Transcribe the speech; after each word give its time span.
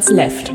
Minutes 0.00 0.10
Left. 0.10 0.50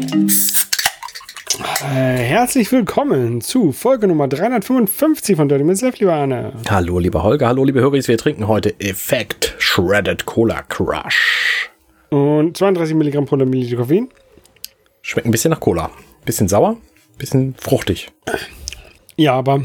Äh, 1.84 2.18
herzlich 2.18 2.72
willkommen 2.72 3.42
zu 3.42 3.72
Folge 3.74 4.08
Nummer 4.08 4.28
355 4.28 5.36
von 5.36 5.48
Dirty 5.48 5.64
Minutes 5.64 5.84
Left, 5.84 6.00
lieber 6.00 6.16
Arne. 6.16 6.54
Hallo, 6.68 6.98
lieber 6.98 7.22
Holger, 7.22 7.48
hallo, 7.48 7.64
liebe 7.64 7.80
Höris. 7.80 8.08
Wir 8.08 8.18
trinken 8.18 8.48
heute 8.48 8.80
Effekt 8.80 9.54
Shredded 9.60 10.26
Cola 10.26 10.64
Crush. 10.64 11.70
Und 12.10 12.58
32 12.58 12.96
Milligramm 12.96 13.26
pro 13.26 13.36
Milliliter 13.36 13.78
Koffein. 13.78 14.10
Schmeckt 15.04 15.28
ein 15.28 15.32
bisschen 15.32 15.52
nach 15.52 15.60
Cola. 15.60 15.92
Bisschen 16.26 16.48
sauer, 16.48 16.78
bisschen 17.20 17.54
fruchtig. 17.60 18.12
Ja, 19.16 19.34
aber 19.34 19.62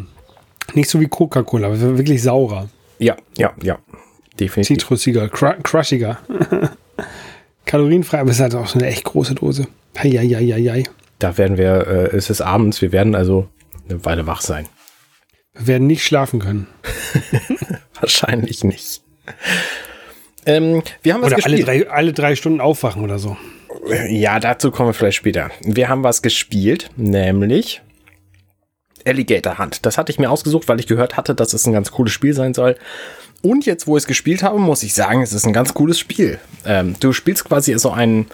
nicht 0.74 0.90
so 0.90 1.00
wie 1.00 1.08
Coca-Cola, 1.08 1.80
wirklich 1.96 2.22
saurer. 2.22 2.68
Ja, 2.98 3.16
ja, 3.38 3.54
ja. 3.62 3.78
Definitiv. 4.38 4.76
Zitrusiger, 4.78 5.30
cr 5.30 5.54
crushiger. 5.62 6.18
Kalorienfrei, 7.70 8.18
aber 8.18 8.30
es 8.30 8.36
ist 8.36 8.42
halt 8.42 8.56
auch 8.56 8.66
so 8.66 8.80
eine 8.80 8.88
echt 8.88 9.04
große 9.04 9.36
Dose. 9.36 9.68
Heieieiei. 9.98 10.84
Da 11.18 11.36
werden 11.38 11.56
wir, 11.58 11.86
äh, 11.86 12.16
es 12.16 12.30
ist 12.30 12.40
abends, 12.40 12.80
wir 12.82 12.92
werden 12.92 13.14
also 13.14 13.48
eine 13.88 14.04
Weile 14.04 14.26
wach 14.26 14.40
sein. 14.40 14.66
Wir 15.54 15.66
werden 15.66 15.86
nicht 15.86 16.04
schlafen 16.04 16.40
können. 16.40 16.66
Wahrscheinlich 18.00 18.64
nicht. 18.64 19.02
Ähm, 20.46 20.82
wir 21.02 21.14
haben 21.14 21.22
was 21.22 21.32
Oder 21.32 21.44
alle 21.44 21.56
gespielt. 21.56 21.86
drei, 21.86 21.90
alle 21.90 22.12
drei 22.12 22.34
Stunden 22.36 22.60
aufwachen 22.60 23.02
oder 23.04 23.18
so. 23.18 23.36
Ja, 24.08 24.40
dazu 24.40 24.70
kommen 24.70 24.88
wir 24.88 24.94
vielleicht 24.94 25.18
später. 25.18 25.50
Wir 25.62 25.88
haben 25.88 26.02
was 26.02 26.22
gespielt, 26.22 26.90
nämlich 26.96 27.82
Alligator 29.04 29.58
Hunt. 29.58 29.84
Das 29.86 29.98
hatte 29.98 30.12
ich 30.12 30.18
mir 30.18 30.30
ausgesucht, 30.30 30.68
weil 30.68 30.80
ich 30.80 30.86
gehört 30.86 31.16
hatte, 31.16 31.34
dass 31.34 31.52
es 31.52 31.66
ein 31.66 31.72
ganz 31.72 31.90
cooles 31.90 32.12
Spiel 32.12 32.34
sein 32.34 32.54
soll. 32.54 32.76
Und 33.42 33.64
jetzt, 33.66 33.86
wo 33.86 33.96
ich 33.96 34.02
es 34.02 34.06
gespielt 34.06 34.42
habe, 34.42 34.58
muss 34.58 34.82
ich 34.82 34.92
sagen, 34.94 35.22
es 35.22 35.32
ist 35.32 35.46
ein 35.46 35.52
ganz 35.52 35.72
cooles 35.72 35.98
Spiel. 35.98 36.38
Ähm, 36.66 36.96
du 37.00 37.12
spielst 37.12 37.44
quasi 37.44 37.76
so 37.78 37.90
einen. 37.90 38.26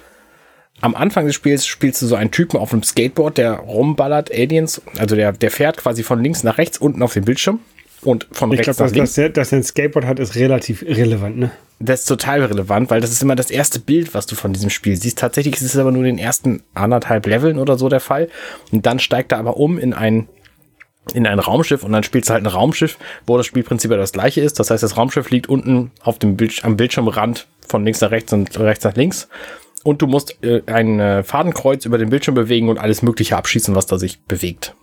Am 0.81 0.95
Anfang 0.95 1.27
des 1.27 1.35
Spiels 1.35 1.67
spielst 1.67 2.03
du 2.03 2.07
so 2.07 2.17
einen 2.17 2.31
Typen 2.31 2.59
auf 2.61 2.73
einem 2.73 2.83
Skateboard, 2.83 3.39
der 3.39 3.55
rumballert 3.55 4.31
Aliens. 4.31 4.83
Also 4.99 5.17
der, 5.17 5.33
der 5.33 5.51
fährt 5.51 5.79
quasi 5.79 6.03
von 6.03 6.23
links 6.23 6.43
nach 6.43 6.59
rechts 6.59 6.79
unten 6.79 7.03
auf 7.03 7.15
dem 7.15 7.25
Bildschirm 7.25 7.61
und 8.03 8.29
von 8.31 8.53
Ich 8.53 8.59
rechts 8.61 8.77
glaube, 8.77 8.83
nach 8.83 8.89
dass, 8.91 8.95
links. 8.97 9.11
dass, 9.15 9.19
er- 9.19 9.29
dass 9.31 9.53
er 9.53 9.59
ein 9.59 9.63
Skateboard 9.65 10.05
hat, 10.07 10.19
ist 10.19 10.35
relativ 10.35 10.83
irrelevant, 10.83 11.39
ne? 11.39 11.51
Das 11.79 12.01
ist 12.01 12.07
total 12.07 12.43
relevant, 12.43 12.91
weil 12.91 13.01
das 13.03 13.11
ist 13.11 13.23
immer 13.23 13.37
das 13.37 13.51
erste 13.51 13.81
Bild, 13.81 14.15
was 14.15 14.27
du 14.27 14.35
von 14.35 14.53
diesem 14.55 14.71
Spiel 14.71 14.97
siehst. 14.97 15.19
Tatsächlich 15.19 15.57
ist 15.57 15.63
es 15.63 15.77
aber 15.77 15.93
nur 15.93 16.05
in 16.05 16.17
den 16.17 16.19
ersten 16.19 16.63
anderthalb 16.75 17.27
Leveln 17.27 17.59
oder 17.59 17.77
so 17.77 17.89
der 17.91 18.01
Fall. 18.01 18.29
Und 18.73 18.87
dann 18.87 18.99
steigt 18.99 19.33
er 19.33 19.39
aber 19.39 19.57
um 19.59 19.79
in 19.79 19.93
ein, 19.93 20.27
in 21.13 21.27
ein 21.27 21.39
Raumschiff 21.39 21.85
und 21.85 21.93
dann 21.93 22.03
spielst 22.03 22.31
du 22.31 22.33
halt 22.35 22.45
ein 22.45 22.47
Raumschiff, 22.51 22.97
wo 23.27 23.37
das 23.37 23.45
Spielprinzip 23.47 23.91
ja 23.91 23.97
das 23.99 24.13
gleiche 24.13 24.41
ist. 24.41 24.59
Das 24.59 24.71
heißt, 24.71 24.83
das 24.83 24.97
Raumschiff 24.97 25.29
liegt 25.31 25.49
unten 25.51 25.91
auf 26.01 26.19
dem 26.19 26.37
Bild, 26.39 26.65
am 26.65 26.77
Bildschirmrand 26.79 27.47
von 27.69 27.85
links 27.85 28.01
nach 28.01 28.11
rechts 28.11 28.33
und 28.33 28.59
rechts 28.59 28.85
nach 28.85 28.95
links. 28.97 29.29
Und 29.87 30.03
du 30.03 30.07
musst 30.09 30.43
äh, 30.43 30.63
ein 30.67 30.99
äh, 30.99 31.23
Fadenkreuz 31.23 31.85
über 31.85 31.97
den 31.97 32.11
Bildschirm 32.11 32.35
bewegen 32.35 32.69
und 32.69 32.79
alles 32.79 33.03
Mögliche 33.03 33.37
abschießen, 33.37 33.75
was 33.77 33.87
da 33.87 33.99
sich 33.99 34.21
bewegt. 34.23 34.75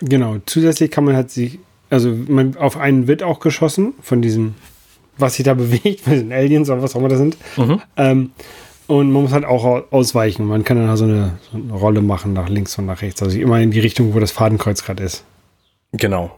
Genau. 0.00 0.38
Zusätzlich 0.46 0.90
kann 0.90 1.04
man 1.04 1.14
halt 1.14 1.30
sich, 1.30 1.60
also 1.90 2.10
man, 2.10 2.56
auf 2.56 2.76
einen 2.76 3.06
wird 3.06 3.22
auch 3.22 3.38
geschossen 3.38 3.94
von 4.02 4.20
diesem, 4.20 4.54
was 5.16 5.34
sich 5.36 5.44
da 5.44 5.54
bewegt, 5.62 6.00
von 6.00 6.14
den 6.14 6.32
Aliens 6.32 6.68
oder 6.70 6.82
was 6.82 6.94
auch 6.96 6.98
immer 7.00 7.08
das 7.08 7.18
sind. 7.18 7.36
Ähm, 7.96 8.32
und 8.88 9.12
man 9.12 9.22
muss 9.22 9.32
halt 9.32 9.44
auch 9.44 9.64
au- 9.64 9.84
ausweichen. 9.92 10.44
Man 10.46 10.64
kann 10.64 10.76
dann 10.76 10.88
halt 10.88 10.98
so 10.98 11.04
eine, 11.04 11.38
so 11.52 11.58
eine 11.58 11.72
Rolle 11.72 12.00
machen 12.02 12.32
nach 12.32 12.48
links 12.48 12.76
und 12.78 12.86
nach 12.86 13.00
rechts. 13.00 13.22
Also 13.22 13.38
immer 13.38 13.60
in 13.60 13.70
die 13.70 13.78
Richtung, 13.80 14.12
wo 14.12 14.18
das 14.18 14.32
Fadenkreuz 14.32 14.82
gerade 14.84 15.04
ist. 15.04 15.24
Genau. 15.92 16.36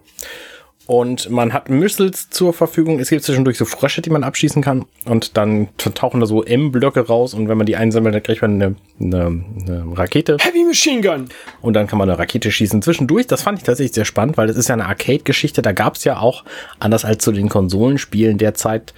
Und 0.86 1.30
man 1.30 1.54
hat 1.54 1.70
Missiles 1.70 2.28
zur 2.28 2.52
Verfügung. 2.52 3.00
Es 3.00 3.08
gibt 3.08 3.22
zwischendurch 3.22 3.56
so 3.56 3.64
Frösche, 3.64 4.02
die 4.02 4.11
man 4.11 4.22
abschießen 4.22 4.62
kann. 4.62 4.84
Und 5.06 5.36
dann 5.36 5.68
tauchen 5.77 6.20
da 6.20 6.27
so 6.27 6.45
M-Blöcke 6.45 7.06
raus. 7.06 7.33
Und 7.33 7.48
wenn 7.48 7.56
man 7.56 7.67
die 7.67 7.77
einsammelt, 7.77 8.14
dann 8.14 8.22
kriegt 8.22 8.42
man 8.42 8.62
eine, 8.62 8.77
eine, 9.00 9.27
eine 9.27 9.84
Rakete. 9.96 10.36
Heavy 10.40 10.64
Machine 10.64 11.00
Gun! 11.00 11.28
Und 11.62 11.74
dann 11.74 11.86
kann 11.86 11.98
man 11.98 12.11
eine 12.11 12.18
Rakete 12.18 12.50
schießen. 12.50 12.83
Zwischendurch, 12.83 13.27
das 13.27 13.42
fand 13.42 13.58
ich 13.58 13.64
tatsächlich 13.64 13.95
sehr 13.95 14.05
spannend, 14.05 14.36
weil 14.36 14.46
das 14.46 14.56
ist 14.56 14.68
ja 14.68 14.74
eine 14.74 14.86
Arcade-Geschichte. 14.86 15.62
Da 15.62 15.72
gab 15.72 15.95
es 15.95 16.05
ja 16.05 16.18
auch, 16.18 16.45
anders 16.80 17.06
als 17.06 17.24
zu 17.24 17.33
den 17.33 17.48
Konsolenspielen 17.48 18.36
derzeit, 18.36 18.92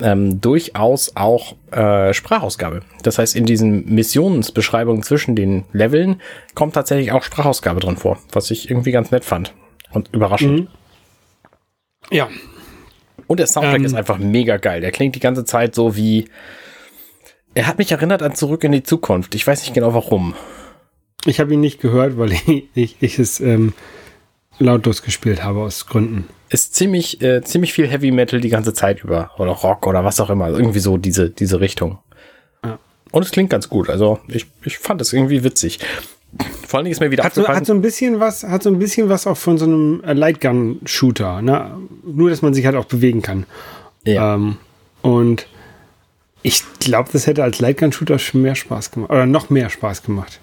ähm, 0.00 0.40
durchaus 0.40 1.12
auch 1.14 1.54
äh, 1.70 2.12
Sprachausgabe. 2.12 2.80
Das 3.02 3.18
heißt, 3.18 3.36
in 3.36 3.46
diesen 3.46 3.86
Missionsbeschreibungen 3.86 5.02
zwischen 5.02 5.36
den 5.36 5.64
Leveln 5.72 6.20
kommt 6.54 6.74
tatsächlich 6.74 7.12
auch 7.12 7.22
Sprachausgabe 7.22 7.80
drin 7.80 7.96
vor, 7.96 8.18
was 8.32 8.50
ich 8.50 8.70
irgendwie 8.70 8.92
ganz 8.92 9.10
nett 9.10 9.24
fand 9.24 9.54
und 9.92 10.10
überraschend. 10.12 10.68
Ja. 12.10 12.28
Und 13.26 13.40
der 13.40 13.46
Soundtrack 13.46 13.76
Ähm. 13.78 13.84
ist 13.84 13.94
einfach 13.94 14.18
mega 14.18 14.56
geil. 14.56 14.80
Der 14.80 14.90
klingt 14.90 15.14
die 15.14 15.20
ganze 15.20 15.44
Zeit 15.44 15.74
so 15.74 15.96
wie. 15.96 16.26
Er 17.54 17.66
hat 17.66 17.78
mich 17.78 17.92
erinnert 17.92 18.22
an 18.22 18.34
Zurück 18.34 18.64
in 18.64 18.72
die 18.72 18.82
Zukunft. 18.82 19.34
Ich 19.34 19.46
weiß 19.46 19.60
nicht 19.62 19.74
genau 19.74 19.92
warum. 19.94 20.34
Ich 21.26 21.38
habe 21.38 21.52
ihn 21.54 21.60
nicht 21.60 21.80
gehört, 21.80 22.18
weil 22.18 22.32
ich, 22.46 22.68
ich, 22.74 22.96
ich 23.00 23.18
es 23.18 23.40
ähm, 23.40 23.74
lautlos 24.58 25.02
gespielt 25.02 25.44
habe 25.44 25.60
aus 25.60 25.86
Gründen. 25.86 26.28
Ist 26.48 26.74
ziemlich, 26.74 27.22
äh, 27.22 27.42
ziemlich 27.42 27.72
viel 27.72 27.88
Heavy 27.88 28.10
Metal 28.10 28.40
die 28.40 28.48
ganze 28.48 28.74
Zeit 28.74 29.04
über. 29.04 29.30
Oder 29.38 29.52
Rock 29.52 29.86
oder 29.86 30.04
was 30.04 30.20
auch 30.20 30.30
immer. 30.30 30.48
Irgendwie 30.48 30.80
so 30.80 30.96
diese, 30.98 31.30
diese 31.30 31.60
Richtung. 31.60 31.98
Ja. 32.64 32.78
Und 33.10 33.24
es 33.24 33.30
klingt 33.30 33.50
ganz 33.50 33.68
gut. 33.68 33.88
Also 33.88 34.18
ich, 34.28 34.46
ich 34.64 34.78
fand 34.78 35.00
es 35.00 35.12
irgendwie 35.12 35.44
witzig. 35.44 35.78
Vor 36.66 36.78
allen 36.78 36.84
Dingen 36.84 36.92
ist 36.92 37.00
mir 37.00 37.10
wieder 37.10 37.24
Hat 37.24 37.34
so, 37.34 37.46
hat 37.46 37.66
so 37.66 37.74
ein 37.74 37.82
bisschen 37.82 38.18
was, 38.18 38.44
hat 38.44 38.62
so 38.62 38.70
ein 38.70 38.78
bisschen 38.78 39.08
was 39.08 39.26
auch 39.26 39.36
von 39.36 39.58
so 39.58 39.66
einem 39.66 40.02
äh, 40.04 40.14
Lightgun-Shooter, 40.14 41.42
ne? 41.42 41.76
Nur, 42.04 42.30
dass 42.30 42.40
man 42.40 42.54
sich 42.54 42.64
halt 42.64 42.76
auch 42.76 42.86
bewegen 42.86 43.22
kann. 43.22 43.44
ja. 44.04 44.34
Ähm, 44.34 44.56
und 45.02 45.48
ich 46.42 46.62
glaube, 46.80 47.10
das 47.12 47.26
hätte 47.26 47.42
als 47.42 47.60
Lightgun-Shooter 47.60 48.18
schon 48.18 48.42
mehr 48.42 48.54
Spaß 48.54 48.90
gemacht. 48.90 49.10
Oder 49.10 49.26
noch 49.26 49.50
mehr 49.50 49.68
Spaß 49.68 50.02
gemacht. 50.02 50.40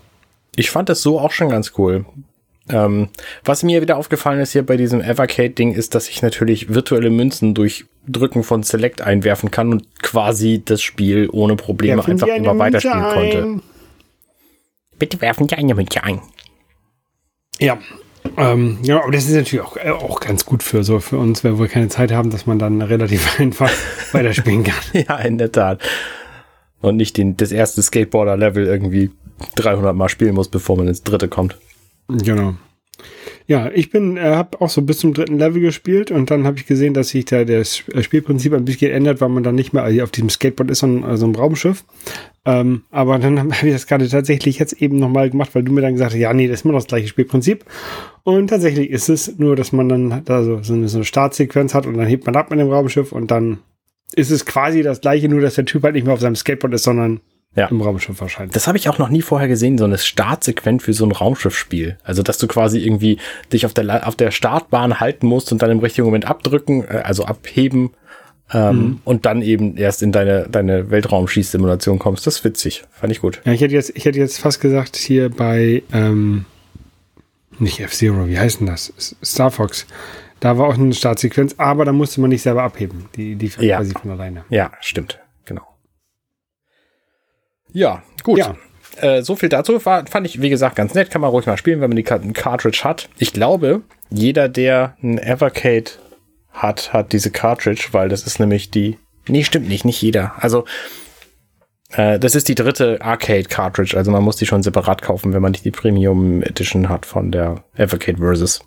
Ich 0.55 0.69
fand 0.69 0.89
das 0.89 1.01
so 1.01 1.19
auch 1.19 1.31
schon 1.31 1.49
ganz 1.49 1.73
cool. 1.77 2.05
Ähm, 2.69 3.09
was 3.43 3.63
mir 3.63 3.81
wieder 3.81 3.97
aufgefallen 3.97 4.39
ist 4.39 4.51
hier 4.51 4.65
bei 4.65 4.77
diesem 4.77 5.01
Evercade-Ding, 5.01 5.73
ist, 5.73 5.95
dass 5.95 6.07
ich 6.07 6.21
natürlich 6.21 6.73
virtuelle 6.73 7.09
Münzen 7.09 7.53
durch 7.53 7.85
Drücken 8.07 8.43
von 8.43 8.63
Select 8.63 9.01
einwerfen 9.01 9.51
kann 9.51 9.71
und 9.71 10.01
quasi 10.01 10.61
das 10.63 10.81
Spiel 10.81 11.29
ohne 11.31 11.55
Probleme 11.55 11.97
Werfen 11.97 12.11
einfach 12.13 12.27
immer 12.27 12.57
weiterspielen 12.57 13.03
konnte. 13.03 13.61
Bitte 14.99 15.21
werfen 15.21 15.47
Sie 15.49 15.55
eine 15.55 15.73
Münze 15.73 16.03
ein. 16.03 16.21
Ja. 17.59 17.77
Ähm, 18.37 18.79
ja, 18.83 19.01
aber 19.01 19.11
das 19.11 19.25
ist 19.25 19.33
natürlich 19.33 19.65
auch, 19.65 19.77
äh, 19.77 19.91
auch 19.91 20.19
ganz 20.19 20.45
gut 20.45 20.61
für 20.61 20.83
so 20.83 20.99
für 20.99 21.17
uns, 21.17 21.43
wenn 21.43 21.57
wir 21.57 21.67
keine 21.67 21.87
Zeit 21.87 22.11
haben, 22.11 22.29
dass 22.29 22.45
man 22.45 22.59
dann 22.59 22.81
relativ 22.81 23.39
einfach 23.39 23.71
weiterspielen 24.11 24.63
kann. 24.63 24.75
Ja, 25.07 25.17
in 25.17 25.37
der 25.37 25.51
Tat. 25.51 25.81
Und 26.81 26.97
nicht 26.97 27.17
den, 27.17 27.37
das 27.37 27.51
erste 27.51 27.81
Skateboarder-Level 27.81 28.65
irgendwie 28.65 29.11
300 29.55 29.95
Mal 29.95 30.09
spielen 30.09 30.35
muss, 30.35 30.49
bevor 30.49 30.77
man 30.77 30.87
ins 30.87 31.03
dritte 31.03 31.27
kommt. 31.27 31.57
Genau. 32.07 32.55
Ja, 33.47 33.71
ich 33.73 33.89
bin, 33.89 34.17
äh, 34.17 34.21
habe 34.21 34.61
auch 34.61 34.69
so 34.69 34.81
bis 34.81 34.99
zum 34.99 35.13
dritten 35.13 35.39
Level 35.39 35.61
gespielt 35.61 36.11
und 36.11 36.29
dann 36.29 36.45
habe 36.45 36.57
ich 36.57 36.67
gesehen, 36.67 36.93
dass 36.93 37.09
sich 37.09 37.25
da 37.25 37.43
das 37.45 37.83
äh, 37.93 38.03
Spielprinzip 38.03 38.53
ein 38.53 38.65
bisschen 38.65 38.91
ändert, 38.91 39.21
weil 39.21 39.29
man 39.29 39.43
dann 39.43 39.55
nicht 39.55 39.73
mehr 39.73 39.83
also 39.83 40.03
auf 40.03 40.11
diesem 40.11 40.29
Skateboard 40.29 40.69
ist, 40.71 40.79
sondern 40.79 41.09
also 41.09 41.25
im 41.25 41.35
Raumschiff. 41.35 41.83
Ähm, 42.45 42.83
aber 42.91 43.17
dann 43.19 43.39
habe 43.55 43.67
ich 43.67 43.73
das 43.73 43.87
gerade 43.87 44.07
tatsächlich 44.07 44.59
jetzt 44.59 44.73
eben 44.81 44.99
nochmal 44.99 45.29
gemacht, 45.29 45.55
weil 45.55 45.63
du 45.63 45.71
mir 45.71 45.81
dann 45.81 45.93
gesagt 45.93 46.13
hast, 46.13 46.19
ja, 46.19 46.33
nee, 46.33 46.47
das 46.47 46.59
ist 46.59 46.65
immer 46.65 46.73
noch 46.73 46.81
das 46.81 46.87
gleiche 46.87 47.07
Spielprinzip. 47.07 47.65
Und 48.23 48.47
tatsächlich 48.47 48.89
ist 48.89 49.09
es 49.09 49.37
nur, 49.39 49.55
dass 49.55 49.71
man 49.71 49.89
dann 49.89 50.21
da 50.25 50.43
so, 50.43 50.61
so, 50.61 50.73
eine, 50.73 50.87
so 50.87 50.99
eine 50.99 51.05
Startsequenz 51.05 51.73
hat 51.73 51.85
und 51.85 51.97
dann 51.97 52.07
hebt 52.07 52.25
man 52.25 52.35
ab 52.35 52.51
mit 52.51 52.59
dem 52.59 52.69
Raumschiff 52.69 53.11
und 53.11 53.31
dann 53.31 53.59
ist 54.15 54.31
es 54.31 54.45
quasi 54.45 54.81
das 54.81 55.01
gleiche, 55.01 55.29
nur 55.29 55.41
dass 55.41 55.55
der 55.55 55.65
Typ 55.65 55.83
halt 55.83 55.95
nicht 55.95 56.05
mehr 56.05 56.13
auf 56.13 56.19
seinem 56.19 56.35
Skateboard 56.35 56.73
ist, 56.73 56.83
sondern 56.83 57.21
Ja. 57.59 57.67
im 57.67 57.81
Raumschiff 57.81 58.19
wahrscheinlich. 58.21 58.53
Das 58.53 58.67
habe 58.67 58.77
ich 58.77 58.89
auch 58.89 58.97
noch 58.97 59.09
nie 59.09 59.21
vorher 59.21 59.47
gesehen, 59.47 59.77
so 59.77 59.85
eine 59.85 59.97
Startsequenz 59.97 60.83
für 60.83 60.93
so 60.93 61.05
ein 61.05 61.11
Raumschiffspiel. 61.11 61.97
Also, 62.03 62.23
dass 62.23 62.37
du 62.37 62.47
quasi 62.47 62.79
irgendwie 62.79 63.17
dich 63.53 63.65
auf 63.65 63.73
der, 63.73 64.07
auf 64.07 64.15
der 64.15 64.31
Startbahn 64.31 64.99
halten 64.99 65.27
musst 65.27 65.51
und 65.51 65.61
dann 65.61 65.69
im 65.71 65.79
richtigen 65.79 66.05
Moment 66.05 66.25
abdrücken, 66.25 66.83
äh, 66.83 67.01
also 67.03 67.25
abheben 67.25 67.91
ähm, 68.51 68.99
und 69.03 69.25
dann 69.25 69.41
eben 69.41 69.77
erst 69.77 70.01
in 70.01 70.11
deine, 70.11 70.47
deine 70.49 70.89
Weltraumschießsimulation 70.89 71.99
kommst. 71.99 72.25
Das 72.25 72.37
ist 72.37 72.43
witzig. 72.43 72.83
Fand 72.91 73.11
ich 73.11 73.21
gut. 73.21 73.41
Ja, 73.45 73.51
ich 73.53 73.61
hätte 73.61 73.73
jetzt, 73.75 73.91
ich 73.95 74.05
hätte 74.05 74.17
jetzt 74.19 74.39
fast 74.39 74.59
gesagt, 74.61 74.95
hier 74.95 75.29
bei, 75.29 75.83
ähm, 75.93 76.45
nicht 77.59 77.79
F-Zero, 77.79 78.27
wie 78.27 78.39
heißt 78.39 78.61
denn 78.61 78.67
das? 78.67 78.93
Star 79.23 79.51
Fox. 79.51 79.85
Da 80.39 80.57
war 80.57 80.67
auch 80.67 80.75
eine 80.75 80.93
Startsequenz, 80.93 81.55
aber 81.57 81.83
da 81.83 81.91
musste 81.91 82.21
man 82.21 82.29
nicht 82.29 82.41
selber 82.41 82.63
abheben. 82.63 83.05
Die, 83.15 83.35
die 83.35 83.51
Ja. 83.59 83.77
quasi 83.77 83.91
von 83.91 84.11
alleine. 84.11 84.45
Ja, 84.49 84.71
stimmt. 84.79 85.19
Ja, 87.71 88.03
gut. 88.23 88.39
Ja. 88.39 88.55
Äh, 89.01 89.21
so 89.21 89.35
viel 89.35 89.49
dazu. 89.49 89.83
War, 89.85 90.05
fand 90.07 90.25
ich, 90.27 90.41
wie 90.41 90.49
gesagt, 90.49 90.75
ganz 90.75 90.93
nett. 90.93 91.09
Kann 91.09 91.21
man 91.21 91.29
ruhig 91.29 91.45
mal 91.45 91.57
spielen, 91.57 91.79
wenn 91.81 91.89
man 91.89 91.95
die 91.95 92.03
Kar- 92.03 92.19
ein 92.21 92.33
Cartridge 92.33 92.81
hat. 92.83 93.09
Ich 93.17 93.31
glaube, 93.33 93.81
jeder, 94.09 94.49
der 94.49 94.95
ein 95.01 95.17
Evercade 95.17 95.91
hat, 96.51 96.91
hat 96.93 97.13
diese 97.13 97.31
Cartridge, 97.31 97.89
weil 97.91 98.09
das 98.09 98.23
ist 98.27 98.39
nämlich 98.39 98.71
die. 98.71 98.97
Nee, 99.27 99.43
stimmt 99.43 99.69
nicht, 99.69 99.85
nicht 99.85 100.01
jeder. 100.01 100.33
Also, 100.43 100.65
äh, 101.91 102.19
das 102.19 102.35
ist 102.35 102.47
die 102.49 102.55
dritte 102.55 102.99
Arcade-Cartridge. 103.01 103.95
Also 103.95 104.11
man 104.11 104.23
muss 104.23 104.35
die 104.37 104.45
schon 104.47 104.63
separat 104.63 105.01
kaufen, 105.01 105.33
wenn 105.33 105.41
man 105.41 105.51
nicht 105.51 105.65
die 105.65 105.71
Premium 105.71 106.41
Edition 106.43 106.89
hat 106.89 107.05
von 107.05 107.31
der 107.31 107.63
Evercade 107.75 108.17
Versus. 108.17 108.61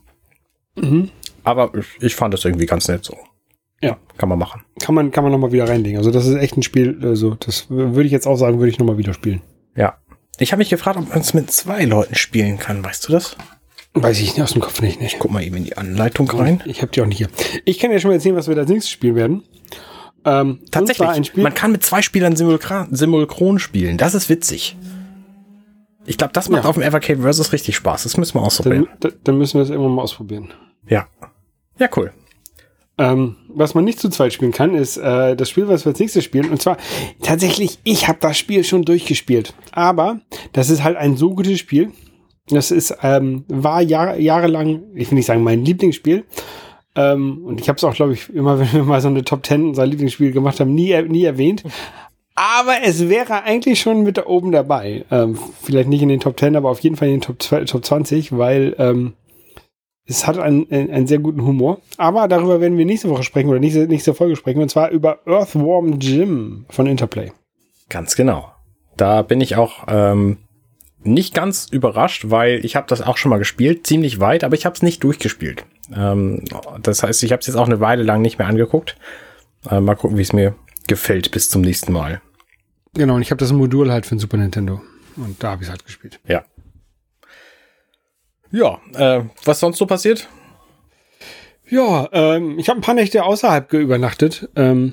Aber 1.44 1.72
ich, 1.76 1.87
ich 2.00 2.14
fand 2.14 2.32
das 2.32 2.44
irgendwie 2.44 2.66
ganz 2.66 2.88
nett 2.88 3.05
so. 3.05 3.19
Ja. 3.82 3.99
Kann 4.17 4.29
man 4.29 4.38
machen. 4.38 4.62
Kann 4.81 4.94
man, 4.94 5.11
kann 5.11 5.25
man 5.25 5.32
nochmal 5.32 5.52
wieder 5.52 5.69
reinlegen. 5.69 5.99
Also 5.99 6.11
das 6.11 6.26
ist 6.26 6.37
echt 6.37 6.56
ein 6.56 6.62
Spiel, 6.62 6.99
also 7.02 7.34
das 7.34 7.69
würde 7.69 8.05
ich 8.05 8.12
jetzt 8.12 8.26
auch 8.26 8.37
sagen, 8.37 8.58
würde 8.58 8.70
ich 8.70 8.79
nochmal 8.79 8.99
wieder 8.99 9.12
spielen. 9.12 9.43
Ja. 9.76 9.99
Ich 10.38 10.52
habe 10.52 10.58
mich 10.58 10.70
gefragt, 10.70 10.99
ob 10.99 11.08
man 11.08 11.20
es 11.20 11.34
mit 11.34 11.50
zwei 11.50 11.84
Leuten 11.84 12.14
spielen 12.14 12.58
kann. 12.58 12.84
Weißt 12.84 13.08
du 13.08 13.12
das? 13.12 13.37
Weiß 13.94 14.20
ich 14.20 14.34
nicht 14.34 14.43
aus 14.43 14.52
dem 14.52 14.62
Kopf 14.62 14.81
nicht. 14.81 15.00
nicht. 15.00 15.19
Guck 15.19 15.31
mal 15.31 15.43
eben 15.43 15.56
in 15.56 15.64
die 15.64 15.76
Anleitung 15.76 16.31
rein. 16.31 16.62
Ich 16.64 16.81
habe 16.81 16.90
die 16.93 17.02
auch 17.02 17.06
nicht 17.06 17.19
hier. 17.19 17.29
Ich 17.64 17.79
kann 17.79 17.90
ja 17.90 17.99
schon 17.99 18.08
mal 18.11 18.14
erzählen, 18.14 18.37
was 18.37 18.49
wir 18.49 18.56
als 18.56 18.70
nächstes 18.70 18.90
spielen 18.90 19.17
werden. 19.17 19.43
Ähm, 20.25 20.61
Tatsächlich, 20.70 21.37
man 21.37 21.52
kann 21.52 21.73
mit 21.73 21.82
zwei 21.82 22.00
Spielern 22.00 22.37
Simulkron 22.37 23.58
spielen. 23.58 23.99
Das 23.99 24.14
ist 24.14 24.29
witzig. 24.29 24.76
Ich 26.06 26.17
glaube, 26.17 26.32
das 26.32 26.49
macht 26.49 26.64
ja. 26.64 26.70
auf 26.70 26.76
dem 26.76 26.82
Evercade 26.82 27.20
Versus 27.20 27.52
richtig 27.52 27.76
Spaß. 27.76 28.05
Das 28.05 28.17
müssen 28.17 28.34
wir 28.34 28.43
ausprobieren. 28.43 28.88
Dann, 29.00 29.12
dann 29.25 29.38
müssen 29.38 29.55
wir 29.55 29.61
das 29.61 29.70
irgendwann 29.70 29.94
mal 29.94 30.02
ausprobieren. 30.02 30.52
Ja. 30.87 31.06
Ja, 31.79 31.88
cool. 31.96 32.12
Ähm, 32.98 33.36
was 33.48 33.74
man 33.74 33.84
nicht 33.84 33.98
zu 33.98 34.10
zweit 34.10 34.32
spielen 34.32 34.52
kann, 34.52 34.74
ist 34.74 34.98
äh, 34.98 35.34
das 35.34 35.48
Spiel, 35.48 35.66
was 35.68 35.84
wir 35.84 35.90
als 35.90 35.98
nächstes 35.98 36.24
spielen. 36.24 36.50
Und 36.50 36.60
zwar 36.60 36.76
tatsächlich, 37.22 37.78
ich 37.84 38.06
habe 38.06 38.18
das 38.20 38.36
Spiel 38.36 38.64
schon 38.64 38.84
durchgespielt. 38.84 39.54
Aber 39.72 40.20
das 40.52 40.70
ist 40.70 40.84
halt 40.84 40.96
ein 40.96 41.16
so 41.16 41.34
gutes 41.34 41.58
Spiel. 41.58 41.90
Das 42.48 42.70
ist, 42.70 42.94
ähm, 43.02 43.44
war 43.48 43.80
Jahr, 43.80 44.18
jahrelang, 44.18 44.82
ich 44.94 45.10
will 45.10 45.16
nicht 45.16 45.26
sagen, 45.26 45.42
mein 45.42 45.64
Lieblingsspiel. 45.64 46.24
Ähm, 46.94 47.44
und 47.44 47.60
ich 47.60 47.68
habe 47.68 47.78
es 47.78 47.84
auch, 47.84 47.94
glaube 47.94 48.12
ich, 48.12 48.28
immer, 48.28 48.58
wenn 48.58 48.72
wir 48.72 48.84
mal 48.84 49.00
so 49.00 49.08
eine 49.08 49.24
Top 49.24 49.46
10 49.46 49.68
unser 49.68 49.86
Lieblingsspiel 49.86 50.32
gemacht 50.32 50.60
haben, 50.60 50.74
nie, 50.74 51.00
nie 51.02 51.24
erwähnt. 51.24 51.64
Aber 52.34 52.82
es 52.82 53.08
wäre 53.08 53.42
eigentlich 53.42 53.80
schon 53.80 54.02
mit 54.02 54.16
da 54.16 54.26
oben 54.26 54.52
dabei. 54.52 55.04
Ähm, 55.10 55.38
vielleicht 55.62 55.88
nicht 55.88 56.02
in 56.02 56.08
den 56.08 56.20
Top 56.20 56.38
10, 56.38 56.56
aber 56.56 56.70
auf 56.70 56.80
jeden 56.80 56.96
Fall 56.96 57.08
in 57.08 57.14
den 57.14 57.20
Top, 57.20 57.38
Top 57.38 57.84
20, 57.84 58.36
weil 58.36 58.74
ähm, 58.78 59.14
es 60.12 60.26
hat 60.26 60.38
einen, 60.38 60.70
einen 60.70 61.06
sehr 61.06 61.18
guten 61.18 61.42
Humor. 61.44 61.80
Aber 61.96 62.28
darüber 62.28 62.60
werden 62.60 62.78
wir 62.78 62.84
nächste 62.84 63.08
Woche 63.08 63.22
sprechen 63.22 63.48
oder 63.48 63.58
nächste, 63.58 63.86
nächste 63.86 64.14
Folge 64.14 64.36
sprechen. 64.36 64.60
Und 64.60 64.68
zwar 64.68 64.90
über 64.90 65.20
Earthworm 65.26 65.98
Jim 65.98 66.66
von 66.68 66.86
Interplay. 66.86 67.32
Ganz 67.88 68.14
genau. 68.14 68.52
Da 68.96 69.22
bin 69.22 69.40
ich 69.40 69.56
auch 69.56 69.84
ähm, 69.88 70.38
nicht 71.02 71.34
ganz 71.34 71.66
überrascht, 71.70 72.26
weil 72.28 72.64
ich 72.64 72.76
habe 72.76 72.86
das 72.88 73.02
auch 73.02 73.16
schon 73.16 73.30
mal 73.30 73.38
gespielt, 73.38 73.86
ziemlich 73.86 74.20
weit, 74.20 74.44
aber 74.44 74.54
ich 74.54 74.66
habe 74.66 74.74
es 74.74 74.82
nicht 74.82 75.02
durchgespielt. 75.02 75.64
Ähm, 75.94 76.44
das 76.82 77.02
heißt, 77.02 77.22
ich 77.22 77.32
habe 77.32 77.40
es 77.40 77.46
jetzt 77.46 77.56
auch 77.56 77.66
eine 77.66 77.80
Weile 77.80 78.02
lang 78.02 78.22
nicht 78.22 78.38
mehr 78.38 78.46
angeguckt. 78.46 78.96
Äh, 79.68 79.80
mal 79.80 79.94
gucken, 79.94 80.18
wie 80.18 80.22
es 80.22 80.32
mir 80.32 80.54
gefällt 80.86 81.30
bis 81.30 81.48
zum 81.48 81.62
nächsten 81.62 81.92
Mal. 81.92 82.20
Genau, 82.94 83.14
und 83.14 83.22
ich 83.22 83.30
habe 83.30 83.38
das 83.38 83.52
Modul 83.52 83.90
halt 83.90 84.04
für 84.04 84.14
den 84.14 84.18
Super 84.18 84.36
Nintendo. 84.36 84.82
Und 85.16 85.42
da 85.42 85.52
habe 85.52 85.62
ich 85.62 85.68
es 85.68 85.70
halt 85.70 85.84
gespielt. 85.84 86.20
Ja. 86.26 86.44
Ja, 88.52 88.81
äh, 88.94 89.25
was 89.44 89.60
sonst 89.60 89.78
so 89.78 89.87
passiert? 89.87 90.28
Ja, 91.69 92.08
ähm, 92.12 92.58
ich 92.58 92.69
habe 92.69 92.78
ein 92.78 92.82
paar 92.82 92.94
Nächte 92.94 93.25
außerhalb 93.25 93.72
übernachtet. 93.72 94.49
Ähm, 94.56 94.93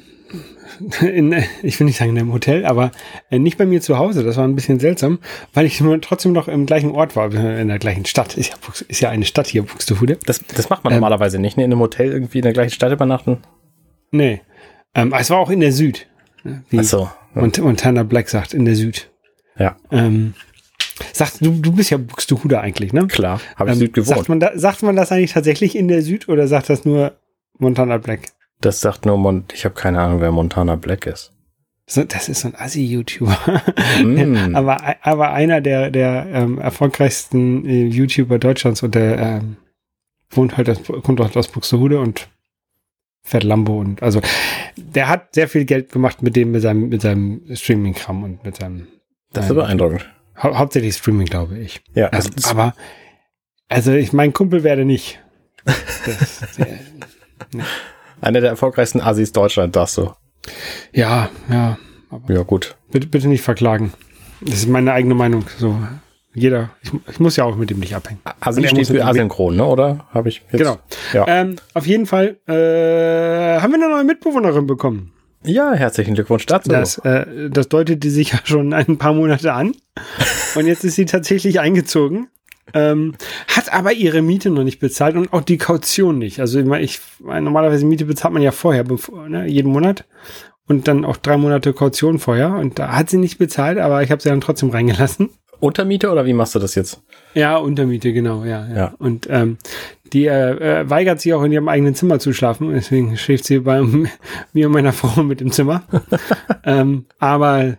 in, 1.02 1.36
ich 1.62 1.80
will 1.80 1.86
nicht 1.86 1.98
sagen 1.98 2.12
in 2.12 2.20
einem 2.20 2.34
Hotel, 2.34 2.66
aber 2.66 2.92
äh, 3.30 3.38
nicht 3.38 3.58
bei 3.58 3.66
mir 3.66 3.82
zu 3.82 3.98
Hause. 3.98 4.24
Das 4.24 4.38
war 4.38 4.46
ein 4.46 4.56
bisschen 4.56 4.80
seltsam, 4.80 5.20
weil 5.54 5.66
ich 5.66 5.84
trotzdem 6.02 6.32
noch 6.32 6.48
im 6.48 6.66
gleichen 6.66 6.92
Ort 6.92 7.18
war, 7.18 7.34
in 7.34 7.68
der 7.68 7.80
gleichen 7.80 8.06
Stadt. 8.06 8.38
Ist 8.38 8.52
ja, 8.52 8.56
ist 8.88 9.02
ja 9.02 9.10
eine 9.10 9.26
Stadt 9.26 9.48
hier, 9.48 9.64
Buxtehude. 9.64 10.18
Das, 10.26 10.40
das 10.56 10.70
macht 10.70 10.86
man 10.86 10.94
ähm, 10.94 11.00
normalerweise 11.00 11.38
nicht, 11.38 11.58
ne? 11.58 11.66
In 11.66 11.72
einem 11.72 11.82
Hotel 11.82 12.12
irgendwie 12.12 12.40
in 12.40 12.44
der 12.44 12.54
gleichen 12.54 12.74
Stadt 12.74 12.94
übernachten? 12.94 13.40
Nee. 14.12 14.42
Ähm, 14.96 15.14
es 15.18 15.30
war 15.30 15.40
auch 15.40 15.50
in 15.50 15.60
der 15.60 15.74
Süd. 15.74 16.08
Ne? 16.44 16.64
Wie 16.70 16.80
Ach 16.80 16.84
so. 16.84 17.10
Ja. 17.36 17.42
Montana 17.62 18.04
Black 18.04 18.30
sagt, 18.30 18.54
in 18.54 18.66
der 18.66 18.76
Süd. 18.76 19.12
Ja. 19.58 19.76
Ähm, 19.92 20.34
Sagt, 21.13 21.42
du, 21.42 21.51
du 21.51 21.72
bist 21.72 21.90
ja 21.90 21.98
Buxtehude 21.98 22.60
eigentlich, 22.60 22.94
ne? 22.94 23.07
Klar, 23.07 23.42
habe 23.56 23.72
ich 23.72 23.75
ähm, 23.75 23.80
Süd 23.80 23.94
gewohnt. 23.94 24.18
Sagt 24.18 24.30
man, 24.30 24.40
da, 24.40 24.51
sagt 24.56 24.84
man 24.84 24.96
das 24.96 25.12
eigentlich 25.12 25.34
tatsächlich 25.34 25.75
in 25.75 25.88
der 25.88 26.01
Süd 26.01 26.30
oder 26.30 26.48
sagt 26.48 26.69
das 26.69 26.86
nur 26.86 27.13
Montana 27.57 27.98
Black? 27.98 28.22
Das 28.62 28.81
sagt 28.81 29.06
nur, 29.06 29.18
Mon 29.18 29.46
ich 29.54 29.66
habe 29.66 29.75
keine 29.75 30.00
Ahnung, 30.00 30.22
wer 30.22 30.31
Montana 30.31 30.75
Black 30.75 31.06
ist. 31.06 31.31
So, 31.86 32.04
das 32.04 32.30
ist 32.30 32.42
so 32.42 32.50
ein 32.50 32.56
Assi-YouTuber. 32.56 33.63
Mm. 34.04 34.54
aber, 34.56 34.96
aber 35.01 35.34
einer 35.34 35.60
der, 35.60 35.90
der 35.90 36.28
ähm, 36.31 36.60
erfolgreichsten 36.60 37.66
äh, 37.66 37.88
YouTuber 37.88 38.38
Deutschlands 38.38 38.84
und 38.84 38.94
der 38.94 39.18
ähm, 39.18 39.57
wohnt 40.30 40.56
halt, 40.56 40.69
aus, 40.69 40.84
kommt 41.04 41.19
auch 41.19 41.36
aus 41.36 41.48
Buxtehude 41.48 42.00
und 42.00 42.30
fährt 43.24 43.44
Lambo 43.44 43.80
und 43.80 44.04
also 44.04 44.22
der 44.78 45.07
hat 45.07 45.34
sehr 45.34 45.48
viel 45.48 45.66
Geld 45.66 45.92
gemacht 45.92 46.22
mit 46.22 46.36
dem, 46.36 46.52
mit 46.52 46.62
seinem, 46.62 46.90
mit 46.90 47.02
seinem 47.02 47.42
Streaming-Kram 47.52 48.24
und 48.24 48.44
mit 48.44 48.57
seinem. 48.57 48.88
Das 49.34 49.50
ist 49.50 49.56
beeindruckend. 49.56 50.07
Hau 50.42 50.56
hauptsächlich 50.58 50.96
Streaming, 50.96 51.28
glaube 51.28 51.58
ich. 51.58 51.82
Ja. 51.94 52.08
Also, 52.08 52.30
aber, 52.50 52.74
also 53.68 53.92
ich, 53.92 54.14
mein 54.14 54.34
Kumpel 54.34 54.64
werde 54.64 54.86
nicht. 54.86 55.20
Das, 56.06 56.56
der, 56.58 56.68
ne. 57.54 57.64
Einer 58.22 58.42
der 58.42 58.50
erfolgreichsten 58.50 59.02
Assis 59.02 59.32
Deutschland, 59.32 59.76
sagst 59.76 59.98
du. 59.98 60.14
Ja, 60.94 61.30
ja. 61.50 61.78
ja, 62.28 62.44
gut. 62.44 62.76
Bitte, 62.92 63.08
bitte 63.08 63.28
nicht 63.28 63.44
verklagen. 63.44 63.94
Das 64.42 64.56
ist 64.56 64.70
meine 64.70 64.94
eigene 64.94 65.14
Meinung. 65.14 65.46
So, 65.58 65.78
jeder, 66.34 66.72
ich, 66.82 66.92
ich 67.10 67.20
muss 67.20 67.36
ja 67.36 67.44
auch 67.44 67.56
mit 67.56 67.70
dem 67.70 67.80
nicht 67.80 67.96
abhängen. 67.96 68.22
Asi 68.40 68.66
steht 68.68 68.88
für 68.88 69.06
asynchron, 69.06 69.58
ne? 69.58 69.66
Oder 69.66 70.06
habe 70.12 70.30
ich 70.30 70.42
jetzt? 70.52 70.60
Genau. 70.60 70.78
Ja. 71.14 71.26
Ähm, 71.28 71.58
auf 71.74 71.86
jeden 71.86 72.06
Fall 72.06 72.38
äh, 72.48 73.60
haben 73.60 73.72
wir 73.72 73.80
eine 73.84 73.90
neue 73.90 74.04
Mitbewohnerin 74.04 74.66
bekommen. 74.68 75.14
Ja, 75.44 75.74
herzlichen 75.74 76.16
Glückwunsch 76.16 76.46
dazu. 76.46 76.70
Das, 76.70 76.98
äh, 77.00 77.50
das 77.50 77.70
deutete 77.70 78.10
sich 78.10 78.34
ja 78.34 78.40
schon 78.44 78.74
ein 78.74 78.98
paar 78.98 79.14
Monate 79.14 79.54
an. 79.54 79.74
Und 80.56 80.68
jetzt 80.68 80.84
ist 80.84 80.96
sie 80.96 81.06
tatsächlich 81.06 81.60
eingezogen. 81.60 82.28
Ähm, 82.74 83.16
hat 83.48 83.74
aber 83.74 83.94
ihre 83.94 84.22
Miete 84.22 84.50
noch 84.50 84.64
nicht 84.64 84.80
bezahlt 84.80 85.16
und 85.16 85.34
auch 85.34 85.42
die 85.42 85.58
Kaution 85.58 86.20
nicht. 86.20 86.40
Also 86.40 86.60
ich, 86.60 87.00
normalerweise 87.20 87.86
Miete 87.86 88.06
bezahlt 88.06 88.34
man 88.34 88.44
ja 88.44 88.52
vorher, 88.52 88.84
bevor, 88.84 89.28
ne, 89.28 89.48
jeden 89.48 89.72
Monat. 89.72 90.06
Und 90.68 90.88
dann 90.88 91.04
auch 91.04 91.18
drei 91.18 91.38
Monate 91.38 91.74
Kaution 91.74 92.20
vorher. 92.20 92.52
Und 92.56 92.78
da 92.78 92.90
hat 92.96 93.10
sie 93.10 93.18
nicht 93.18 93.40
bezahlt, 93.40 93.80
aber 93.80 94.04
ich 94.04 94.12
habe 94.12 94.22
sie 94.22 94.30
dann 94.30 94.42
trotzdem 94.42 94.70
reingelassen. 94.70 95.30
Untermiete 95.60 96.12
oder 96.12 96.26
wie 96.26 96.34
machst 96.34 96.56
du 96.56 96.60
das 96.60 96.76
jetzt? 96.76 97.02
Ja, 97.34 97.58
Untermiete, 97.58 98.14
genau, 98.14 98.44
ja. 98.44 98.68
ja. 98.68 98.76
ja. 98.76 98.94
Und 98.98 99.28
ähm, 99.30 99.58
die 100.14 100.26
äh, 100.26 100.82
äh, 100.82 100.90
weigert 100.90 101.22
sich 101.22 101.34
auch 101.34 101.44
in 101.44 101.52
ihrem 101.52 101.68
eigenen 101.68 101.96
Zimmer 101.96 102.20
zu 102.20 102.34
schlafen, 102.34 102.72
deswegen 102.74 103.18
schläft 103.18 103.46
sie 103.46 103.60
bei 103.60 103.82
mir 104.54 104.68
und 104.68 104.74
meiner 104.74 104.94
Frau 104.94 105.24
mit 105.24 105.42
im 105.42 105.52
Zimmer. 105.52 105.84
ähm, 106.64 107.06
aber 107.20 107.78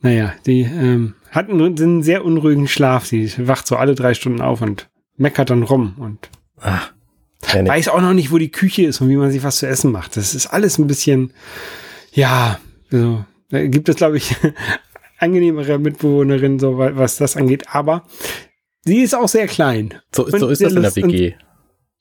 naja, 0.00 0.32
die 0.46 0.62
ähm, 0.62 1.14
hat 1.30 1.50
einen, 1.50 1.78
einen 1.78 2.02
sehr 2.02 2.24
unruhigen 2.24 2.68
Schlaf. 2.68 3.06
Sie 3.06 3.30
wacht 3.46 3.66
so 3.66 3.76
alle 3.76 3.94
drei 3.94 4.14
Stunden 4.14 4.40
auf 4.40 4.62
und 4.62 4.88
meckert 5.16 5.50
dann 5.50 5.62
rum 5.62 5.94
und 5.98 6.30
Ach, 6.60 6.92
weiß 7.52 7.88
auch 7.88 8.00
noch 8.00 8.14
nicht, 8.14 8.32
wo 8.32 8.38
die 8.38 8.50
Küche 8.50 8.84
ist 8.84 9.00
und 9.00 9.08
wie 9.08 9.16
man 9.16 9.30
sich 9.30 9.42
was 9.42 9.58
zu 9.58 9.66
essen 9.66 9.92
macht. 9.92 10.16
Das 10.16 10.34
ist 10.34 10.46
alles 10.46 10.78
ein 10.78 10.86
bisschen, 10.86 11.32
ja, 12.12 12.58
so. 12.90 13.24
Da 13.50 13.66
gibt 13.66 13.88
es, 13.88 13.96
glaube 13.96 14.18
ich, 14.18 14.36
angenehmere 15.18 15.78
Mitbewohnerin, 15.78 16.58
so 16.58 16.78
was 16.78 17.16
das 17.16 17.36
angeht. 17.36 17.74
Aber 17.74 18.04
sie 18.84 19.02
ist 19.02 19.14
auch 19.14 19.28
sehr 19.28 19.46
klein. 19.46 19.94
So, 20.14 20.28
so 20.28 20.48
ist 20.48 20.62
das 20.62 20.72
in 20.72 20.82
der 20.82 20.96
WG. 20.96 21.34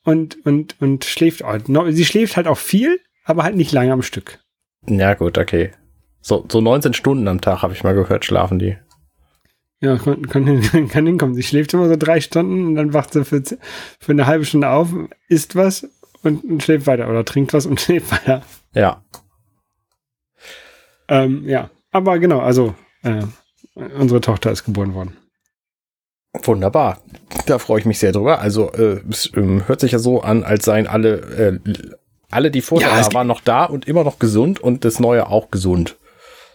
Und, 0.04 0.38
und, 0.46 0.46
und, 0.46 0.82
und 0.82 1.06
schläft. 1.06 1.44
Sie 1.90 2.06
schläft 2.06 2.38
halt 2.38 2.48
auch 2.48 2.58
viel, 2.58 3.00
aber 3.26 3.44
halt 3.44 3.56
nicht 3.56 3.72
lange 3.72 3.92
am 3.92 4.02
Stück. 4.02 4.40
Ja, 4.88 5.14
gut, 5.16 5.38
okay. 5.38 5.72
So, 6.22 6.46
so 6.50 6.62
19 6.62 6.94
Stunden 6.94 7.28
am 7.28 7.42
Tag 7.42 7.62
habe 7.62 7.74
ich 7.74 7.84
mal 7.84 7.94
gehört, 7.94 8.26
schlafen 8.26 8.60
die. 8.60 8.78
Ja, 9.80 9.98
kann, 9.98 10.28
kann, 10.28 10.62
kann 10.90 11.06
hinkommen. 11.06 11.36
Sie 11.36 11.44
schläft 11.44 11.74
immer 11.74 11.88
so 11.88 11.96
drei 11.98 12.22
Stunden 12.22 12.68
und 12.68 12.76
dann 12.76 12.94
wacht 12.94 13.14
sie 13.14 13.26
für, 13.26 13.42
für 13.42 14.12
eine 14.12 14.26
halbe 14.26 14.46
Stunde 14.46 14.70
auf, 14.70 14.90
isst 15.28 15.56
was 15.56 15.88
und, 16.24 16.44
und 16.44 16.64
schläft 16.64 16.88
weiter 16.88 17.10
oder 17.10 17.26
trinkt 17.26 17.54
was 17.54 17.66
und 17.66 17.80
schläft 17.82 18.12
weiter. 18.12 18.44
Ja. 18.74 19.04
Ähm, 21.10 21.48
ja, 21.48 21.70
aber 21.92 22.20
genau, 22.20 22.40
also 22.40 22.76
äh, 23.04 23.24
unsere 23.76 24.22
Tochter 24.22 24.52
ist 24.52 24.64
geboren 24.64 24.94
worden. 24.94 25.18
Wunderbar. 26.44 27.00
Da 27.46 27.60
freue 27.60 27.80
ich 27.80 27.86
mich 27.86 28.00
sehr 28.00 28.12
drüber. 28.12 28.40
Also 28.40 28.72
äh, 28.74 29.02
es 29.10 29.32
äh, 29.34 29.62
hört 29.66 29.80
sich 29.80 29.92
ja 29.92 30.00
so 30.00 30.22
an, 30.22 30.44
als 30.44 30.66
seien 30.66 30.88
alle, 30.88 31.16
äh, 31.18 31.60
alle, 32.30 32.52
die 32.52 32.62
vorher 32.62 32.90
ja, 32.90 33.14
waren, 33.14 33.28
noch 33.28 33.42
da 33.42 33.66
und 33.66 33.88
immer 33.88 34.04
noch 34.04 34.20
gesund 34.20 34.60
und 34.60 34.86
das 34.86 35.00
Neue 35.00 35.28
auch 35.28 35.50
gesund. 35.50 35.98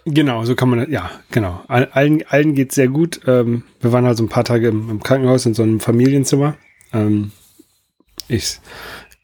Genau, 0.04 0.44
so 0.44 0.54
kann 0.54 0.68
man, 0.68 0.90
ja, 0.90 1.10
genau. 1.30 1.62
Allen, 1.68 2.24
allen 2.28 2.54
geht 2.54 2.72
sehr 2.72 2.88
gut. 2.88 3.20
Ähm, 3.26 3.64
wir 3.80 3.92
waren 3.92 4.04
also 4.04 4.24
ein 4.24 4.28
paar 4.28 4.44
Tage 4.44 4.68
im, 4.68 4.90
im 4.90 5.02
Krankenhaus 5.02 5.46
in 5.46 5.54
so 5.54 5.62
einem 5.62 5.80
Familienzimmer. 5.80 6.56
Ähm, 6.92 7.30
ich, 8.28 8.58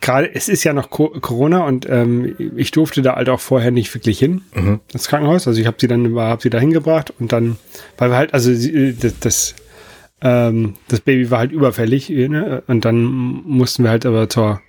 gerade, 0.00 0.32
es 0.34 0.48
ist 0.48 0.64
ja 0.64 0.72
noch 0.72 0.90
Corona 0.90 1.66
und 1.66 1.88
ähm, 1.88 2.34
ich 2.56 2.70
durfte 2.70 3.02
da 3.02 3.16
halt 3.16 3.28
auch 3.28 3.40
vorher 3.40 3.70
nicht 3.70 3.92
wirklich 3.94 4.18
hin, 4.18 4.42
mhm. 4.54 4.80
ins 4.92 5.08
Krankenhaus. 5.08 5.48
Also 5.48 5.60
ich 5.60 5.66
habe 5.66 5.76
sie 5.80 5.88
dann 5.88 6.14
hab 6.16 6.42
sie 6.42 6.50
da 6.50 6.58
hingebracht 6.58 7.12
und 7.18 7.32
dann, 7.32 7.56
weil 7.96 8.10
wir 8.10 8.16
halt, 8.16 8.34
also 8.34 8.52
das, 8.52 9.18
das, 9.18 9.54
ähm, 10.22 10.74
das 10.88 11.00
Baby 11.00 11.30
war 11.30 11.40
halt 11.40 11.52
überfällig 11.52 12.10
ne? 12.10 12.62
und 12.66 12.84
dann 12.84 13.02
mussten 13.04 13.82
wir 13.82 13.90
halt 13.90 14.06
aber 14.06 14.28
zur, 14.28 14.60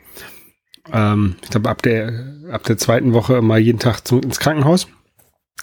ähm, 0.91 1.35
ich 1.43 1.49
glaube 1.49 1.69
ab 1.69 1.81
der, 1.83 2.37
ab 2.51 2.63
der 2.63 2.77
zweiten 2.77 3.13
Woche 3.13 3.37
immer 3.37 3.57
jeden 3.57 3.79
Tag 3.79 4.07
zu, 4.07 4.19
ins 4.19 4.39
Krankenhaus. 4.39 4.87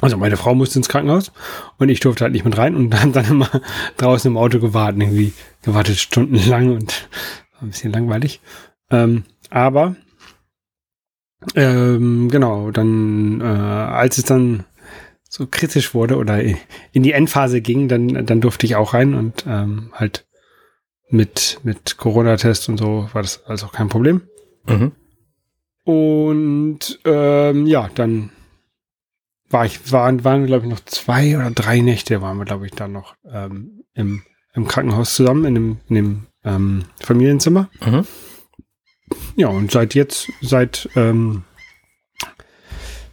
Also 0.00 0.18
meine 0.18 0.36
Frau 0.36 0.54
musste 0.54 0.78
ins 0.78 0.88
Krankenhaus 0.88 1.32
und 1.78 1.88
ich 1.88 2.00
durfte 2.00 2.24
halt 2.24 2.34
nicht 2.34 2.44
mit 2.44 2.56
rein 2.56 2.76
und 2.76 2.90
dann, 2.94 3.12
dann 3.12 3.26
immer 3.26 3.50
draußen 3.96 4.30
im 4.30 4.36
Auto 4.36 4.60
gewartet, 4.60 5.02
irgendwie 5.02 5.32
gewartet 5.62 5.98
stundenlang 5.98 6.76
und 6.76 7.08
ein 7.60 7.70
bisschen 7.70 7.92
langweilig. 7.92 8.40
Ähm, 8.90 9.24
aber 9.50 9.96
ähm, 11.54 12.28
genau, 12.30 12.70
dann 12.70 13.40
äh, 13.40 13.44
als 13.44 14.18
es 14.18 14.24
dann 14.24 14.64
so 15.28 15.46
kritisch 15.46 15.94
wurde 15.94 16.16
oder 16.16 16.42
in 16.92 17.02
die 17.02 17.12
Endphase 17.12 17.60
ging, 17.60 17.88
dann, 17.88 18.26
dann 18.26 18.40
durfte 18.40 18.66
ich 18.66 18.76
auch 18.76 18.94
rein 18.94 19.14
und 19.14 19.44
ähm, 19.46 19.90
halt 19.92 20.26
mit, 21.08 21.60
mit 21.62 21.98
Corona-Test 21.98 22.68
und 22.68 22.78
so 22.78 23.08
war 23.12 23.22
das 23.22 23.44
also 23.44 23.68
kein 23.68 23.88
Problem. 23.88 24.22
Mhm. 24.66 24.92
Und 25.84 26.98
ähm, 27.04 27.66
ja, 27.66 27.88
dann 27.94 28.30
war 29.48 29.66
ich, 29.66 29.92
waren, 29.92 30.24
waren 30.24 30.46
glaube 30.46 30.64
ich, 30.64 30.70
noch 30.70 30.80
zwei 30.80 31.36
oder 31.36 31.50
drei 31.50 31.80
Nächte 31.80 32.20
waren 32.20 32.38
wir, 32.38 32.44
glaube 32.44 32.66
ich, 32.66 32.72
dann 32.72 32.92
noch 32.92 33.14
ähm, 33.30 33.84
im, 33.94 34.22
im 34.54 34.66
Krankenhaus 34.66 35.14
zusammen, 35.14 35.44
in 35.44 35.54
dem, 35.54 35.80
in 35.88 35.94
dem 35.94 36.26
ähm, 36.44 36.84
Familienzimmer. 37.00 37.70
Mhm. 37.84 38.04
Ja, 39.36 39.48
und 39.48 39.70
seit 39.70 39.94
jetzt, 39.94 40.30
seit, 40.40 40.88
ähm, 40.96 41.44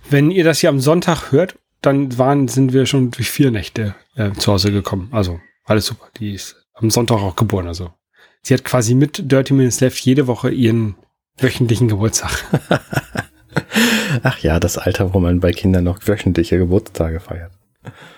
wenn 0.10 0.32
ihr 0.32 0.44
das 0.44 0.60
hier 0.60 0.70
am 0.70 0.80
Sonntag 0.80 1.32
hört, 1.32 1.58
dann 1.82 2.18
waren, 2.18 2.48
sind 2.48 2.74
wir 2.74 2.86
schon 2.86 3.12
durch 3.12 3.30
vier 3.30 3.52
Nächte 3.52 3.96
äh, 4.16 4.32
zu 4.34 4.54
Hause 4.54 4.72
gekommen. 4.72 5.10
Also 5.12 5.40
alles 5.66 5.86
super. 5.86 6.08
Die 6.18 6.34
ist 6.34 6.56
am 6.74 6.90
Sonntag 6.90 7.18
auch 7.18 7.36
geboren. 7.36 7.68
Also 7.68 7.92
sie 8.42 8.54
hat 8.54 8.64
quasi 8.64 8.96
mit 8.96 9.32
Dirty 9.32 9.54
Minutes 9.54 9.82
Left 9.82 10.00
jede 10.00 10.28
Woche 10.28 10.50
ihren 10.50 10.96
wöchentlichen 11.38 11.88
Geburtstag. 11.88 12.32
Ach 14.24 14.38
ja, 14.40 14.60
das 14.60 14.78
Alter, 14.78 15.14
wo 15.14 15.20
man 15.20 15.40
bei 15.40 15.52
Kindern 15.52 15.84
noch 15.84 16.00
wöchentliche 16.08 16.58
Geburtstage 16.58 17.20
feiert. 17.20 17.52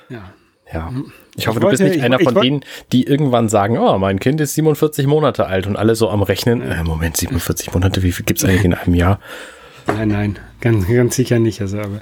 Ja. 0.10 0.34
Ja. 0.72 0.92
Ich 1.38 1.48
hoffe, 1.48 1.60
ich 1.60 1.64
du 1.64 1.70
bist 1.70 1.84
nicht 1.84 2.02
einer 2.02 2.20
von 2.20 2.36
denen, 2.36 2.62
die 2.92 3.04
irgendwann 3.04 3.50
sagen, 3.50 3.78
oh, 3.78 3.98
mein 3.98 4.20
Kind 4.20 4.40
ist 4.42 4.54
47 4.56 5.06
Monate 5.08 5.48
alt 5.48 5.68
und 5.68 5.76
alle 5.76 5.96
so 5.96 6.10
am 6.10 6.22
Rechnen. 6.24 6.62
Äh, 6.62 6.84
Moment, 6.84 7.18
47 7.18 7.74
Monate, 7.74 8.04
wie 8.04 8.12
viel 8.12 8.26
gibt 8.26 8.40
es 8.40 8.46
eigentlich 8.46 8.66
in 8.66 8.74
einem 8.74 8.96
Jahr? 8.96 9.20
Nein, 9.88 10.08
nein, 10.08 10.40
ganz, 10.62 10.88
ganz 10.88 11.16
sicher 11.16 11.40
nicht. 11.40 11.62
Also, 11.62 11.80
aber, 11.80 12.02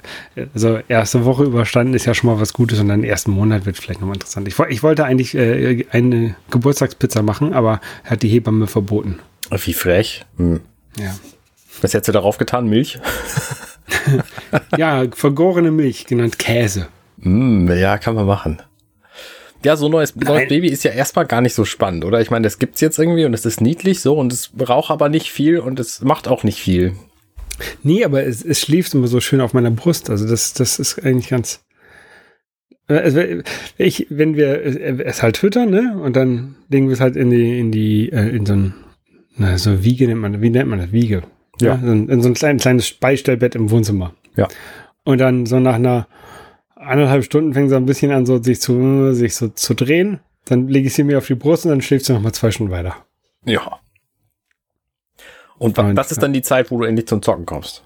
also 0.54 0.78
erste 0.88 1.24
Woche 1.24 1.44
überstanden 1.44 1.94
ist 1.94 2.06
ja 2.06 2.14
schon 2.14 2.30
mal 2.30 2.40
was 2.40 2.52
Gutes 2.52 2.80
und 2.80 2.88
dann 2.88 3.04
ersten 3.04 3.30
Monat 3.32 3.66
wird 3.66 3.76
vielleicht 3.76 4.00
nochmal 4.00 4.16
interessant. 4.16 4.48
Ich, 4.48 4.58
ich 4.58 4.82
wollte 4.82 5.04
eigentlich 5.04 5.34
äh, 5.34 5.84
eine 5.90 6.34
Geburtstagspizza 6.50 7.22
machen, 7.22 7.52
aber 7.52 7.80
hat 8.04 8.22
die 8.22 8.28
Hebamme 8.28 8.66
verboten. 8.66 9.18
Wie 9.50 9.74
frech. 9.74 10.24
Hm. 10.38 10.60
Ja. 10.98 11.14
Was 11.82 11.92
hättest 11.92 12.08
du 12.08 12.12
darauf 12.12 12.38
getan? 12.38 12.68
Milch? 12.68 12.98
ja, 14.78 15.04
vergorene 15.12 15.70
Milch, 15.70 16.06
genannt 16.06 16.38
Käse. 16.38 16.88
Mm, 17.18 17.70
ja, 17.70 17.98
kann 17.98 18.14
man 18.14 18.26
machen. 18.26 18.62
Ja, 19.64 19.76
so 19.76 19.88
neues, 19.88 20.14
neues 20.14 20.48
Baby 20.48 20.68
ist 20.68 20.84
ja 20.84 20.90
erstmal 20.92 21.26
gar 21.26 21.40
nicht 21.40 21.54
so 21.54 21.64
spannend, 21.64 22.04
oder? 22.04 22.20
Ich 22.20 22.30
meine, 22.30 22.44
das 22.44 22.58
gibt's 22.58 22.80
jetzt 22.80 22.98
irgendwie 22.98 23.24
und 23.24 23.32
es 23.32 23.46
ist 23.46 23.60
niedlich 23.60 24.00
so 24.00 24.14
und 24.18 24.32
es 24.32 24.48
braucht 24.48 24.90
aber 24.90 25.08
nicht 25.08 25.30
viel 25.30 25.58
und 25.58 25.80
es 25.80 26.02
macht 26.02 26.28
auch 26.28 26.44
nicht 26.44 26.60
viel. 26.60 26.92
Nee, 27.82 28.04
aber 28.04 28.24
es, 28.24 28.44
es 28.44 28.60
schläft 28.60 28.94
immer 28.94 29.06
so 29.06 29.20
schön 29.20 29.40
auf 29.40 29.54
meiner 29.54 29.70
Brust. 29.70 30.10
Also 30.10 30.28
das, 30.28 30.52
das 30.54 30.78
ist 30.78 31.04
eigentlich 31.04 31.28
ganz. 31.28 31.64
Also 32.86 33.22
ich, 33.78 34.06
wenn 34.10 34.36
wir 34.36 34.60
es 35.06 35.22
halt 35.22 35.38
füttern, 35.38 35.70
ne, 35.70 35.98
und 36.02 36.14
dann 36.14 36.56
legen 36.68 36.88
wir 36.88 36.94
es 36.94 37.00
halt 37.00 37.16
in 37.16 37.30
die, 37.30 37.58
in 37.58 37.72
die, 37.72 38.12
äh, 38.12 38.28
in 38.28 38.44
so 38.44 38.52
ein, 38.52 38.74
na, 39.36 39.56
so 39.56 39.82
Wiege 39.82 40.06
nennt 40.06 40.20
man, 40.20 40.42
wie 40.42 40.50
nennt 40.50 40.68
man 40.68 40.78
das? 40.78 40.92
Wiege. 40.92 41.22
Ja. 41.60 41.76
ja 41.76 41.92
in 41.92 42.20
so 42.20 42.28
ein 42.28 42.34
klein, 42.34 42.58
kleines 42.58 42.92
Beistellbett 42.92 43.54
im 43.54 43.70
Wohnzimmer. 43.70 44.12
Ja. 44.36 44.48
Und 45.04 45.18
dann 45.18 45.46
so 45.46 45.58
nach 45.60 45.76
einer 45.76 46.06
anderthalb 46.86 47.24
Stunden 47.24 47.54
fängt 47.54 47.70
sie 47.70 47.76
ein 47.76 47.86
bisschen 47.86 48.12
an, 48.12 48.26
so 48.26 48.42
sich 48.42 48.60
zu, 48.60 49.14
sich 49.14 49.34
so 49.34 49.48
zu 49.48 49.74
drehen. 49.74 50.20
Dann 50.44 50.68
lege 50.68 50.88
ich 50.88 50.94
sie 50.94 51.04
mir 51.04 51.18
auf 51.18 51.26
die 51.26 51.34
Brust 51.34 51.64
und 51.64 51.70
dann 51.70 51.80
schläft 51.80 52.04
sie 52.04 52.12
noch 52.12 52.20
mal 52.20 52.32
zwei 52.32 52.50
Stunden 52.50 52.72
weiter. 52.72 52.96
Ja. 53.44 53.80
Und, 55.58 55.78
und 55.78 55.96
was 55.96 56.12
ist 56.12 56.22
dann 56.22 56.32
die 56.32 56.42
Zeit, 56.42 56.70
wo 56.70 56.78
du 56.78 56.84
endlich 56.84 57.06
zum 57.06 57.22
Zocken 57.22 57.46
kommst? 57.46 57.84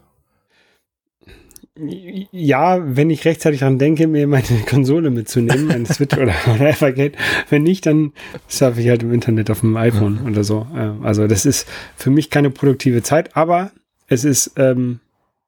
Ja, 1.80 2.80
wenn 2.82 3.08
ich 3.08 3.24
rechtzeitig 3.24 3.60
daran 3.60 3.78
denke, 3.78 4.08
mir 4.08 4.26
meine 4.26 4.44
Konsole 4.68 5.10
mitzunehmen, 5.10 5.70
ein 5.70 5.86
Switch 5.86 6.16
oder, 6.16 6.34
oder 6.54 6.70
Evergate. 6.70 7.16
Wenn 7.50 7.62
nicht, 7.62 7.86
dann 7.86 8.12
surfe 8.48 8.80
ich 8.80 8.88
halt 8.88 9.02
im 9.02 9.12
Internet 9.12 9.50
auf 9.50 9.60
dem 9.60 9.76
iPhone 9.76 10.26
oder 10.26 10.42
so. 10.42 10.66
Ähm, 10.74 11.04
also 11.04 11.28
das 11.28 11.46
ist 11.46 11.68
für 11.96 12.10
mich 12.10 12.30
keine 12.30 12.50
produktive 12.50 13.02
Zeit, 13.02 13.36
aber 13.36 13.70
es 14.08 14.24
ist 14.24 14.52
ähm, 14.56 14.98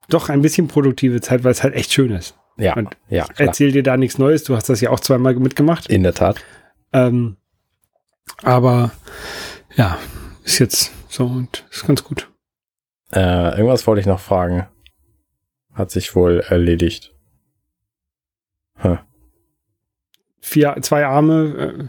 doch 0.08 0.28
ein 0.28 0.42
bisschen 0.42 0.68
produktive 0.68 1.20
Zeit, 1.20 1.42
weil 1.42 1.52
es 1.52 1.62
halt 1.62 1.74
echt 1.74 1.92
schön 1.92 2.12
ist. 2.12 2.36
Ja, 2.60 2.74
und 2.76 2.96
ja. 3.08 3.26
Erzähl 3.36 3.72
dir 3.72 3.82
da 3.82 3.96
nichts 3.96 4.18
Neues. 4.18 4.44
Du 4.44 4.54
hast 4.54 4.68
das 4.68 4.80
ja 4.80 4.90
auch 4.90 5.00
zweimal 5.00 5.34
mitgemacht. 5.34 5.88
In 5.88 6.02
der 6.02 6.14
Tat. 6.14 6.36
Ähm, 6.92 7.36
aber 8.42 8.92
ja, 9.76 9.98
ist 10.44 10.58
jetzt 10.58 10.92
so 11.08 11.26
und 11.26 11.64
ist 11.70 11.86
ganz 11.86 12.04
gut. 12.04 12.28
Äh, 13.12 13.56
irgendwas 13.56 13.86
wollte 13.86 14.00
ich 14.00 14.06
noch 14.06 14.20
fragen. 14.20 14.66
Hat 15.72 15.90
sich 15.90 16.14
wohl 16.14 16.40
erledigt. 16.40 17.14
Huh. 18.82 18.98
Vier, 20.40 20.76
zwei 20.82 21.06
Arme, 21.06 21.78
äh, 21.78 21.88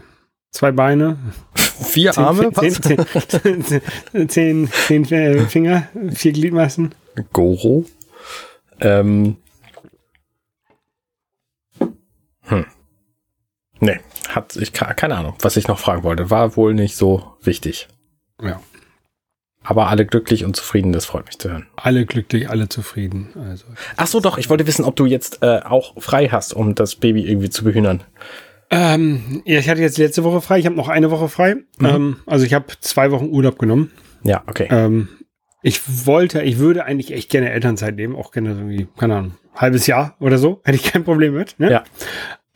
zwei 0.50 0.72
Beine. 0.72 1.18
Vier 1.54 2.12
zehn, 2.12 2.24
Arme? 2.24 2.52
Zehn, 2.52 2.72
zehn, 2.72 4.28
zehn, 4.28 4.68
zehn, 4.68 5.48
Finger, 5.48 5.88
vier 6.12 6.32
Gliedmaßen. 6.32 6.94
Goro. 7.32 7.84
Ähm, 8.80 9.36
Nee, 13.82 13.98
hat 14.28 14.54
ich 14.54 14.72
keine 14.72 15.16
Ahnung, 15.16 15.34
was 15.40 15.56
ich 15.56 15.66
noch 15.66 15.80
fragen 15.80 16.04
wollte. 16.04 16.30
War 16.30 16.56
wohl 16.56 16.72
nicht 16.72 16.94
so 16.94 17.34
wichtig. 17.42 17.88
Ja. 18.40 18.60
Aber 19.64 19.88
alle 19.88 20.06
glücklich 20.06 20.44
und 20.44 20.54
zufrieden, 20.54 20.92
das 20.92 21.04
freut 21.04 21.26
mich 21.26 21.38
zu 21.38 21.50
hören. 21.50 21.66
Alle 21.74 22.06
glücklich, 22.06 22.48
alle 22.48 22.68
zufrieden. 22.68 23.30
Also. 23.36 23.64
Ach 23.96 24.06
so, 24.06 24.20
doch, 24.20 24.38
ich 24.38 24.48
wollte 24.48 24.68
wissen, 24.68 24.84
ob 24.84 24.94
du 24.94 25.04
jetzt 25.04 25.42
äh, 25.42 25.62
auch 25.64 26.00
frei 26.00 26.28
hast, 26.28 26.54
um 26.54 26.76
das 26.76 26.94
Baby 26.94 27.28
irgendwie 27.28 27.50
zu 27.50 27.64
behühnern. 27.64 28.04
Ähm, 28.70 29.42
ja, 29.44 29.58
ich 29.58 29.68
hatte 29.68 29.80
jetzt 29.80 29.98
letzte 29.98 30.22
Woche 30.22 30.40
frei, 30.40 30.60
ich 30.60 30.66
habe 30.66 30.76
noch 30.76 30.88
eine 30.88 31.10
Woche 31.10 31.28
frei. 31.28 31.56
Mhm. 31.78 31.86
Ähm, 31.86 32.16
also 32.26 32.46
ich 32.46 32.54
habe 32.54 32.66
zwei 32.78 33.10
Wochen 33.10 33.30
Urlaub 33.30 33.58
genommen. 33.58 33.90
Ja, 34.22 34.44
okay. 34.46 34.68
Ähm, 34.70 35.08
ich 35.62 36.06
wollte, 36.06 36.42
ich 36.42 36.58
würde 36.58 36.84
eigentlich 36.84 37.12
echt 37.12 37.30
gerne 37.30 37.50
Elternzeit 37.50 37.96
nehmen, 37.96 38.14
auch 38.14 38.30
gerne 38.30 38.50
irgendwie, 38.50 38.86
keine 38.96 39.16
Ahnung, 39.16 39.32
halbes 39.56 39.88
Jahr 39.88 40.14
oder 40.20 40.38
so, 40.38 40.60
hätte 40.62 40.76
ich 40.76 40.84
kein 40.84 41.02
Problem 41.02 41.34
mit. 41.34 41.58
Ne? 41.58 41.70
Ja. 41.70 41.84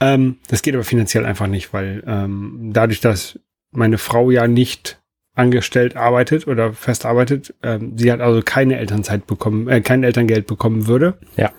Ähm, 0.00 0.38
das 0.48 0.62
geht 0.62 0.74
aber 0.74 0.84
finanziell 0.84 1.24
einfach 1.24 1.46
nicht, 1.46 1.72
weil 1.72 2.02
ähm, 2.06 2.70
dadurch, 2.72 3.00
dass 3.00 3.38
meine 3.70 3.98
Frau 3.98 4.30
ja 4.30 4.46
nicht 4.46 5.00
angestellt 5.34 5.96
arbeitet 5.96 6.46
oder 6.46 6.72
fest 6.72 7.06
arbeitet, 7.06 7.54
ähm, 7.62 7.96
sie 7.96 8.10
hat 8.10 8.20
also 8.20 8.42
keine 8.42 8.78
Elternzeit 8.78 9.26
bekommen, 9.26 9.68
äh, 9.68 9.80
kein 9.80 10.02
Elterngeld 10.02 10.46
bekommen 10.46 10.86
würde. 10.86 11.18
Ja. 11.36 11.52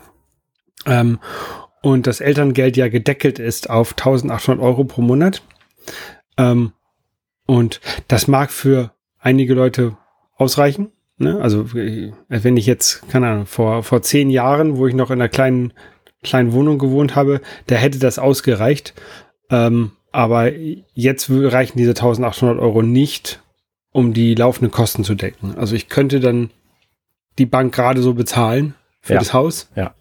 Ähm, 0.86 1.20
und 1.82 2.08
das 2.08 2.22
Elterngeld 2.22 2.76
ja 2.76 2.90
gedeckelt 2.90 3.40
ist 3.40 3.70
auf 3.70 3.92
1800 3.92 4.64
Euro 4.64 4.84
pro 4.84 5.02
Monat. 5.02 5.42
Ähm, 6.38 6.74
und 7.46 7.80
das 8.08 8.28
mag 8.28 8.52
für 8.52 8.92
einige 9.20 9.54
Leute 9.54 9.98
ausreichen. 10.36 10.92
Ne? 11.18 11.40
Also 11.42 11.62
äh, 11.78 12.12
wenn 12.28 12.58
ich 12.58 12.66
jetzt, 12.66 13.08
keine 13.10 13.28
Ahnung, 13.28 13.46
vor, 13.46 13.84
vor 13.84 14.02
zehn 14.02 14.30
Jahren, 14.30 14.78
wo 14.78 14.88
ich 14.88 14.94
noch 14.94 15.12
in 15.12 15.20
einer 15.20 15.30
kleinen, 15.30 15.74
kleinen 16.28 16.54
Wohnung 16.54 16.78
gewohnt 16.78 17.16
habe, 17.16 17.42
da 17.68 17.76
hätte 17.76 18.00
das 18.00 18.20
ausgereicht. 18.20 18.94
Ähm, 19.50 19.92
aber 20.12 20.52
jetzt 20.94 21.30
reichen 21.30 21.78
diese 21.78 21.92
1800 21.92 22.60
Euro 22.60 22.82
nicht, 22.82 23.42
um 23.92 24.14
die 24.14 24.36
laufenden 24.36 24.72
Kosten 24.72 25.04
zu 25.04 25.16
decken. 25.16 25.56
Also 25.58 25.76
ich 25.76 25.90
könnte 25.90 26.20
dann 26.20 26.50
die 27.38 27.46
Bank 27.46 27.74
gerade 27.74 28.02
so 28.02 28.14
bezahlen 28.14 28.76
für 29.02 29.14
ja. 29.14 29.20
das 29.20 29.34
Haus. 29.34 29.70
Ja. 29.76 29.94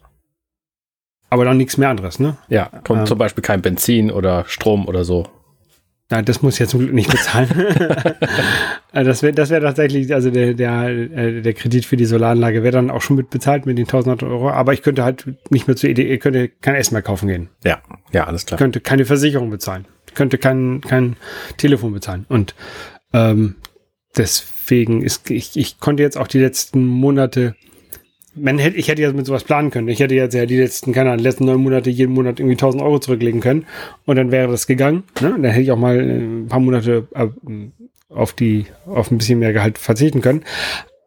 Aber 1.29 1.45
dann 1.45 1.57
nichts 1.57 1.77
mehr 1.77 1.89
anderes, 1.89 2.19
ne? 2.19 2.37
Ja, 2.47 2.65
kommt 2.83 3.01
ähm, 3.01 3.05
zum 3.05 3.17
Beispiel 3.17 3.43
kein 3.43 3.61
Benzin 3.61 4.11
oder 4.11 4.45
Strom 4.47 4.87
oder 4.87 5.03
so. 5.03 5.27
Nein, 6.09 6.23
das 6.23 6.41
muss 6.41 6.53
ich 6.53 6.59
ja 6.59 6.67
zum 6.67 6.79
Glück 6.81 6.93
nicht 6.93 7.11
bezahlen. 7.11 7.49
Also 8.93 9.11
das 9.11 9.21
wäre 9.21 9.33
das 9.33 9.51
wäre 9.51 9.61
tatsächlich, 9.61 10.11
also 10.11 10.31
der, 10.31 10.55
der, 10.55 10.87
äh, 10.87 11.41
der 11.41 11.53
Kredit 11.53 11.85
für 11.85 11.97
die 11.97 12.05
Solaranlage 12.05 12.63
wäre 12.63 12.71
dann 12.71 12.89
auch 12.89 13.01
schon 13.01 13.15
mit 13.15 13.29
bezahlt 13.29 13.67
mit 13.67 13.77
den 13.77 13.85
1000 13.85 14.23
Euro. 14.23 14.49
Aber 14.49 14.73
ich 14.73 14.81
könnte 14.81 15.03
halt 15.03 15.25
nicht 15.51 15.67
mehr 15.67 15.75
zur 15.75 15.89
Idee, 15.89 16.11
ich 16.11 16.19
könnte 16.19 16.49
kein 16.49 16.73
Essen 16.73 16.95
mehr 16.95 17.03
kaufen 17.03 17.27
gehen. 17.27 17.49
Ja, 17.63 17.79
ja, 18.11 18.23
alles 18.23 18.47
klar. 18.47 18.57
Ich 18.57 18.59
könnte 18.59 18.79
keine 18.79 19.05
Versicherung 19.05 19.51
bezahlen. 19.51 19.85
Ich 20.07 20.15
könnte 20.15 20.39
kein, 20.39 20.81
kein 20.81 21.15
Telefon 21.57 21.93
bezahlen. 21.93 22.25
Und 22.27 22.55
ähm, 23.13 23.57
deswegen 24.15 25.03
ist, 25.03 25.29
ich, 25.29 25.55
ich 25.57 25.79
konnte 25.79 26.01
jetzt 26.01 26.17
auch 26.17 26.27
die 26.27 26.39
letzten 26.39 26.87
Monate, 26.87 27.55
man 28.39 28.57
hätte, 28.59 28.77
ich 28.77 28.87
hätte 28.87 29.01
ja 29.01 29.11
mit 29.11 29.25
sowas 29.25 29.43
planen 29.43 29.71
können. 29.71 29.87
Ich 29.87 29.99
hätte 29.99 30.15
jetzt 30.15 30.33
ja 30.33 30.45
die 30.45 30.57
letzten, 30.57 30.93
keine 30.93 31.11
Ahnung, 31.11 31.23
letzten 31.23 31.45
neun 31.45 31.61
Monate 31.61 31.89
jeden 31.89 32.13
Monat 32.13 32.39
irgendwie 32.39 32.55
1000 32.55 32.83
Euro 32.83 32.99
zurücklegen 32.99 33.41
können 33.41 33.65
und 34.05 34.15
dann 34.15 34.31
wäre 34.31 34.49
das 34.49 34.67
gegangen. 34.67 35.03
Ne? 35.21 35.31
Dann 35.31 35.43
hätte 35.43 35.61
ich 35.61 35.71
auch 35.71 35.77
mal 35.77 35.97
äh, 35.97 36.17
ein 36.17 36.47
paar 36.47 36.59
Monate 36.59 37.07
äh, 37.13 37.27
auf 38.09 38.33
die, 38.33 38.65
auf 38.85 39.11
ein 39.11 39.17
bisschen 39.17 39.39
mehr 39.39 39.53
Gehalt 39.53 39.77
verzichten 39.77 40.21
können. 40.21 40.43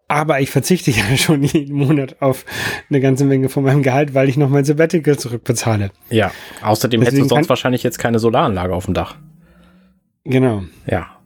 Aber 0.09 0.41
ich 0.41 0.51
verzichte 0.51 0.91
ja 0.91 1.05
schon 1.17 1.43
jeden 1.43 1.77
Monat 1.77 2.21
auf 2.21 2.45
eine 2.89 3.01
ganze 3.01 3.25
Menge 3.25 3.49
von 3.49 3.65
meinem 3.65 3.83
Gehalt, 3.83 4.13
weil 4.15 4.29
ich 4.29 4.37
noch 4.37 4.49
mein 4.49 4.65
Sabbatical 4.65 5.19
zurückbezahle. 5.19 5.91
Ja, 6.11 6.33
außerdem 6.63 7.01
Deswegen 7.01 7.17
hättest 7.17 7.31
du 7.31 7.35
sonst 7.37 7.49
wahrscheinlich 7.49 7.83
jetzt 7.83 7.99
keine 7.99 8.19
Solaranlage 8.19 8.75
auf 8.75 8.87
dem 8.87 8.95
Dach. 8.95 9.17
Genau. 10.25 10.65
Ja. 10.87 11.17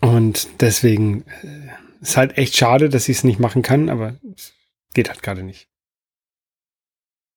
Und 0.00 0.48
deswegen 0.60 1.24
äh, 1.42 2.02
ist 2.02 2.16
halt 2.16 2.36
echt 2.36 2.56
schade, 2.56 2.88
dass 2.88 3.08
ich 3.08 3.18
es 3.18 3.24
nicht 3.24 3.40
machen 3.40 3.62
kann, 3.62 3.88
aber 3.88 4.14
geht 4.94 5.08
halt 5.08 5.22
gerade 5.22 5.42
nicht. 5.42 5.68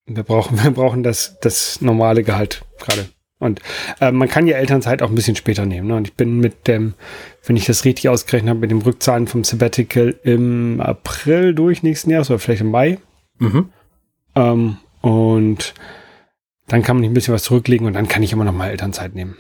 Wir 0.05 0.23
brauchen, 0.23 0.57
wir 0.63 0.71
brauchen 0.71 1.03
das, 1.03 1.39
das 1.41 1.81
normale 1.81 2.23
Gehalt 2.23 2.65
gerade. 2.79 3.09
Und 3.39 3.61
äh, 3.99 4.11
man 4.11 4.27
kann 4.27 4.47
ja 4.47 4.57
Elternzeit 4.57 5.03
auch 5.03 5.09
ein 5.09 5.15
bisschen 5.15 5.35
später 5.35 5.65
nehmen. 5.65 5.87
Ne? 5.87 5.95
Und 5.95 6.07
ich 6.07 6.13
bin 6.15 6.39
mit 6.39 6.67
dem, 6.67 6.95
wenn 7.45 7.55
ich 7.55 7.65
das 7.65 7.85
richtig 7.85 8.09
ausgerechnet 8.09 8.49
habe, 8.49 8.59
mit 8.59 8.71
dem 8.71 8.81
Rückzahlen 8.81 9.27
vom 9.27 9.43
Sabbatical 9.43 10.15
im 10.23 10.81
April 10.81 11.53
durch 11.53 11.83
nächsten 11.83 12.09
Jahres 12.09 12.31
oder 12.31 12.39
vielleicht 12.39 12.61
im 12.61 12.71
Mai. 12.71 12.97
Mhm. 13.37 13.69
Ähm, 14.35 14.77
und 15.01 15.75
dann 16.67 16.81
kann 16.81 16.97
man 16.97 17.05
ein 17.05 17.13
bisschen 17.13 17.33
was 17.33 17.43
zurücklegen 17.43 17.85
und 17.85 17.93
dann 17.93 18.07
kann 18.07 18.23
ich 18.23 18.33
immer 18.33 18.43
noch 18.43 18.53
mal 18.53 18.69
Elternzeit 18.69 19.13
nehmen. 19.13 19.37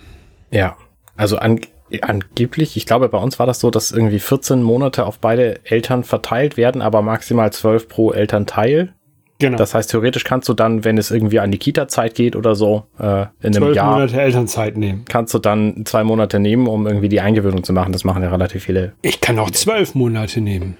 Ja, 0.51 0.77
also 1.15 1.37
an, 1.37 1.59
angeblich, 2.01 2.77
ich 2.77 2.85
glaube, 2.85 3.09
bei 3.09 3.17
uns 3.17 3.39
war 3.39 3.45
das 3.45 3.59
so, 3.59 3.69
dass 3.71 3.91
irgendwie 3.91 4.19
14 4.19 4.61
Monate 4.61 5.05
auf 5.05 5.19
beide 5.19 5.59
Eltern 5.65 6.03
verteilt 6.03 6.57
werden, 6.57 6.81
aber 6.81 7.01
maximal 7.01 7.51
12 7.51 7.87
pro 7.87 8.11
Elternteil. 8.11 8.93
Genau. 9.39 9.57
Das 9.57 9.75
heißt, 9.75 9.91
theoretisch 9.91 10.23
kannst 10.23 10.49
du 10.49 10.53
dann, 10.55 10.83
wenn 10.83 10.97
es 10.97 11.11
irgendwie 11.11 11.39
an 11.39 11.51
die 11.51 11.59
Kita-Zeit 11.59 12.15
geht 12.15 12.35
oder 12.35 12.55
so, 12.55 12.85
äh, 12.99 13.25
in 13.41 13.55
einem 13.55 13.73
Jahr, 13.73 13.93
Monate 13.93 14.19
Elternzeit 14.19 14.77
nehmen. 14.77 15.05
kannst 15.07 15.33
du 15.33 15.39
dann 15.39 15.85
zwei 15.85 16.03
Monate 16.03 16.39
nehmen, 16.39 16.67
um 16.67 16.87
irgendwie 16.87 17.07
die 17.09 17.21
Eingewöhnung 17.21 17.63
zu 17.63 17.71
machen. 17.71 17.93
Das 17.93 18.03
machen 18.03 18.23
ja 18.23 18.29
relativ 18.31 18.63
viele. 18.63 18.93
Ich 19.03 19.21
kann 19.21 19.37
auch 19.37 19.51
zwölf 19.51 19.93
Monate 19.93 20.41
nehmen. 20.41 20.77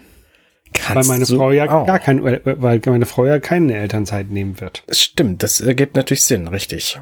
Weil 0.73 0.95
Kannst 0.95 1.09
meine 1.09 1.25
du 1.25 1.37
Frau 1.37 1.51
ja 1.51 1.69
auch. 1.69 1.85
gar 1.85 1.99
kein, 1.99 2.23
weil 2.23 2.81
meine 2.85 3.05
Frau 3.05 3.25
ja 3.25 3.39
keine 3.39 3.75
Elternzeit 3.75 4.29
nehmen 4.29 4.59
wird. 4.59 4.83
Stimmt, 4.89 5.43
das 5.43 5.61
ergibt 5.61 5.95
natürlich 5.95 6.23
Sinn, 6.23 6.47
richtig. 6.47 6.99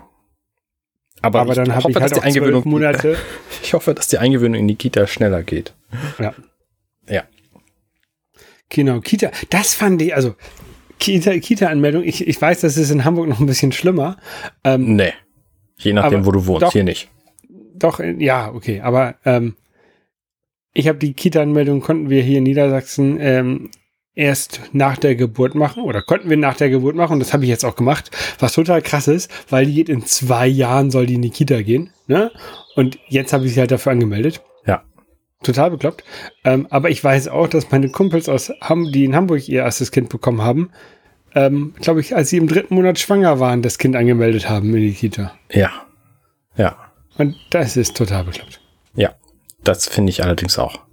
Aber, 1.21 1.41
Aber 1.41 1.55
dann 1.55 1.73
habe 1.73 1.89
ich 1.89 1.95
halt 1.95 2.11
dass 2.11 2.19
die 2.19 2.25
Eingewöhnung, 2.25 2.63
Monate. 2.65 3.17
ich 3.63 3.73
hoffe, 3.73 3.93
dass 3.93 4.07
die 4.07 4.17
Eingewöhnung 4.17 4.59
in 4.59 4.67
die 4.67 4.75
Kita 4.75 5.07
schneller 5.07 5.43
geht. 5.43 5.73
ja. 6.19 6.33
Ja. 7.07 7.23
Genau, 8.69 8.99
Kita, 8.99 9.31
das 9.49 9.75
fand 9.75 10.01
ich, 10.01 10.15
also 10.15 10.35
Kita, 10.99 11.37
Kita-Anmeldung, 11.37 12.03
ich, 12.03 12.27
ich 12.27 12.41
weiß, 12.41 12.61
das 12.61 12.77
ist 12.77 12.89
in 12.89 13.05
Hamburg 13.05 13.27
noch 13.27 13.39
ein 13.39 13.45
bisschen 13.45 13.71
schlimmer. 13.71 14.17
Ähm, 14.63 14.95
Nee. 14.95 15.13
Je 15.77 15.93
nachdem, 15.93 16.25
wo 16.25 16.31
du 16.31 16.45
wohnst, 16.47 16.63
doch. 16.63 16.71
hier 16.71 16.83
nicht. 16.83 17.09
doch, 17.75 17.99
äh, 17.99 18.15
ja, 18.17 18.51
okay, 18.53 18.81
aber 18.81 19.15
ähm, 19.25 19.55
ich 20.73 20.87
habe 20.87 20.97
die 20.97 21.13
Kita-Anmeldung, 21.13 21.81
konnten 21.81 22.09
wir 22.09 22.21
hier 22.21 22.37
in 22.37 22.43
Niedersachsen 22.43 23.17
ähm, 23.19 23.71
erst 24.15 24.61
nach 24.71 24.97
der 24.97 25.15
Geburt 25.15 25.55
machen 25.55 25.83
oder 25.83 26.01
konnten 26.01 26.29
wir 26.29 26.37
nach 26.37 26.55
der 26.55 26.69
Geburt 26.69 26.95
machen 26.95 27.13
und 27.13 27.19
das 27.19 27.33
habe 27.33 27.43
ich 27.43 27.49
jetzt 27.49 27.65
auch 27.65 27.75
gemacht, 27.75 28.11
was 28.39 28.53
total 28.53 28.81
krass 28.81 29.07
ist, 29.07 29.29
weil 29.49 29.65
die 29.65 29.73
geht 29.73 29.89
in 29.89 30.05
zwei 30.05 30.47
Jahren, 30.47 30.89
soll 30.89 31.05
die 31.05 31.15
in 31.15 31.21
die 31.21 31.29
Kita 31.29 31.61
gehen, 31.61 31.91
ne? 32.07 32.31
Und 32.75 32.97
jetzt 33.07 33.33
habe 33.33 33.45
ich 33.45 33.53
sie 33.53 33.59
halt 33.59 33.71
dafür 33.71 33.91
angemeldet. 33.91 34.41
Ja. 34.65 34.83
Total 35.43 35.71
bekloppt. 35.71 36.03
Ähm, 36.43 36.67
aber 36.69 36.89
ich 36.89 37.03
weiß 37.03 37.27
auch, 37.27 37.47
dass 37.47 37.71
meine 37.71 37.89
Kumpels 37.89 38.27
aus 38.29 38.51
Ham 38.61 38.91
die 38.91 39.05
in 39.05 39.15
Hamburg 39.15 39.47
ihr 39.47 39.63
erstes 39.63 39.91
Kind 39.91 40.09
bekommen 40.09 40.41
haben, 40.41 40.71
ähm, 41.35 41.73
glaube 41.81 41.99
ich, 41.99 42.15
als 42.15 42.29
sie 42.29 42.37
im 42.37 42.47
dritten 42.47 42.75
Monat 42.75 42.97
schwanger 42.97 43.39
waren, 43.39 43.61
das 43.61 43.77
Kind 43.77 43.95
angemeldet 43.95 44.49
haben 44.49 44.73
in 44.73 44.81
die 44.81 44.93
Kita. 44.93 45.33
Ja. 45.51 45.71
Ja. 46.55 46.77
Und 47.17 47.35
das 47.49 47.75
ist 47.75 47.95
total 47.95 48.23
bekloppt. 48.23 48.61
Ja. 48.95 49.15
Das 49.63 49.87
finde 49.87 50.11
ich 50.11 50.23
allerdings 50.23 50.57
auch. 50.57 50.84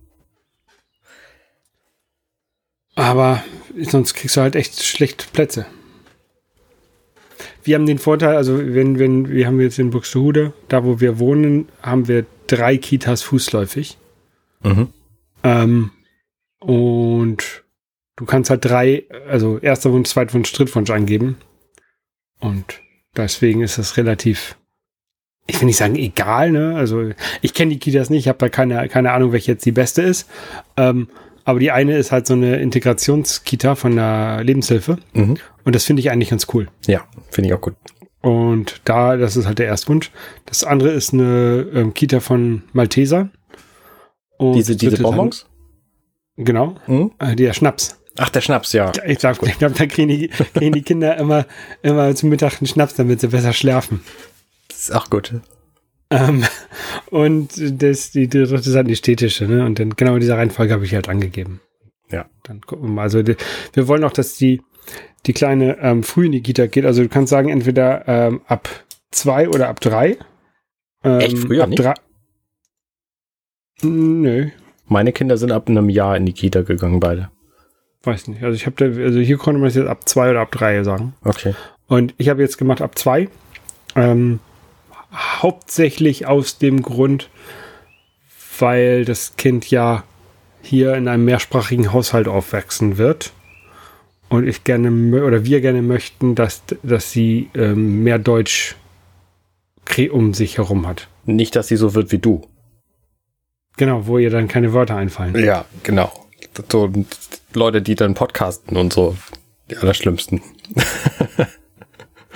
Aber 2.95 3.43
sonst 3.79 4.15
kriegst 4.15 4.37
du 4.37 4.41
halt 4.43 4.57
echt 4.57 4.83
schlechte 4.83 5.27
Plätze. 5.33 5.67
Wir 7.65 7.77
haben 7.77 7.87
den 7.87 7.99
Vorteil, 7.99 8.37
also 8.37 8.59
wenn, 8.59 8.99
wenn, 8.99 9.29
wir 9.29 9.47
haben 9.47 9.61
jetzt 9.61 9.79
in 9.79 9.91
Buxtehude, 9.91 10.53
da 10.69 10.85
wo 10.85 11.01
wir 11.01 11.19
wohnen, 11.19 11.69
haben 11.81 12.09
wir 12.09 12.27
drei 12.47 12.77
Kitas 12.77 13.23
fußläufig. 13.23 13.99
Mhm. 14.63 14.89
Ähm, 15.45 15.91
und 16.59 17.65
du 18.17 18.25
kannst 18.25 18.51
halt 18.51 18.65
drei, 18.65 19.05
also 19.29 19.59
erster 19.59 19.93
Wunsch, 19.93 20.11
zweiter 20.11 20.35
Wunsch, 20.35 20.53
Drittwunsch 20.53 20.91
eingeben. 20.91 21.37
Und 22.41 22.81
deswegen 23.17 23.63
ist 23.63 23.79
das 23.79 23.97
relativ, 23.97 24.57
ich 25.47 25.61
will 25.61 25.67
nicht 25.67 25.77
sagen 25.77 25.97
egal, 25.97 26.51
ne? 26.51 26.75
Also 26.77 27.11
ich 27.41 27.55
kenne 27.55 27.73
die 27.73 27.79
Kitas 27.79 28.11
nicht, 28.11 28.21
ich 28.21 28.29
habe 28.29 28.39
da 28.39 28.49
keine, 28.49 28.89
keine 28.89 29.13
Ahnung, 29.13 29.33
welche 29.33 29.53
jetzt 29.53 29.65
die 29.65 29.73
beste 29.73 30.03
ist. 30.03 30.29
Ähm, 30.77 31.09
aber 31.45 31.59
die 31.59 31.71
eine 31.71 31.97
ist 31.97 32.13
halt 32.13 32.27
so 32.27 32.35
eine 32.35 32.57
Integrationskita 32.57 33.75
von 33.75 33.97
der 33.97 34.43
Lebenshilfe. 34.45 34.99
Mhm. 35.13 35.37
Und 35.65 35.75
das 35.75 35.85
finde 35.85 36.01
ich 36.01 36.11
eigentlich 36.11 36.31
ganz 36.31 36.47
cool. 36.53 36.69
Ja, 36.87 37.05
finde 37.31 37.49
ich 37.49 37.55
auch 37.55 37.61
gut. 37.61 37.75
Und 38.21 38.81
da, 38.85 39.17
das 39.17 39.37
ist 39.37 39.47
halt 39.47 39.59
der 39.59 39.67
Erstwunsch. 39.67 40.13
Das 40.47 40.63
andere 40.63 40.91
ist 40.91 41.13
eine 41.13 41.67
ähm, 41.75 41.93
Kita 41.95 42.21
von 42.21 42.63
Malteser. 42.73 43.31
Und 44.39 44.55
Diese, 44.55 44.77
diese 44.77 45.03
Bonbons? 45.03 45.47
Ein, 46.37 46.45
genau. 46.45 46.77
Mhm. 46.87 47.13
Äh, 47.19 47.35
der 47.35 47.53
Schnaps. 47.53 47.99
Ach, 48.17 48.29
der 48.29 48.41
Schnaps, 48.43 48.73
ja. 48.73 48.93
Ich 49.07 49.19
glaube, 49.19 49.39
glaub, 49.59 49.75
da 49.75 49.87
kriegen 49.87 50.09
die, 50.09 50.29
kriegen 50.55 50.73
die 50.73 50.83
Kinder 50.83 51.17
immer, 51.17 51.47
immer 51.83 52.15
zum 52.15 52.29
Mittag 52.29 52.61
einen 52.61 52.69
Schnaps, 52.69 52.95
damit 52.95 53.21
sie 53.21 53.29
besser 53.29 53.53
schlafen. 53.53 54.05
Das 54.69 54.79
ist 54.79 54.95
auch 54.95 55.11
gut. 55.11 55.35
Ähm, 56.13 56.45
und 57.11 57.83
das, 57.83 58.11
die, 58.11 58.29
dritte 58.29 58.55
ist 58.55 58.77
halt 58.77 58.89
die 58.89 58.97
städtische, 58.97 59.47
ne? 59.47 59.65
Und 59.65 59.79
dann 59.79 59.97
genau 59.97 60.15
in 60.15 60.21
dieser 60.21 60.37
Reihenfolge 60.37 60.73
habe 60.73 60.85
ich 60.85 60.95
halt 60.95 61.09
angegeben. 61.09 61.61
Ja. 62.11 62.27
Dann 62.45 62.61
gucken 62.61 62.89
wir 62.89 62.93
mal. 62.93 63.03
Also 63.03 63.23
die, 63.23 63.37
wir 63.73 63.89
wollen 63.89 64.05
auch, 64.05 64.13
dass 64.13 64.37
die, 64.37 64.61
die 65.27 65.33
kleine 65.33 65.79
ähm, 65.79 66.03
früh 66.03 66.27
in 66.27 66.33
die 66.33 66.43
Kita 66.43 66.67
geht. 66.67 66.85
Also 66.85 67.03
du 67.03 67.09
kannst 67.09 67.31
sagen, 67.31 67.49
entweder 67.49 68.07
ähm, 68.07 68.43
ab 68.47 68.69
zwei 69.11 69.49
oder 69.49 69.69
ab 69.69 69.81
drei. 69.81 70.19
Ähm, 71.03 71.21
Echt? 71.21 71.39
Früher 71.39 71.65
ab 71.65 71.71
nicht? 71.71 71.83
drei. 71.83 71.95
Nö, 73.83 74.51
Meine 74.87 75.13
Kinder 75.13 75.37
sind 75.37 75.51
ab 75.51 75.69
einem 75.69 75.89
Jahr 75.89 76.17
in 76.17 76.27
die 76.27 76.33
Kita 76.33 76.63
gegangen, 76.63 77.01
beide. 77.01 77.31
weiß 78.05 78.29
nicht. 78.29 78.43
Also 78.45 78.55
ich 78.55 78.67
habe 78.67 78.77
da, 78.77 79.03
also 79.03 79.19
hier 79.19 79.39
konnte 79.39 79.59
man 79.59 79.69
es 79.69 79.75
jetzt 79.75 79.89
ab 79.89 80.09
zwei 80.09 80.31
oder 80.31 80.41
ab 80.41 80.53
drei 80.53 80.85
sagen. 80.85 81.15
Okay. 81.25 81.55
Und 81.89 82.15
ich 82.19 82.29
habe 82.29 82.43
jetzt 82.43 82.59
gemacht 82.59 82.81
ab 82.81 82.97
zwei. 82.97 83.29
Ähm, 83.97 84.39
hauptsächlich 85.13 86.27
aus 86.27 86.59
dem 86.59 86.83
Grund, 86.83 87.29
weil 88.59 89.05
das 89.05 89.37
Kind 89.37 89.71
ja 89.71 90.05
hier 90.63 90.95
in 90.95 91.09
einem 91.09 91.25
mehrsprachigen 91.25 91.93
Haushalt 91.93 92.29
aufwachsen 92.29 92.99
wird. 92.99 93.33
Und 94.29 94.47
ich 94.49 94.65
gerne 94.65 94.91
oder 95.25 95.45
wir 95.45 95.61
gerne 95.61 95.83
möchten, 95.83 96.35
dass, 96.35 96.63
dass 96.83 97.11
sie 97.13 97.51
ähm, 97.55 98.03
mehr 98.03 98.19
Deutsch 98.19 98.77
kre- 99.87 100.11
um 100.11 100.33
sich 100.33 100.57
herum 100.57 100.87
hat. 100.87 101.09
Nicht, 101.27 101.55
dass 101.55 101.69
sie 101.69 101.77
so 101.77 101.95
wird 101.95 102.13
wie 102.13 102.19
du. 102.19 102.47
Genau, 103.77 104.07
wo 104.07 104.17
ihr 104.19 104.31
dann 104.31 104.49
keine 104.49 104.73
Wörter 104.73 104.97
einfallen. 104.97 105.37
Ja, 105.45 105.67
genau. 105.83 106.11
So 106.71 106.91
Leute, 107.53 107.83
die 107.83 107.95
dann 107.95 108.15
podcasten 108.15 108.77
und 108.77 108.93
so. 108.93 109.17
Die 109.71 109.77
allerschlimmsten. 109.77 110.41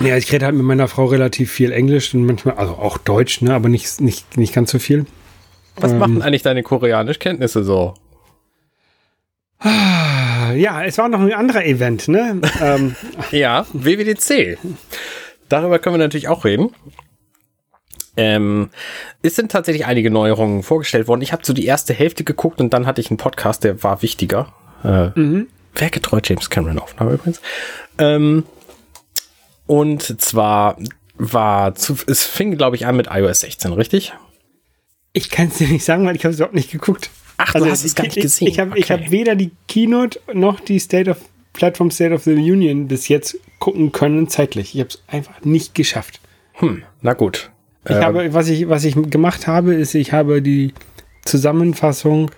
Ja, 0.01 0.17
ich 0.17 0.31
rede 0.31 0.45
halt 0.45 0.55
mit 0.55 0.65
meiner 0.65 0.89
Frau 0.89 1.07
relativ 1.07 1.51
viel 1.51 1.73
Englisch 1.73 2.15
und 2.15 2.27
manchmal, 2.27 2.57
also 2.57 2.75
auch 2.75 2.99
Deutsch, 2.99 3.41
ne, 3.41 3.55
aber 3.55 3.69
nicht, 3.69 4.01
nicht, 4.01 4.37
nicht 4.37 4.53
ganz 4.55 4.71
so 4.71 4.79
viel. 4.79 5.07
Was 5.77 5.93
Ähm. 5.93 5.99
machen 5.99 6.23
eigentlich 6.23 6.43
deine 6.43 6.63
Koreanischkenntnisse 6.63 7.65
so? 7.65 7.95
Ja, 10.55 10.85
es 10.85 10.99
war 10.99 11.09
noch 11.09 11.21
ein 11.21 11.33
anderer 11.33 11.65
Event, 11.65 12.09
ne? 12.09 12.41
ähm, 12.63 12.95
Ja, 13.31 13.67
WWDC. 13.73 14.59
Darüber 15.49 15.79
können 15.79 15.95
wir 15.95 15.99
natürlich 15.99 16.29
auch 16.29 16.45
reden. 16.45 16.71
Ähm, 18.17 18.71
es 19.23 19.37
sind 19.37 19.53
tatsächlich 19.53 19.87
einige 19.87 20.11
Neuerungen 20.11 20.63
vorgestellt 20.63 21.09
worden. 21.09 21.21
Ich 21.23 21.33
habe 21.33 21.45
so 21.45 21.53
die 21.53 21.67
erste 21.67 21.93
Hälfte 21.95 22.25
geguckt 22.25 22.61
und 22.61 22.73
dann 22.73 22.87
hatte 22.87 23.01
ich 23.01 23.11
einen 23.11 23.19
Podcast, 23.19 23.65
der 23.65 23.83
war 23.83 24.03
wichtiger. 24.03 24.53
Äh, 24.83 25.11
Werkgetreu 25.75 26.21
James 26.25 26.49
Cameron 26.49 26.79
Aufnahme 26.79 27.13
übrigens. 27.15 27.41
Ähm, 27.99 28.45
und 29.67 30.21
zwar 30.21 30.77
war 31.17 31.75
zu, 31.75 31.97
es 32.07 32.25
fing, 32.25 32.57
glaube 32.57 32.77
ich, 32.77 32.87
an 32.87 32.97
mit 32.97 33.09
iOS 33.11 33.41
16, 33.41 33.73
richtig? 33.73 34.13
ich 35.13 35.31
kann 35.31 35.49
es 35.49 35.57
dir 35.57 35.69
nicht 35.69 35.83
sagen, 35.85 36.05
weil 36.05 36.15
ich 36.15 36.25
habe 36.25 36.33
es 36.35 36.39
überhaupt 36.39 36.55
nicht 36.55 36.71
geguckt. 36.71 37.09
Ach, 37.39 37.55
du 37.55 37.65
hast 37.65 37.85
es 37.87 37.95
gar 37.95 38.05
nicht 38.05 38.19
ich- 38.19 38.23
gesehen. 38.23 38.49
Ich 38.49 38.59
habe 38.59 38.79
ich 38.79 38.91
Okay. 38.93 39.03
hab 39.05 39.11
weder 39.11 39.35
die 39.35 39.51
Keynote 39.67 40.21
noch 40.35 40.61
die 40.61 40.79
State 40.79 41.11
of 41.11 41.17
Platform 41.55 41.91
State 41.91 42.13
of 42.13 42.25
the 42.25 42.33
Union 42.35 42.87
bis 42.87 43.09
jetzt 43.09 43.39
gucken 43.59 43.93
können 43.93 44.29
zeitlich. 44.29 44.75
Ich 44.75 44.81
habe 44.81 44.91
es 44.91 45.03
einfach 45.07 45.43
nicht 45.43 45.75
geschafft. 45.75 46.21
Hm, 46.53 46.83
na 47.01 47.15
gut. 47.15 47.51
Ich 47.89 47.95
habe, 47.95 48.35
was 48.35 48.49
ich, 48.49 48.69
was 48.69 48.85
ich 48.85 48.95
gemacht 49.11 49.47
habe, 49.47 49.73
ist, 49.75 49.95
ich 49.95 50.13
habe 50.13 50.43
die 50.43 50.75
Zusammenfassung 51.25 52.31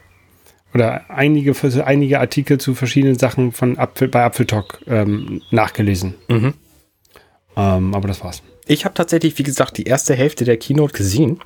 oder 0.73 1.11
einige, 1.11 1.55
einige 1.85 2.21
Artikel 2.21 2.59
zu 2.59 2.75
verschiedenen 2.75 3.19
Sachen 3.19 3.51
von 3.53 3.77
Apfel, 3.79 4.07
bei 4.09 4.23
Apfeltalk 4.25 4.81
ähm, 4.87 5.43
nachgelesen. 5.51 6.15
Mhm. 6.29 6.55
Ähm, 7.59 7.95
aber 7.95 8.09
das 8.09 8.23
war's. 8.23 8.43
Ich 8.67 8.85
habe 8.85 8.95
tatsächlich, 8.95 9.37
wie 9.39 9.43
gesagt, 9.43 9.77
die 9.77 9.85
erste 9.85 10.15
Hälfte 10.15 10.45
der 10.45 10.57
Keynote 10.57 10.95
gesehen. 10.95 11.41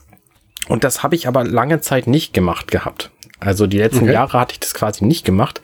Und 0.68 0.84
das 0.84 1.02
habe 1.02 1.16
ich 1.16 1.26
aber 1.26 1.44
lange 1.44 1.80
Zeit 1.80 2.06
nicht 2.06 2.32
gemacht 2.34 2.70
gehabt. 2.70 3.10
Also 3.40 3.66
die 3.66 3.78
letzten 3.78 4.04
Okay. 4.04 4.12
Jahre 4.12 4.38
hatte 4.38 4.52
ich 4.52 4.60
das 4.60 4.74
quasi 4.74 5.04
nicht 5.04 5.24
gemacht. 5.24 5.62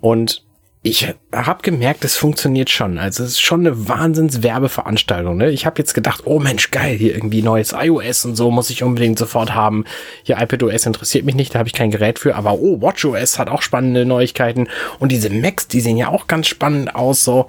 Und 0.00 0.44
ich 0.82 1.12
habe 1.32 1.62
gemerkt, 1.62 2.04
es 2.04 2.16
funktioniert 2.16 2.70
schon. 2.70 2.98
Also 2.98 3.24
es 3.24 3.30
ist 3.30 3.40
schon 3.40 3.60
eine 3.60 3.88
Wahnsinns-Werbeveranstaltung. 3.88 5.36
Ne? 5.36 5.50
Ich 5.50 5.66
habe 5.66 5.78
jetzt 5.78 5.92
gedacht, 5.92 6.22
oh 6.24 6.38
Mensch, 6.38 6.70
geil, 6.70 6.96
hier 6.96 7.14
irgendwie 7.14 7.42
neues 7.42 7.74
iOS 7.76 8.24
und 8.24 8.36
so 8.36 8.50
muss 8.50 8.70
ich 8.70 8.84
unbedingt 8.84 9.18
sofort 9.18 9.54
haben. 9.54 9.84
Hier 10.22 10.38
iPadOS 10.38 10.86
interessiert 10.86 11.24
mich 11.24 11.34
nicht, 11.34 11.54
da 11.54 11.58
habe 11.58 11.68
ich 11.68 11.74
kein 11.74 11.90
Gerät 11.90 12.20
für. 12.20 12.36
Aber 12.36 12.54
oh, 12.54 12.80
WatchOS 12.80 13.38
hat 13.38 13.48
auch 13.48 13.62
spannende 13.62 14.04
Neuigkeiten. 14.04 14.68
Und 15.00 15.10
diese 15.10 15.30
Macs, 15.30 15.66
die 15.66 15.80
sehen 15.80 15.96
ja 15.96 16.08
auch 16.08 16.28
ganz 16.28 16.46
spannend 16.46 16.94
aus. 16.94 17.24
So. 17.24 17.48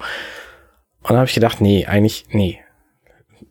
Und 1.02 1.10
dann 1.10 1.18
habe 1.18 1.28
ich 1.28 1.34
gedacht, 1.34 1.60
nee, 1.60 1.86
eigentlich, 1.86 2.26
nee. 2.30 2.58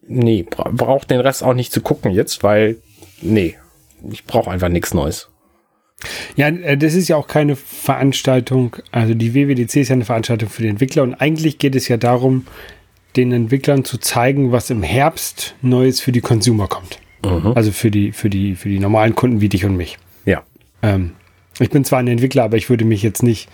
Nee, 0.07 0.43
bra 0.43 0.69
braucht 0.73 1.12
den 1.12 1.19
Rest 1.19 1.43
auch 1.43 1.53
nicht 1.53 1.71
zu 1.71 1.81
gucken 1.81 2.12
jetzt, 2.12 2.43
weil, 2.43 2.77
nee, 3.21 3.55
ich 4.12 4.25
brauche 4.25 4.49
einfach 4.49 4.69
nichts 4.69 4.93
Neues. 4.93 5.29
Ja, 6.35 6.47
äh, 6.47 6.77
das 6.77 6.93
ist 6.93 7.09
ja 7.09 7.17
auch 7.17 7.27
keine 7.27 7.55
Veranstaltung, 7.55 8.75
also 8.91 9.13
die 9.13 9.33
WWDC 9.33 9.77
ist 9.77 9.89
ja 9.89 9.93
eine 9.93 10.05
Veranstaltung 10.05 10.49
für 10.49 10.62
die 10.62 10.69
Entwickler 10.69 11.03
und 11.03 11.15
eigentlich 11.15 11.59
geht 11.59 11.75
es 11.75 11.88
ja 11.88 11.97
darum, 11.97 12.45
den 13.15 13.31
Entwicklern 13.31 13.85
zu 13.85 13.97
zeigen, 13.97 14.51
was 14.51 14.69
im 14.69 14.83
Herbst 14.83 15.55
Neues 15.62 15.99
für 15.99 16.12
die 16.12 16.21
Consumer 16.21 16.67
kommt. 16.67 16.99
Mhm. 17.23 17.53
Also 17.55 17.71
für 17.71 17.91
die, 17.91 18.12
für 18.12 18.29
die, 18.29 18.55
für 18.55 18.69
die 18.69 18.79
normalen 18.79 19.15
Kunden 19.15 19.41
wie 19.41 19.49
dich 19.49 19.65
und 19.65 19.75
mich. 19.75 19.97
Ja. 20.25 20.43
Ähm, 20.81 21.12
ich 21.59 21.69
bin 21.69 21.83
zwar 21.83 21.99
ein 21.99 22.07
Entwickler, 22.07 22.43
aber 22.43 22.57
ich 22.57 22.69
würde 22.69 22.85
mich 22.85 23.03
jetzt 23.03 23.23
nicht 23.23 23.49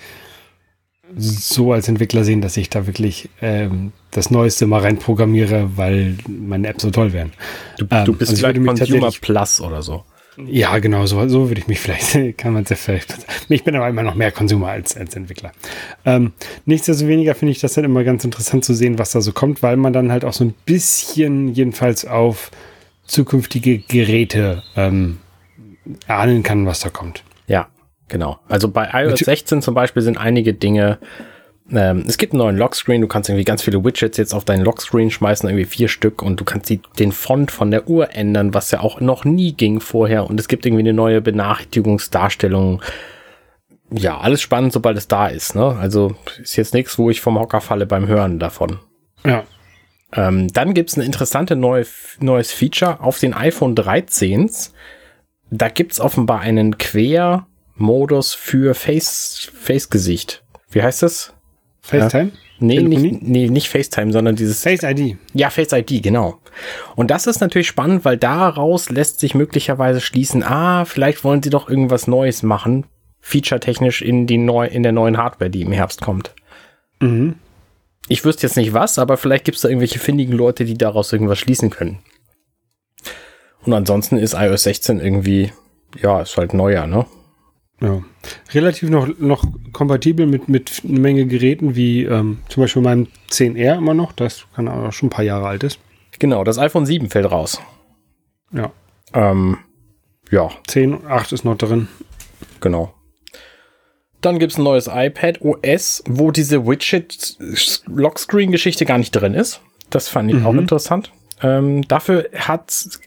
so 1.15 1.71
als 1.71 1.87
Entwickler 1.87 2.23
sehen, 2.23 2.41
dass 2.41 2.57
ich 2.57 2.69
da 2.69 2.87
wirklich 2.87 3.29
ähm, 3.41 3.91
das 4.11 4.31
Neueste 4.31 4.65
mal 4.67 4.81
reinprogrammiere, 4.81 5.77
weil 5.77 6.17
meine 6.27 6.67
Apps 6.67 6.83
so 6.83 6.91
toll 6.91 7.13
wären. 7.13 7.31
Du, 7.77 7.85
ähm, 7.91 8.05
du 8.05 8.13
bist 8.13 8.31
also 8.31 8.47
vielleicht 8.47 8.65
Consumer 8.65 9.11
Plus 9.21 9.61
oder 9.61 9.81
so. 9.81 10.03
Ja, 10.37 10.79
genau, 10.79 11.05
so, 11.05 11.27
so 11.27 11.49
würde 11.49 11.61
ich 11.61 11.67
mich 11.67 11.79
vielleicht, 11.81 12.37
kann 12.37 12.53
man 12.53 12.63
es 12.63 12.69
ja 12.69 12.75
vielleicht. 12.75 13.15
Ich 13.49 13.63
bin 13.63 13.75
aber 13.75 13.87
immer 13.87 14.03
noch 14.03 14.15
mehr 14.15 14.31
Konsumer 14.31 14.69
als, 14.69 14.97
als 14.97 15.15
Entwickler. 15.15 15.51
Ähm, 16.05 16.33
nichtsdestoweniger 16.65 17.35
finde 17.35 17.51
ich 17.51 17.59
das 17.59 17.73
dann 17.73 17.85
immer 17.85 18.03
ganz 18.03 18.23
interessant 18.25 18.65
zu 18.65 18.73
sehen, 18.73 18.99
was 18.99 19.11
da 19.11 19.21
so 19.21 19.31
kommt, 19.31 19.63
weil 19.63 19.77
man 19.77 19.93
dann 19.93 20.11
halt 20.11 20.25
auch 20.25 20.33
so 20.33 20.43
ein 20.43 20.53
bisschen 20.65 21.53
jedenfalls 21.53 22.05
auf 22.05 22.51
zukünftige 23.05 23.77
Geräte 23.77 24.63
ähm, 24.75 25.19
ahnen 26.07 26.43
kann, 26.43 26.65
was 26.65 26.79
da 26.79 26.89
kommt. 26.89 27.23
Genau. 28.07 28.39
Also 28.47 28.69
bei 28.69 28.89
iOS 28.93 29.19
16 29.19 29.61
zum 29.61 29.73
Beispiel 29.73 30.01
sind 30.03 30.17
einige 30.17 30.53
Dinge 30.53 30.99
ähm, 31.71 32.03
es 32.07 32.17
gibt 32.17 32.33
einen 32.33 32.39
neuen 32.39 32.57
Lockscreen, 32.57 33.01
du 33.01 33.07
kannst 33.07 33.29
irgendwie 33.29 33.43
ganz 33.43 33.63
viele 33.63 33.83
Widgets 33.83 34.17
jetzt 34.17 34.33
auf 34.33 34.45
deinen 34.45 34.63
Lockscreen 34.63 35.09
schmeißen, 35.09 35.49
irgendwie 35.49 35.65
vier 35.65 35.87
Stück 35.87 36.21
und 36.21 36.39
du 36.39 36.45
kannst 36.45 36.69
die, 36.69 36.79
den 36.99 37.11
Font 37.11 37.51
von 37.51 37.71
der 37.71 37.89
Uhr 37.89 38.13
ändern, 38.13 38.53
was 38.53 38.69
ja 38.71 38.81
auch 38.81 39.01
noch 39.01 39.25
nie 39.25 39.53
ging 39.53 39.79
vorher 39.79 40.29
und 40.29 40.39
es 40.39 40.47
gibt 40.47 40.65
irgendwie 40.65 40.83
eine 40.83 40.93
neue 40.93 41.21
Benachrichtigungsdarstellung. 41.21 42.83
Ja, 43.91 44.19
alles 44.19 44.41
spannend, 44.41 44.73
sobald 44.73 44.97
es 44.97 45.07
da 45.07 45.27
ist, 45.27 45.55
ne? 45.55 45.75
Also 45.79 46.15
ist 46.39 46.55
jetzt 46.55 46.73
nichts, 46.73 46.99
wo 46.99 47.09
ich 47.09 47.21
vom 47.21 47.39
Hocker 47.39 47.61
falle 47.61 47.87
beim 47.87 48.07
Hören 48.07 48.37
davon. 48.39 48.79
Ja. 49.25 49.43
Ähm, 50.13 50.51
dann 50.53 50.75
gibt's 50.75 50.97
ein 50.97 51.01
interessantes 51.01 51.57
neue, 51.57 51.85
neues 52.19 52.51
Feature 52.51 52.99
auf 53.01 53.19
den 53.19 53.33
iPhone 53.33 53.75
13s. 53.75 54.71
Da 55.49 55.69
gibt's 55.69 55.99
offenbar 55.99 56.41
einen 56.41 56.77
Quer-Modus 57.77 58.33
für 58.33 58.73
Face, 58.73 59.51
Face-Gesicht. 59.53 60.43
Wie 60.69 60.81
heißt 60.81 61.03
das? 61.03 61.33
FaceTime? 61.81 62.31
Ja. 62.31 62.39
Nee, 62.57 62.81
nicht, 62.81 63.21
nee, 63.21 63.49
nicht 63.49 63.69
FaceTime, 63.69 64.13
sondern 64.13 64.37
dieses. 64.37 64.63
Face 64.63 64.83
ID. 64.83 65.17
Ja, 65.33 65.49
Face 65.49 65.73
ID, 65.73 66.01
genau. 66.01 66.39
Und 66.95 67.11
das 67.11 67.27
ist 67.27 67.41
natürlich 67.41 67.67
spannend, 67.67 68.05
weil 68.05 68.17
daraus 68.17 68.89
lässt 68.89 69.19
sich 69.19 69.35
möglicherweise 69.35 69.99
schließen, 69.99 70.41
ah, 70.41 70.85
vielleicht 70.85 71.23
wollen 71.25 71.43
sie 71.43 71.49
doch 71.49 71.69
irgendwas 71.69 72.07
Neues 72.07 72.43
machen, 72.43 72.85
featuretechnisch 73.19 74.01
in 74.01 74.25
die 74.25 74.37
neu, 74.37 74.67
in 74.67 74.83
der 74.83 74.93
neuen 74.93 75.17
Hardware, 75.17 75.49
die 75.49 75.61
im 75.61 75.73
Herbst 75.73 76.01
kommt. 76.01 76.33
Mhm. 77.01 77.35
Ich 78.07 78.23
wüsste 78.23 78.47
jetzt 78.47 78.55
nicht 78.55 78.73
was, 78.73 78.99
aber 78.99 79.17
vielleicht 79.17 79.43
gibt 79.43 79.57
es 79.57 79.63
da 79.63 79.67
irgendwelche 79.67 79.99
findigen 79.99 80.33
Leute, 80.33 80.63
die 80.63 80.77
daraus 80.77 81.11
irgendwas 81.11 81.39
schließen 81.39 81.71
können. 81.71 81.99
Und 83.65 83.73
ansonsten 83.73 84.17
ist 84.17 84.33
iOS 84.33 84.63
16 84.63 85.01
irgendwie, 85.01 85.51
ja, 86.01 86.21
ist 86.21 86.37
halt 86.37 86.53
neuer, 86.53 86.87
ne? 86.87 87.05
Ja. 87.81 88.01
Relativ 88.53 88.89
noch, 88.89 89.07
noch 89.19 89.43
kompatibel 89.73 90.25
mit, 90.25 90.47
mit 90.47 90.81
einer 90.83 90.99
Menge 90.99 91.25
Geräten, 91.25 91.75
wie 91.75 92.03
ähm, 92.03 92.39
zum 92.47 92.63
Beispiel 92.63 92.81
meinem 92.81 93.07
10R 93.31 93.77
immer 93.77 93.93
noch, 93.93 94.13
das 94.13 94.45
kann 94.55 94.67
auch 94.67 94.93
schon 94.93 95.07
ein 95.07 95.11
paar 95.11 95.25
Jahre 95.25 95.47
alt 95.47 95.63
ist. 95.63 95.79
Genau, 96.19 96.43
das 96.43 96.57
iPhone 96.57 96.85
7 96.85 97.09
fällt 97.09 97.29
raus. 97.29 97.59
Ja. 98.53 98.71
Ähm, 99.13 99.57
ja. 100.31 100.49
10, 100.67 101.05
8 101.05 101.33
ist 101.33 101.43
noch 101.43 101.57
drin. 101.57 101.89
Genau. 102.61 102.93
Dann 104.21 104.39
gibt 104.39 104.53
es 104.53 104.57
ein 104.57 104.63
neues 104.63 104.89
iPad 104.91 105.41
OS, 105.41 106.01
wo 106.07 106.31
diese 106.31 106.65
Widget-Lockscreen-Geschichte 106.65 108.85
gar 108.85 108.97
nicht 108.97 109.11
drin 109.11 109.35
ist. 109.35 109.61
Das 109.89 110.07
fand 110.07 110.31
ich 110.31 110.37
mhm. 110.37 110.47
auch 110.47 110.53
interessant. 110.53 111.11
Ähm, 111.43 111.85
dafür 111.87 112.29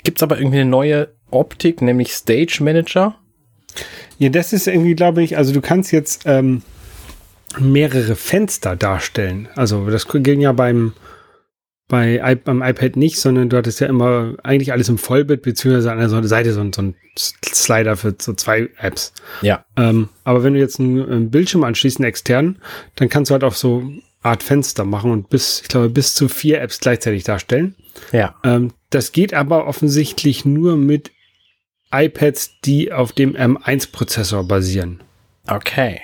gibt 0.04 0.18
es 0.18 0.22
aber 0.22 0.38
irgendwie 0.38 0.60
eine 0.60 0.70
neue 0.70 1.14
Optik, 1.30 1.82
nämlich 1.82 2.12
Stage 2.12 2.62
Manager. 2.62 3.16
Ja, 4.18 4.28
das 4.28 4.52
ist 4.52 4.66
irgendwie, 4.66 4.94
glaube 4.94 5.22
ich, 5.22 5.36
also 5.36 5.52
du 5.52 5.60
kannst 5.60 5.92
jetzt 5.92 6.22
ähm, 6.26 6.62
mehrere 7.58 8.16
Fenster 8.16 8.76
darstellen. 8.76 9.48
Also 9.54 9.88
das 9.90 10.06
ging 10.08 10.40
ja 10.40 10.52
beim, 10.52 10.92
bei, 11.88 12.36
beim 12.44 12.62
iPad 12.62 12.96
nicht, 12.96 13.18
sondern 13.18 13.48
du 13.48 13.56
hattest 13.56 13.80
ja 13.80 13.86
immer 13.86 14.34
eigentlich 14.42 14.72
alles 14.72 14.88
im 14.88 14.98
Vollbit, 14.98 15.42
beziehungsweise 15.42 15.92
an 15.92 15.98
der 15.98 16.28
Seite 16.28 16.52
so, 16.52 16.68
so 16.74 16.82
ein 16.82 16.94
Slider 17.18 17.96
für 17.96 18.14
so 18.20 18.34
zwei 18.34 18.68
Apps. 18.78 19.12
Ja. 19.40 19.64
Ähm, 19.76 20.08
aber 20.24 20.42
wenn 20.44 20.54
du 20.54 20.60
jetzt 20.60 20.80
einen, 20.80 21.08
einen 21.08 21.30
Bildschirm 21.30 21.64
anschließt, 21.64 21.98
einen 21.98 22.08
externen, 22.08 22.58
dann 22.96 23.08
kannst 23.08 23.30
du 23.30 23.32
halt 23.32 23.44
auch 23.44 23.54
so 23.54 23.90
Art 24.22 24.42
Fenster 24.42 24.84
machen 24.84 25.12
und 25.12 25.30
bis, 25.30 25.60
ich 25.62 25.68
glaube, 25.68 25.88
bis 25.88 26.14
zu 26.14 26.28
vier 26.28 26.60
Apps 26.60 26.80
gleichzeitig 26.80 27.24
darstellen. 27.24 27.76
Ja. 28.12 28.34
Ähm, 28.44 28.72
das 28.90 29.12
geht 29.12 29.32
aber 29.32 29.66
offensichtlich 29.66 30.44
nur 30.44 30.76
mit 30.76 31.12
iPads, 31.92 32.60
die 32.64 32.92
auf 32.92 33.12
dem 33.12 33.34
M1-Prozessor 33.34 34.46
basieren. 34.46 35.02
Okay. 35.46 36.00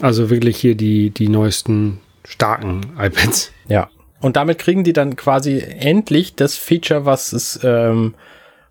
Also 0.00 0.30
wirklich 0.30 0.56
hier 0.56 0.74
die, 0.74 1.10
die 1.10 1.28
neuesten 1.28 2.00
starken 2.24 2.92
iPads. 2.98 3.52
Ja. 3.68 3.88
Und 4.20 4.36
damit 4.36 4.58
kriegen 4.58 4.84
die 4.84 4.92
dann 4.92 5.16
quasi 5.16 5.60
endlich 5.60 6.34
das 6.34 6.56
Feature, 6.56 7.04
was 7.04 7.32
es, 7.32 7.60
ähm, 7.62 8.14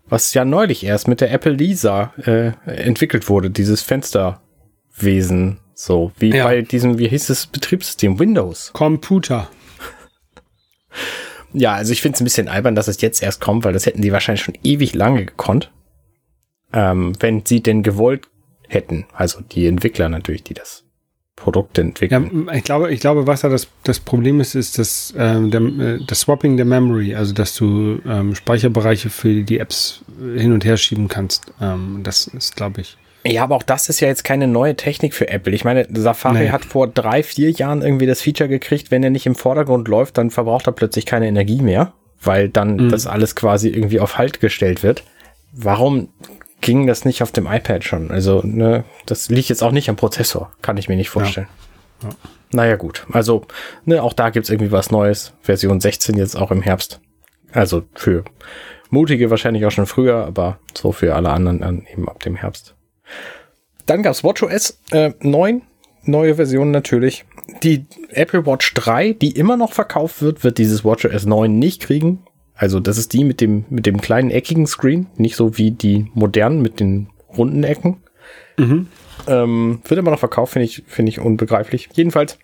was 0.08 0.34
ja 0.34 0.44
neulich 0.44 0.84
erst 0.84 1.08
mit 1.08 1.20
der 1.20 1.32
Apple 1.32 1.52
Lisa 1.52 2.12
äh, 2.24 2.52
entwickelt 2.66 3.28
wurde, 3.28 3.50
dieses 3.50 3.82
Fensterwesen. 3.82 5.58
So, 5.74 6.12
wie 6.18 6.30
ja. 6.30 6.44
bei 6.44 6.62
diesem, 6.62 6.98
wie 6.98 7.08
hieß 7.08 7.26
das 7.26 7.46
Betriebssystem? 7.46 8.18
Windows. 8.18 8.72
Computer. 8.72 9.48
ja, 11.52 11.74
also 11.74 11.92
ich 11.92 12.02
finde 12.02 12.16
es 12.16 12.20
ein 12.20 12.24
bisschen 12.24 12.48
albern, 12.48 12.74
dass 12.74 12.88
es 12.88 13.00
jetzt 13.00 13.22
erst 13.22 13.40
kommt, 13.40 13.64
weil 13.64 13.72
das 13.72 13.86
hätten 13.86 14.02
die 14.02 14.12
wahrscheinlich 14.12 14.42
schon 14.42 14.58
ewig 14.62 14.94
lange 14.94 15.26
gekonnt 15.26 15.70
ähm, 16.72 17.14
wenn 17.20 17.44
sie 17.44 17.62
denn 17.62 17.82
gewollt 17.82 18.28
hätten. 18.68 19.06
Also 19.12 19.40
die 19.40 19.66
Entwickler 19.66 20.08
natürlich, 20.08 20.44
die 20.44 20.54
das 20.54 20.84
Produkt 21.36 21.76
entwickeln. 21.76 22.46
Ja, 22.46 22.54
ich 22.54 22.64
glaube, 22.64 22.92
ich 22.92 23.00
glaube, 23.00 23.26
was 23.26 23.42
da 23.42 23.50
das, 23.50 23.68
das 23.84 24.00
Problem 24.00 24.40
ist, 24.40 24.54
ist 24.54 24.78
das, 24.78 25.14
ähm, 25.18 25.50
der, 25.50 25.60
äh, 25.60 25.98
das 26.06 26.20
Swapping 26.20 26.56
der 26.56 26.64
Memory, 26.64 27.14
also 27.14 27.34
dass 27.34 27.54
du 27.54 28.00
ähm, 28.08 28.34
Speicherbereiche 28.34 29.10
für 29.10 29.42
die 29.42 29.58
Apps 29.58 30.02
hin 30.18 30.52
und 30.52 30.64
her 30.64 30.78
schieben 30.78 31.08
kannst. 31.08 31.52
Ähm, 31.60 32.00
das 32.02 32.26
ist, 32.26 32.56
glaube 32.56 32.80
ich. 32.80 32.96
Ja, 33.26 33.42
aber 33.42 33.56
auch 33.56 33.62
das 33.62 33.88
ist 33.88 34.00
ja 34.00 34.08
jetzt 34.08 34.24
keine 34.24 34.46
neue 34.46 34.76
Technik 34.76 35.12
für 35.12 35.28
Apple. 35.28 35.52
Ich 35.52 35.64
meine, 35.64 35.86
Safari 35.92 36.44
nee. 36.44 36.50
hat 36.50 36.64
vor 36.64 36.86
drei, 36.86 37.22
vier 37.22 37.50
Jahren 37.50 37.82
irgendwie 37.82 38.06
das 38.06 38.22
Feature 38.22 38.48
gekriegt, 38.48 38.90
wenn 38.90 39.02
er 39.02 39.10
nicht 39.10 39.26
im 39.26 39.34
Vordergrund 39.34 39.88
läuft, 39.88 40.16
dann 40.16 40.30
verbraucht 40.30 40.66
er 40.66 40.72
plötzlich 40.72 41.06
keine 41.06 41.26
Energie 41.26 41.60
mehr, 41.60 41.92
weil 42.22 42.48
dann 42.48 42.76
mhm. 42.76 42.88
das 42.90 43.06
alles 43.06 43.34
quasi 43.36 43.68
irgendwie 43.68 44.00
auf 44.00 44.16
Halt 44.16 44.40
gestellt 44.40 44.82
wird. 44.82 45.02
Warum 45.52 46.08
ging 46.66 46.88
das 46.88 47.04
nicht 47.04 47.22
auf 47.22 47.30
dem 47.30 47.46
iPad 47.46 47.84
schon. 47.84 48.10
Also, 48.10 48.42
ne, 48.42 48.84
das 49.06 49.28
liegt 49.28 49.50
jetzt 49.50 49.62
auch 49.62 49.70
nicht 49.70 49.88
am 49.88 49.94
Prozessor, 49.94 50.52
kann 50.62 50.76
ich 50.76 50.88
mir 50.88 50.96
nicht 50.96 51.10
vorstellen. 51.10 51.46
Ja. 52.02 52.08
Ja. 52.08 52.14
Naja, 52.50 52.76
gut. 52.76 53.06
Also, 53.12 53.46
ne, 53.84 54.02
auch 54.02 54.12
da 54.12 54.30
gibt's 54.30 54.50
irgendwie 54.50 54.72
was 54.72 54.90
Neues. 54.90 55.32
Version 55.42 55.80
16 55.80 56.16
jetzt 56.16 56.36
auch 56.36 56.50
im 56.50 56.62
Herbst. 56.62 57.00
Also 57.52 57.84
für 57.94 58.24
Mutige 58.90 59.30
wahrscheinlich 59.30 59.64
auch 59.64 59.70
schon 59.70 59.86
früher, 59.86 60.26
aber 60.26 60.58
so 60.76 60.90
für 60.90 61.14
alle 61.14 61.30
anderen 61.30 61.60
dann 61.60 61.86
eben 61.90 62.08
ab 62.08 62.20
dem 62.24 62.34
Herbst. 62.34 62.74
Dann 63.86 64.02
gab's 64.02 64.24
WatchOS 64.24 64.80
äh, 64.90 65.12
9, 65.20 65.62
neue 66.02 66.34
Version 66.34 66.72
natürlich. 66.72 67.24
Die 67.62 67.86
Apple 68.10 68.44
Watch 68.44 68.74
3, 68.74 69.12
die 69.12 69.30
immer 69.30 69.56
noch 69.56 69.72
verkauft 69.72 70.20
wird, 70.20 70.42
wird 70.42 70.58
dieses 70.58 70.84
WatchOS 70.84 71.26
9 71.26 71.56
nicht 71.56 71.82
kriegen. 71.82 72.24
Also 72.56 72.80
das 72.80 72.98
ist 72.98 73.12
die 73.12 73.22
mit 73.22 73.40
dem, 73.40 73.64
mit 73.68 73.86
dem 73.86 74.00
kleinen 74.00 74.30
eckigen 74.30 74.66
Screen, 74.66 75.06
nicht 75.16 75.36
so 75.36 75.58
wie 75.58 75.70
die 75.70 76.10
modernen 76.14 76.62
mit 76.62 76.80
den 76.80 77.08
runden 77.36 77.62
Ecken. 77.64 77.98
Mhm. 78.56 78.88
Ähm, 79.28 79.80
wird 79.86 80.00
immer 80.00 80.10
noch 80.10 80.18
verkauft, 80.18 80.54
finde 80.54 80.64
ich, 80.64 80.82
finde 80.86 81.10
ich 81.10 81.20
unbegreiflich. 81.20 81.88
Jedenfalls. 81.92 82.38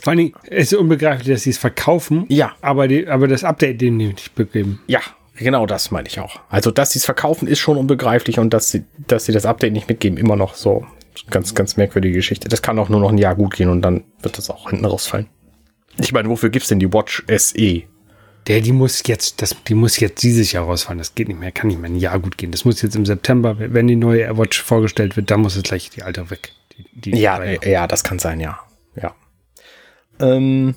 Vor 0.00 0.12
allen 0.12 0.18
Dingen, 0.18 0.32
es 0.48 0.72
ist 0.72 0.78
unbegreiflich, 0.78 1.28
dass 1.28 1.42
sie 1.42 1.50
es 1.50 1.58
verkaufen. 1.58 2.26
Ja. 2.28 2.52
Aber, 2.60 2.88
die, 2.88 3.08
aber 3.08 3.28
das 3.28 3.44
Update 3.44 3.80
denen 3.80 3.98
nicht 3.98 4.34
begeben. 4.34 4.80
Ja, 4.86 5.00
genau 5.36 5.66
das 5.66 5.90
meine 5.90 6.08
ich 6.08 6.20
auch. 6.20 6.40
Also, 6.48 6.70
dass 6.70 6.92
sie 6.92 7.00
es 7.00 7.04
verkaufen, 7.04 7.48
ist 7.48 7.58
schon 7.58 7.76
unbegreiflich 7.76 8.38
und 8.38 8.54
dass 8.54 8.70
sie, 8.70 8.84
dass 9.08 9.26
sie 9.26 9.32
das 9.32 9.46
Update 9.46 9.72
nicht 9.72 9.88
mitgeben, 9.88 10.16
immer 10.16 10.36
noch 10.36 10.54
so. 10.54 10.86
Ganz, 11.30 11.54
ganz 11.54 11.76
merkwürdige 11.76 12.14
Geschichte. 12.14 12.48
Das 12.48 12.60
kann 12.60 12.78
auch 12.78 12.88
nur 12.88 13.00
noch 13.00 13.10
ein 13.10 13.18
Jahr 13.18 13.36
gut 13.36 13.54
gehen 13.54 13.68
und 13.68 13.82
dann 13.82 14.04
wird 14.20 14.36
das 14.36 14.50
auch 14.50 14.70
hinten 14.70 14.84
rausfallen. 14.84 15.28
Ich 15.98 16.12
meine, 16.12 16.28
wofür 16.28 16.50
gibt's 16.50 16.68
denn 16.68 16.80
die 16.80 16.92
Watch 16.92 17.24
SE? 17.28 17.82
Der, 18.46 18.60
die 18.60 18.72
muss 18.72 19.02
jetzt, 19.06 19.40
das, 19.40 19.56
die 19.66 19.74
muss 19.74 19.98
jetzt 19.98 20.22
dieses 20.22 20.52
Jahr 20.52 20.64
rausfallen. 20.64 20.98
Das 20.98 21.14
geht 21.14 21.28
nicht 21.28 21.40
mehr, 21.40 21.50
kann 21.50 21.68
nicht 21.68 21.80
mehr 21.80 21.90
ein 21.90 21.96
Jahr 21.96 22.18
gut 22.18 22.36
gehen. 22.36 22.50
Das 22.50 22.64
muss 22.64 22.82
jetzt 22.82 22.94
im 22.94 23.06
September, 23.06 23.56
wenn 23.58 23.86
die 23.86 23.96
neue 23.96 24.22
AirWatch 24.22 24.60
vorgestellt 24.62 25.16
wird, 25.16 25.30
dann 25.30 25.40
muss 25.40 25.56
es 25.56 25.62
gleich 25.62 25.88
die 25.90 26.02
alte 26.02 26.30
weg. 26.30 26.52
Die, 26.76 27.12
die 27.12 27.18
ja, 27.18 27.42
ja, 27.42 27.86
das 27.86 28.04
kann 28.04 28.18
sein, 28.18 28.40
ja. 28.40 28.60
Ja. 29.00 29.14
Ähm, 30.20 30.74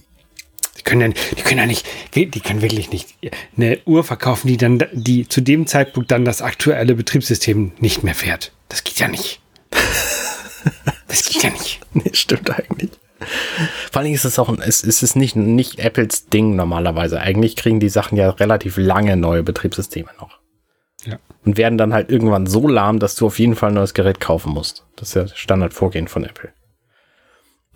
können 0.88 1.12
ja, 1.12 1.21
die 1.38 1.41
können 1.41 1.60
ja 1.60 1.65
nicht, 1.65 1.86
die 2.15 2.39
können 2.39 2.62
wirklich 2.62 2.89
nicht 2.91 3.15
eine 3.56 3.80
Uhr 3.86 4.03
verkaufen, 4.03 4.47
die 4.47 4.58
dann, 4.58 4.84
die 4.93 5.27
zu 5.27 5.41
dem 5.41 5.67
Zeitpunkt 5.67 6.12
dann 6.12 6.23
das 6.23 6.41
aktuelle 6.41 6.95
Betriebssystem 6.95 7.73
nicht 7.80 8.03
mehr 8.03 8.15
fährt. 8.15 8.53
Das 8.69 8.84
geht 8.84 8.99
ja 8.99 9.08
nicht. 9.08 9.41
Das 11.08 11.23
geht 11.23 11.41
ja 11.41 11.49
nicht. 11.49 11.80
Nee, 11.93 12.12
stimmt 12.12 12.49
eigentlich. 12.49 12.91
Vor 13.92 14.02
allem 14.02 14.13
ist 14.13 14.26
es 14.26 14.40
auch, 14.40 14.56
es, 14.60 14.84
es 14.84 15.04
ist 15.04 15.16
nicht, 15.16 15.36
nicht 15.36 15.80
Apples 15.80 16.28
Ding 16.28 16.56
normalerweise. 16.56 17.20
Eigentlich 17.20 17.56
kriegen 17.56 17.80
die 17.80 17.90
Sachen 17.90 18.18
ja 18.18 18.30
relativ 18.30 18.78
lange 18.78 19.18
neue 19.18 19.44
Betriebssysteme 19.44 20.10
noch. 20.20 20.40
Ja. 21.06 21.20
Und 21.46 21.58
werden 21.58 21.78
dann 21.78 21.94
halt 21.94 22.12
irgendwann 22.12 22.48
so 22.48 22.68
lahm, 22.68 23.00
dass 23.00 23.16
du 23.16 23.28
auf 23.28 23.40
jeden 23.40 23.56
Fall 23.56 23.70
ein 23.70 23.76
neues 23.76 23.94
Gerät 23.94 24.20
kaufen 24.20 24.52
musst. 24.54 24.86
Das 24.96 25.10
ist 25.10 25.16
ja 25.16 25.22
das 25.24 25.38
Standardvorgehen 25.38 26.08
von 26.08 26.24
Apple. 26.24 26.50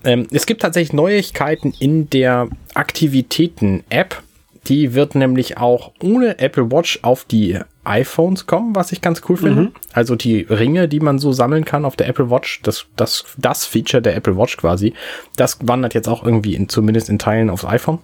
Ähm, 0.03 0.27
es 0.31 0.45
gibt 0.45 0.61
tatsächlich 0.61 0.93
Neuigkeiten 0.93 1.73
in 1.79 2.09
der 2.09 2.49
Aktivitäten-App. 2.73 4.21
Die 4.67 4.93
wird 4.93 5.15
nämlich 5.15 5.57
auch 5.57 5.91
ohne 6.01 6.39
Apple 6.39 6.71
Watch 6.71 6.99
auf 7.03 7.25
die 7.25 7.59
iPhones 7.83 8.45
kommen, 8.45 8.75
was 8.75 8.91
ich 8.91 9.01
ganz 9.01 9.21
cool 9.27 9.37
finde. 9.37 9.61
Mhm. 9.61 9.71
Also 9.93 10.15
die 10.15 10.41
Ringe, 10.41 10.87
die 10.87 10.99
man 10.99 11.19
so 11.19 11.31
sammeln 11.31 11.65
kann 11.65 11.85
auf 11.85 11.95
der 11.95 12.07
Apple 12.07 12.29
Watch, 12.29 12.61
das, 12.61 12.85
das, 12.95 13.25
das 13.37 13.65
Feature 13.65 14.01
der 14.01 14.15
Apple 14.15 14.37
Watch 14.37 14.57
quasi, 14.57 14.93
das 15.35 15.57
wandert 15.61 15.93
jetzt 15.93 16.07
auch 16.07 16.23
irgendwie 16.23 16.55
in, 16.55 16.69
zumindest 16.69 17.09
in 17.09 17.19
Teilen 17.19 17.49
aufs 17.49 17.65
iPhone. 17.65 17.99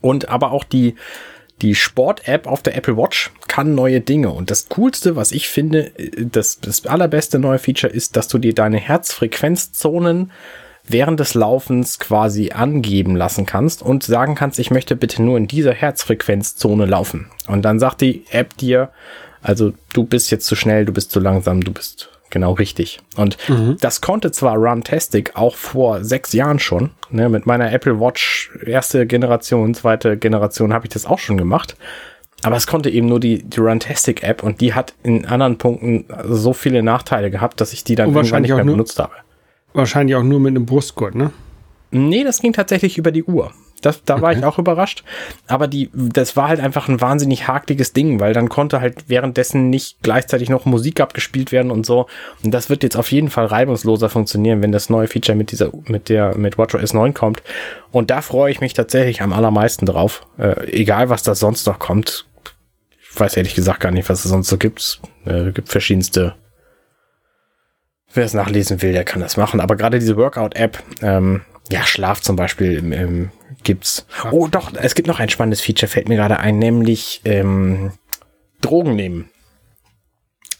Und 0.00 0.30
aber 0.30 0.52
auch 0.52 0.64
die, 0.64 0.94
die 1.60 1.74
Sport-App 1.74 2.46
auf 2.46 2.62
der 2.62 2.76
Apple 2.76 2.96
Watch 2.96 3.30
kann 3.48 3.74
neue 3.74 4.00
Dinge. 4.00 4.30
Und 4.30 4.50
das 4.50 4.68
Coolste, 4.68 5.14
was 5.14 5.32
ich 5.32 5.48
finde, 5.48 5.92
das, 6.16 6.60
das 6.60 6.86
allerbeste 6.86 7.38
neue 7.38 7.58
Feature 7.58 7.92
ist, 7.92 8.16
dass 8.16 8.28
du 8.28 8.38
dir 8.38 8.54
deine 8.54 8.78
Herzfrequenzzonen 8.78 10.32
während 10.90 11.20
des 11.20 11.34
Laufens 11.34 11.98
quasi 11.98 12.50
angeben 12.50 13.16
lassen 13.16 13.46
kannst 13.46 13.82
und 13.82 14.02
sagen 14.02 14.34
kannst, 14.34 14.58
ich 14.58 14.70
möchte 14.70 14.96
bitte 14.96 15.22
nur 15.22 15.36
in 15.36 15.46
dieser 15.46 15.72
Herzfrequenzzone 15.72 16.86
laufen. 16.86 17.30
Und 17.46 17.62
dann 17.62 17.78
sagt 17.78 18.00
die 18.00 18.24
App 18.30 18.56
dir, 18.56 18.90
also 19.42 19.72
du 19.92 20.04
bist 20.04 20.30
jetzt 20.30 20.46
zu 20.46 20.56
schnell, 20.56 20.84
du 20.84 20.92
bist 20.92 21.10
zu 21.10 21.20
langsam, 21.20 21.62
du 21.62 21.72
bist 21.72 22.10
genau 22.30 22.52
richtig. 22.52 23.00
Und 23.16 23.36
mhm. 23.48 23.76
das 23.80 24.00
konnte 24.00 24.32
zwar 24.32 24.56
Runtastic 24.56 25.36
auch 25.36 25.56
vor 25.56 26.04
sechs 26.04 26.32
Jahren 26.32 26.58
schon. 26.58 26.90
Ne, 27.10 27.28
mit 27.28 27.46
meiner 27.46 27.72
Apple 27.72 27.98
Watch 27.98 28.50
erste 28.64 29.06
Generation, 29.06 29.74
zweite 29.74 30.16
Generation 30.16 30.72
habe 30.72 30.86
ich 30.86 30.92
das 30.92 31.06
auch 31.06 31.18
schon 31.18 31.38
gemacht. 31.38 31.76
Aber 32.42 32.56
es 32.56 32.66
konnte 32.66 32.88
eben 32.88 33.06
nur 33.06 33.20
die, 33.20 33.42
die 33.42 33.60
Runtastic 33.60 34.22
App 34.22 34.42
und 34.42 34.60
die 34.60 34.72
hat 34.72 34.94
in 35.02 35.26
anderen 35.26 35.58
Punkten 35.58 36.06
so 36.24 36.52
viele 36.52 36.82
Nachteile 36.82 37.30
gehabt, 37.30 37.60
dass 37.60 37.72
ich 37.72 37.84
die 37.84 37.96
dann 37.96 38.14
irgendwann 38.14 38.42
nicht 38.42 38.54
mehr 38.54 38.64
benutzt 38.64 38.98
habe. 38.98 39.12
Wahrscheinlich 39.72 40.16
auch 40.16 40.22
nur 40.22 40.40
mit 40.40 40.50
einem 40.50 40.66
Brustgurt, 40.66 41.14
ne? 41.14 41.30
Nee, 41.90 42.24
das 42.24 42.40
ging 42.40 42.52
tatsächlich 42.52 42.98
über 42.98 43.10
die 43.10 43.24
Uhr. 43.24 43.52
Das, 43.80 44.04
da 44.04 44.14
okay. 44.14 44.22
war 44.22 44.32
ich 44.32 44.44
auch 44.44 44.58
überrascht. 44.58 45.04
Aber 45.46 45.66
die, 45.66 45.90
das 45.92 46.36
war 46.36 46.48
halt 46.48 46.60
einfach 46.60 46.88
ein 46.88 47.00
wahnsinnig 47.00 47.48
hakliges 47.48 47.92
Ding, 47.92 48.20
weil 48.20 48.32
dann 48.32 48.48
konnte 48.48 48.80
halt 48.80 49.08
währenddessen 49.08 49.70
nicht 49.70 49.98
gleichzeitig 50.02 50.48
noch 50.50 50.66
Musik 50.66 51.00
abgespielt 51.00 51.50
werden 51.52 51.70
und 51.70 51.86
so. 51.86 52.06
Und 52.44 52.52
das 52.52 52.68
wird 52.68 52.82
jetzt 52.82 52.96
auf 52.96 53.10
jeden 53.10 53.30
Fall 53.30 53.46
reibungsloser 53.46 54.08
funktionieren, 54.08 54.62
wenn 54.62 54.72
das 54.72 54.90
neue 54.90 55.08
Feature 55.08 55.36
mit 55.36 55.50
dieser, 55.50 55.70
mit 55.86 56.08
der, 56.08 56.36
mit 56.36 56.58
WatchOS 56.58 56.92
9 56.92 57.14
kommt. 57.14 57.42
Und 57.90 58.10
da 58.10 58.20
freue 58.20 58.50
ich 58.50 58.60
mich 58.60 58.74
tatsächlich 58.74 59.22
am 59.22 59.32
allermeisten 59.32 59.86
drauf. 59.86 60.26
Äh, 60.38 60.70
egal, 60.70 61.08
was 61.08 61.22
da 61.22 61.34
sonst 61.34 61.66
noch 61.66 61.78
kommt. 61.78 62.26
Ich 63.12 63.18
weiß 63.18 63.36
ehrlich 63.36 63.54
gesagt 63.54 63.80
gar 63.80 63.90
nicht, 63.90 64.08
was 64.08 64.24
es 64.24 64.30
sonst 64.30 64.48
so 64.48 64.58
gibt. 64.58 65.00
Äh, 65.24 65.52
gibt 65.52 65.68
verschiedenste 65.68 66.34
Wer 68.12 68.24
es 68.24 68.34
nachlesen 68.34 68.82
will, 68.82 68.92
der 68.92 69.04
kann 69.04 69.20
das 69.20 69.36
machen. 69.36 69.60
Aber 69.60 69.76
gerade 69.76 69.98
diese 69.98 70.16
Workout-App, 70.16 70.82
ähm, 71.02 71.42
ja, 71.70 71.84
Schlaf 71.84 72.20
zum 72.20 72.36
Beispiel 72.36 72.78
ähm, 72.92 73.30
gibt's. 73.62 74.06
Oh, 74.32 74.48
doch, 74.48 74.72
es 74.74 74.94
gibt 74.94 75.06
noch 75.06 75.20
ein 75.20 75.28
spannendes 75.28 75.60
Feature, 75.60 75.88
fällt 75.88 76.08
mir 76.08 76.16
gerade 76.16 76.40
ein, 76.40 76.58
nämlich 76.58 77.20
ähm, 77.24 77.92
Drogen 78.60 78.96
nehmen. 78.96 79.30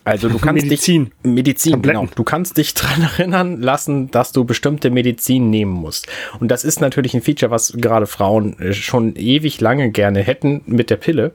Also 0.04 0.28
du 0.28 0.38
kannst 0.38 0.64
Medizin. 0.64 1.04
dich 1.22 1.30
Medizin, 1.30 1.72
Tabletten. 1.72 2.00
genau. 2.00 2.12
Du 2.14 2.24
kannst 2.24 2.56
dich 2.56 2.74
dran 2.74 3.02
erinnern 3.02 3.60
lassen, 3.60 4.10
dass 4.10 4.32
du 4.32 4.44
bestimmte 4.44 4.90
Medizin 4.90 5.50
nehmen 5.50 5.72
musst. 5.72 6.06
Und 6.40 6.48
das 6.50 6.64
ist 6.64 6.80
natürlich 6.80 7.14
ein 7.14 7.22
Feature, 7.22 7.50
was 7.50 7.74
gerade 7.76 8.06
Frauen 8.06 8.58
äh, 8.58 8.72
schon 8.72 9.14
ewig 9.16 9.60
lange 9.60 9.90
gerne 9.90 10.20
hätten 10.20 10.62
mit 10.66 10.90
der 10.90 10.96
Pille 10.96 11.34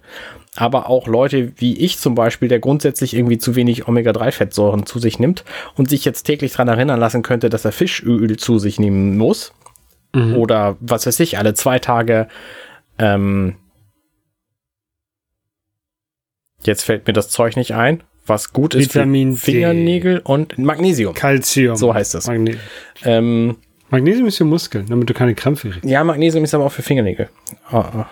aber 0.56 0.90
auch 0.90 1.08
Leute 1.08 1.52
wie 1.58 1.78
ich 1.78 2.00
zum 2.00 2.16
Beispiel, 2.16 2.48
der 2.48 2.60
grundsätzlich 2.60 3.14
irgendwie 3.14 3.38
zu 3.38 3.56
wenig 3.56 3.88
Omega-3-Fettsäuren 3.88 4.86
zu 4.86 5.00
sich 5.00 5.20
nimmt 5.20 5.44
und 5.76 5.90
sich 5.90 6.06
jetzt 6.06 6.24
täglich 6.24 6.54
dran 6.54 6.68
erinnern 6.68 7.00
lassen 7.00 7.24
könnte, 7.24 7.50
dass 7.50 7.66
er 7.66 7.72
Fischöl 7.72 8.38
zu 8.38 8.58
sich 8.58 8.80
nehmen 8.80 9.18
muss. 9.18 9.54
Mhm. 10.14 10.36
Oder 10.38 10.78
was 10.80 11.06
weiß 11.06 11.20
ich, 11.20 11.38
alle 11.38 11.54
zwei 11.54 11.80
Tage. 11.80 12.28
Ähm, 12.98 13.58
jetzt 16.64 16.84
fällt 16.84 17.06
mir 17.06 17.14
das 17.14 17.30
Zeug 17.30 17.58
nicht 17.58 17.76
ein. 17.76 18.04
Was 18.26 18.54
gut 18.54 18.74
ist 18.74 18.96
Vitamin 18.96 19.36
für 19.36 19.52
Fingernägel 19.52 20.16
D. 20.16 20.22
und 20.24 20.58
Magnesium. 20.58 21.14
Calcium. 21.14 21.76
So 21.76 21.94
heißt 21.94 22.16
es. 22.16 22.28
Magne 22.28 22.58
ähm, 23.04 23.58
Magnesium 23.90 24.28
ist 24.28 24.38
für 24.38 24.46
Muskeln, 24.46 24.88
damit 24.88 25.10
du 25.10 25.14
keine 25.14 25.36
Krämpfe 25.36 25.70
kriegst. 25.70 25.86
Ja, 25.86 26.04
Magnesium 26.04 26.44
ist 26.44 26.54
aber 26.54 26.66
auch 26.66 26.72
für 26.72 26.82
Fingernägel. 26.82 27.30
Oh, 27.72 27.84
oh 27.96 28.06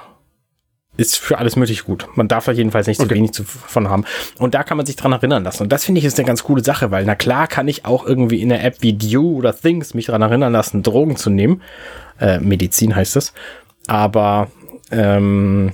ist 0.95 1.17
für 1.17 1.37
alles 1.37 1.55
möglich 1.55 1.85
gut. 1.85 2.07
Man 2.15 2.27
darf 2.27 2.45
da 2.45 2.51
jedenfalls 2.51 2.87
nicht 2.87 2.99
okay. 2.99 3.09
zu 3.09 3.15
wenig 3.15 3.31
davon 3.31 3.89
haben. 3.89 4.05
Und 4.37 4.53
da 4.53 4.63
kann 4.63 4.77
man 4.77 4.85
sich 4.85 4.95
dran 4.95 5.11
erinnern 5.11 5.43
lassen. 5.43 5.63
Und 5.63 5.71
das 5.71 5.85
finde 5.85 5.99
ich 5.99 6.05
ist 6.05 6.19
eine 6.19 6.27
ganz 6.27 6.43
coole 6.43 6.63
Sache, 6.63 6.91
weil 6.91 7.05
na 7.05 7.15
klar 7.15 7.47
kann 7.47 7.67
ich 7.67 7.85
auch 7.85 8.05
irgendwie 8.05 8.41
in 8.41 8.51
einer 8.51 8.63
App 8.63 8.77
wie 8.81 8.93
Dew 8.93 9.37
oder 9.37 9.55
Things 9.55 9.93
mich 9.93 10.05
dran 10.05 10.21
erinnern 10.21 10.53
lassen, 10.53 10.83
Drogen 10.83 11.15
zu 11.15 11.29
nehmen. 11.29 11.61
Äh, 12.19 12.39
Medizin 12.39 12.95
heißt 12.95 13.15
es. 13.15 13.33
Aber 13.87 14.49
ähm, 14.91 15.71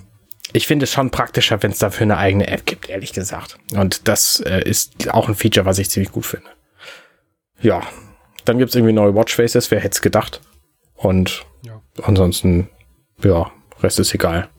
ich 0.53 0.67
finde 0.67 0.85
es 0.85 0.91
schon 0.91 1.11
praktischer, 1.11 1.61
wenn 1.61 1.71
es 1.71 1.79
dafür 1.79 2.03
eine 2.03 2.17
eigene 2.17 2.47
App 2.47 2.65
gibt, 2.65 2.89
ehrlich 2.89 3.13
gesagt. 3.13 3.57
Und 3.73 4.07
das 4.07 4.39
äh, 4.45 4.61
ist 4.67 5.09
auch 5.09 5.27
ein 5.27 5.35
Feature, 5.35 5.65
was 5.65 5.79
ich 5.79 5.89
ziemlich 5.89 6.11
gut 6.11 6.25
finde. 6.25 6.47
Ja, 7.61 7.81
dann 8.45 8.57
gibt 8.57 8.69
es 8.69 8.75
irgendwie 8.75 8.93
neue 8.93 9.13
Watchfaces, 9.15 9.69
wer 9.71 9.79
hätte 9.79 9.95
es 9.95 10.01
gedacht. 10.01 10.41
Und 10.95 11.45
ja. 11.63 11.81
ansonsten, 12.01 12.69
ja, 13.23 13.51
Rest 13.81 13.99
ist 13.99 14.13
egal. 14.13 14.49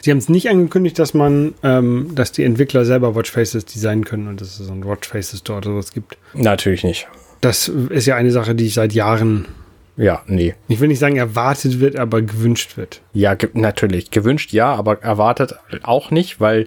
Sie 0.00 0.10
haben 0.10 0.18
es 0.18 0.28
nicht 0.28 0.50
angekündigt, 0.50 0.98
dass 0.98 1.14
man, 1.14 1.54
ähm, 1.62 2.10
dass 2.14 2.32
die 2.32 2.42
Entwickler 2.42 2.84
selber 2.84 3.14
Watchfaces 3.14 3.64
designen 3.64 4.04
können 4.04 4.26
und 4.26 4.40
dass 4.40 4.58
es 4.58 4.66
so 4.66 4.72
ein 4.72 4.84
Watchfaces 4.84 5.44
dort 5.44 5.66
oder 5.66 5.76
sowas 5.76 5.92
gibt. 5.92 6.18
Natürlich 6.34 6.82
nicht. 6.82 7.08
Das 7.40 7.68
ist 7.68 8.06
ja 8.06 8.16
eine 8.16 8.30
Sache, 8.30 8.54
die 8.54 8.66
ich 8.66 8.74
seit 8.74 8.92
Jahren. 8.92 9.46
Ja, 9.96 10.22
nee. 10.26 10.54
Ich 10.68 10.80
will 10.80 10.88
nicht 10.88 10.98
sagen, 10.98 11.16
erwartet 11.16 11.80
wird, 11.80 11.96
aber 11.96 12.22
gewünscht 12.22 12.76
wird. 12.76 13.02
Ja, 13.12 13.34
ge 13.34 13.50
natürlich. 13.52 14.10
Gewünscht 14.10 14.52
ja, 14.52 14.74
aber 14.74 15.02
erwartet 15.02 15.54
auch 15.82 16.10
nicht, 16.10 16.40
weil 16.40 16.66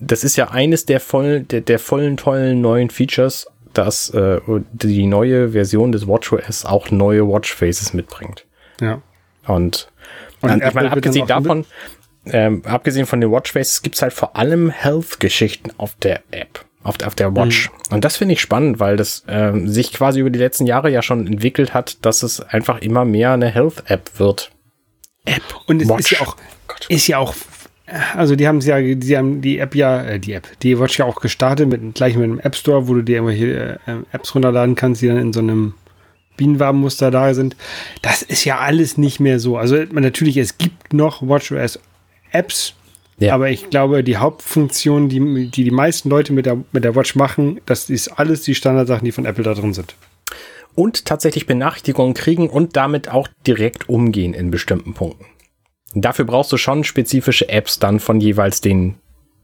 das 0.00 0.24
ist 0.24 0.36
ja 0.36 0.50
eines 0.50 0.86
der 0.86 1.00
vollen, 1.00 1.46
der, 1.48 1.60
der 1.60 1.78
vollen, 1.78 2.16
tollen 2.16 2.60
neuen 2.60 2.90
Features, 2.90 3.46
dass 3.72 4.10
äh, 4.10 4.40
die 4.72 5.06
neue 5.06 5.50
Version 5.50 5.92
des 5.92 6.06
WatchOS 6.06 6.64
auch 6.64 6.90
neue 6.90 7.28
Watchfaces 7.28 7.92
mitbringt. 7.92 8.46
Ja. 8.80 9.02
Und, 9.46 9.88
und 10.40 10.62
ich 10.62 10.74
meine, 10.74 10.90
abgesehen 10.90 11.26
davon, 11.26 11.66
ähm, 12.26 12.62
abgesehen 12.64 13.06
von 13.06 13.20
den 13.20 13.30
Watchfaces 13.30 13.82
gibt 13.82 13.96
es 13.96 14.02
halt 14.02 14.12
vor 14.12 14.36
allem 14.36 14.70
Health-Geschichten 14.70 15.70
auf 15.76 15.94
der 15.96 16.22
App, 16.30 16.64
auf, 16.84 17.02
auf 17.04 17.14
der 17.14 17.34
Watch. 17.34 17.70
Mhm. 17.70 17.94
Und 17.96 18.04
das 18.04 18.16
finde 18.16 18.34
ich 18.34 18.40
spannend, 18.40 18.78
weil 18.78 18.96
das 18.96 19.24
ähm, 19.26 19.68
sich 19.68 19.92
quasi 19.92 20.20
über 20.20 20.30
die 20.30 20.38
letzten 20.38 20.66
Jahre 20.66 20.90
ja 20.90 21.02
schon 21.02 21.26
entwickelt 21.26 21.74
hat, 21.74 22.04
dass 22.04 22.22
es 22.22 22.40
einfach 22.40 22.80
immer 22.80 23.04
mehr 23.04 23.32
eine 23.32 23.48
Health-App 23.48 24.18
wird. 24.18 24.52
App. 25.24 25.42
Und 25.66 25.82
es 25.82 25.88
Watch. 25.88 26.12
ist 26.12 26.18
ja 26.18 26.26
auch, 26.26 26.36
ist 26.88 27.06
ja 27.08 27.18
auch, 27.18 27.34
also 28.14 28.36
die 28.36 28.46
haben 28.46 28.58
es 28.58 28.66
ja, 28.66 28.80
die 28.80 29.16
haben 29.16 29.40
die 29.40 29.58
App 29.58 29.74
ja, 29.74 30.02
äh, 30.02 30.20
die 30.20 30.34
App, 30.34 30.46
die 30.60 30.78
Watch 30.78 30.98
ja 30.98 31.06
auch 31.06 31.20
gestartet 31.20 31.68
mit 31.68 31.94
gleich 31.94 32.14
mit 32.14 32.24
einem 32.24 32.38
App 32.38 32.54
Store, 32.54 32.86
wo 32.86 32.94
du 32.94 33.02
dir 33.02 33.16
irgendwelche 33.16 33.80
äh, 33.86 33.96
Apps 34.12 34.34
runterladen 34.34 34.74
kannst, 34.74 35.02
die 35.02 35.08
dann 35.08 35.18
in 35.18 35.32
so 35.32 35.40
einem 35.40 35.74
Bienenwabenmuster 36.36 37.10
da 37.10 37.32
sind. 37.32 37.56
Das 38.02 38.22
ist 38.22 38.44
ja 38.44 38.58
alles 38.58 38.98
nicht 38.98 39.20
mehr 39.20 39.38
so. 39.38 39.56
Also 39.56 39.76
natürlich, 39.76 40.36
es 40.36 40.58
gibt 40.58 40.92
noch 40.92 41.22
WatchOS 41.22 41.78
Apps. 42.32 42.74
Ja. 43.18 43.34
Aber 43.34 43.50
ich 43.50 43.70
glaube, 43.70 44.02
die 44.02 44.16
Hauptfunktion, 44.16 45.08
die, 45.08 45.50
die 45.50 45.64
die 45.64 45.70
meisten 45.70 46.08
Leute 46.08 46.32
mit 46.32 46.46
der, 46.46 46.64
mit 46.72 46.84
der 46.84 46.96
Watch 46.96 47.14
machen, 47.14 47.60
das 47.66 47.90
ist 47.90 48.08
alles 48.08 48.42
die 48.42 48.54
Standardsachen, 48.54 49.04
die 49.04 49.12
von 49.12 49.24
Apple 49.24 49.44
da 49.44 49.54
drin 49.54 49.72
sind. 49.72 49.94
Und 50.74 51.04
tatsächlich 51.04 51.46
Benachrichtigungen 51.46 52.14
kriegen 52.14 52.48
und 52.48 52.76
damit 52.76 53.08
auch 53.08 53.28
direkt 53.46 53.88
umgehen 53.88 54.34
in 54.34 54.50
bestimmten 54.50 54.94
Punkten. 54.94 55.26
Dafür 55.94 56.24
brauchst 56.24 56.50
du 56.50 56.56
schon 56.56 56.82
spezifische 56.82 57.48
Apps 57.48 57.78
dann 57.78 58.00
von 58.00 58.20
jeweils 58.20 58.60
den, 58.60 58.96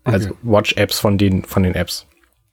also 0.02 0.30
okay. 0.30 0.38
Watch-Apps 0.42 0.98
von 0.98 1.16
den, 1.16 1.44
von 1.44 1.62
den 1.62 1.74
Apps. 1.74 2.06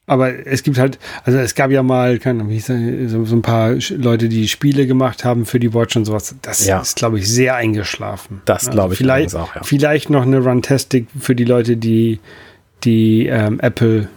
Aber 0.09 0.47
es 0.47 0.63
gibt 0.63 0.77
halt, 0.77 0.97
also 1.25 1.37
es 1.37 1.53
gab 1.53 1.69
ja 1.69 1.83
mal, 1.83 2.17
kann, 2.17 2.49
wie 2.49 2.61
so, 2.61 2.73
so 3.25 3.35
ein 3.35 3.41
paar 3.41 3.75
Leute, 3.89 4.29
die 4.29 4.47
Spiele 4.47 4.87
gemacht 4.87 5.25
haben 5.25 5.45
für 5.45 5.59
die 5.59 5.73
Watch 5.73 5.97
und 5.97 6.05
sowas. 6.05 6.33
Das 6.41 6.65
ja. 6.65 6.79
ist, 6.79 6.95
glaube 6.95 7.19
ich, 7.19 7.29
sehr 7.29 7.55
eingeschlafen. 7.55 8.41
Das 8.45 8.67
also 8.67 8.71
glaube 8.71 8.93
ich 8.93 8.97
vielleicht 8.97 9.35
auch, 9.35 9.53
ja. 9.53 9.63
Vielleicht 9.63 10.09
noch 10.09 10.23
eine 10.23 10.39
Runtastic 10.39 11.07
für 11.19 11.35
die 11.35 11.43
Leute, 11.43 11.75
die 11.75 12.19
die 12.85 13.27
ähm, 13.27 13.59
Apple 13.59 14.07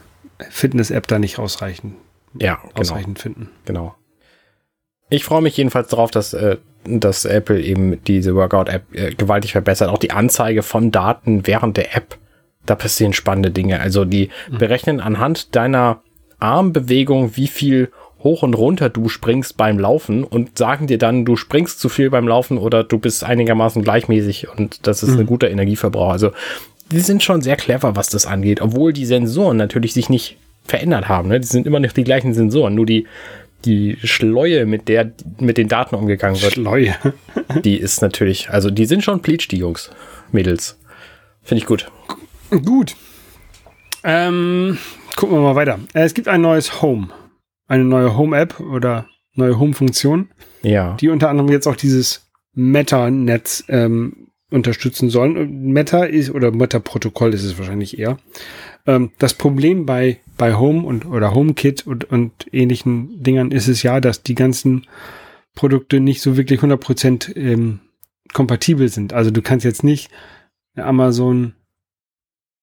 Fitness 0.49 0.91
App 0.91 1.09
da 1.09 1.19
nicht 1.19 1.39
ausreichend, 1.39 1.95
ja, 2.39 2.55
genau. 2.63 2.81
ausreichend 2.81 3.19
finden. 3.19 3.51
Genau. 3.65 3.97
Ich 5.09 5.25
freue 5.25 5.43
mich 5.43 5.57
jedenfalls 5.57 5.89
darauf, 5.89 6.13
dass, 6.13 6.35
äh, 6.35 6.59
dass 6.85 7.25
Apple 7.25 7.61
eben 7.61 8.03
diese 8.05 8.37
Workout-App 8.37 8.95
äh, 8.95 9.15
gewaltig 9.15 9.53
verbessert. 9.53 9.89
Auch 9.89 9.99
die 9.99 10.13
Anzeige 10.13 10.63
von 10.63 10.93
Daten 10.93 11.47
während 11.49 11.77
der 11.77 11.97
App, 11.97 12.17
da 12.67 12.75
passieren 12.75 13.13
spannende 13.13 13.51
Dinge. 13.51 13.81
Also 13.81 14.05
die 14.05 14.31
mhm. 14.51 14.59
berechnen 14.59 15.01
anhand 15.01 15.55
deiner 15.57 16.03
Armbewegung, 16.39 17.37
wie 17.37 17.49
viel 17.49 17.91
hoch 18.23 18.43
und 18.43 18.55
runter 18.55 18.89
du 18.89 19.09
springst 19.09 19.57
beim 19.57 19.79
Laufen 19.79 20.25
und 20.25 20.59
sagen 20.59 20.87
dir 20.87 20.99
dann, 20.99 21.25
du 21.25 21.37
springst 21.37 21.81
zu 21.81 21.89
viel 21.89 22.11
beim 22.11 22.29
Laufen 22.29 22.59
oder 22.59 22.85
du 22.85 22.99
bist 22.99 23.25
einigermaßen 23.25 23.83
gleichmäßig 23.83 24.49
und 24.49 24.87
das 24.87 25.03
ist 25.03 25.13
mhm. 25.13 25.21
ein 25.21 25.27
guter 25.27 25.51
Energieverbrauch. 25.51 26.11
Also 26.11 26.33
die 26.93 27.01
sind 27.01 27.23
schon 27.23 27.41
sehr 27.41 27.57
clever, 27.57 27.97
was 27.97 28.09
das 28.09 28.27
angeht, 28.27 28.61
obwohl 28.61 28.93
die 28.93 29.07
Sensoren 29.07 29.57
natürlich 29.57 29.95
sich 29.95 30.11
nicht 30.11 30.37
verändert 30.65 31.09
haben. 31.09 31.29
Ne? 31.29 31.41
Die 31.41 31.47
sind 31.47 31.67
immer 31.67 31.81
noch 31.81 31.93
die 31.93 32.05
gleichen 32.05 32.35
Sensoren, 32.35 32.75
nur 32.75 32.87
die, 32.87 33.07
die 33.65 33.97
Schleue, 34.03 34.67
mit 34.67 34.89
der 34.89 35.13
mit 35.39 35.57
den 35.57 35.69
Daten 35.69 35.95
umgegangen 35.95 36.41
wird. 36.43 36.53
Schleue. 36.53 36.95
die 37.65 37.77
ist 37.77 38.03
natürlich, 38.03 38.51
also 38.51 38.71
die 38.71 38.87
sind 38.87 39.03
schon 39.03 39.21
Bleach, 39.21 39.49
die 39.49 39.59
Jungs, 39.59 39.91
Mädels. 40.33 40.79
Finde 41.43 41.63
ich 41.63 41.67
gut. 41.67 41.91
Gut. 42.65 42.97
Ähm, 44.03 44.79
gucken 45.17 45.37
wir 45.37 45.43
mal 45.43 45.55
weiter. 45.55 45.79
Äh, 45.95 46.05
es 46.05 46.15
gibt 46.15 46.29
ein 46.29 46.41
neues 46.41 46.83
Home 46.83 47.09
eine 47.71 47.85
neue 47.85 48.17
Home-App 48.17 48.59
oder 48.59 49.07
neue 49.35 49.59
Home-Funktion, 49.59 50.29
ja. 50.63 50.97
die 51.01 51.09
unter 51.09 51.31
anderem 51.31 51.51
jetzt 51.51 51.69
auch 51.69 51.77
dieses 51.77 52.29
Meta-Netz 52.53 53.65
ähm, 53.69 54.27
unterstützen 54.51 55.09
sollen. 55.09 55.73
Meta 55.73 56.03
ist, 56.03 56.33
oder 56.33 56.51
Meta-Protokoll 56.51 57.33
ist 57.33 57.45
es 57.45 57.59
wahrscheinlich 57.59 57.97
eher. 57.97 58.19
Ähm, 58.87 59.13
das 59.19 59.35
Problem 59.35 59.87
bei, 59.87 60.19
bei 60.37 60.55
Home 60.55 60.83
und 60.83 61.07
oder 61.07 61.33
HomeKit 61.33 61.87
und, 61.87 62.11
und 62.11 62.33
ähnlichen 62.51 63.23
Dingern 63.23 63.53
ist 63.53 63.69
es 63.69 63.85
ja, 63.85 64.01
dass 64.01 64.25
die 64.25 64.35
ganzen 64.35 64.89
Produkte 65.55 66.01
nicht 66.01 66.23
so 66.23 66.37
wirklich 66.37 66.61
100% 66.61 67.37
ähm, 67.37 67.79
kompatibel 68.33 68.89
sind. 68.89 69.13
Also 69.13 69.31
du 69.31 69.43
kannst 69.43 69.65
jetzt 69.65 69.85
nicht 69.85 70.11
Amazon 70.75 71.55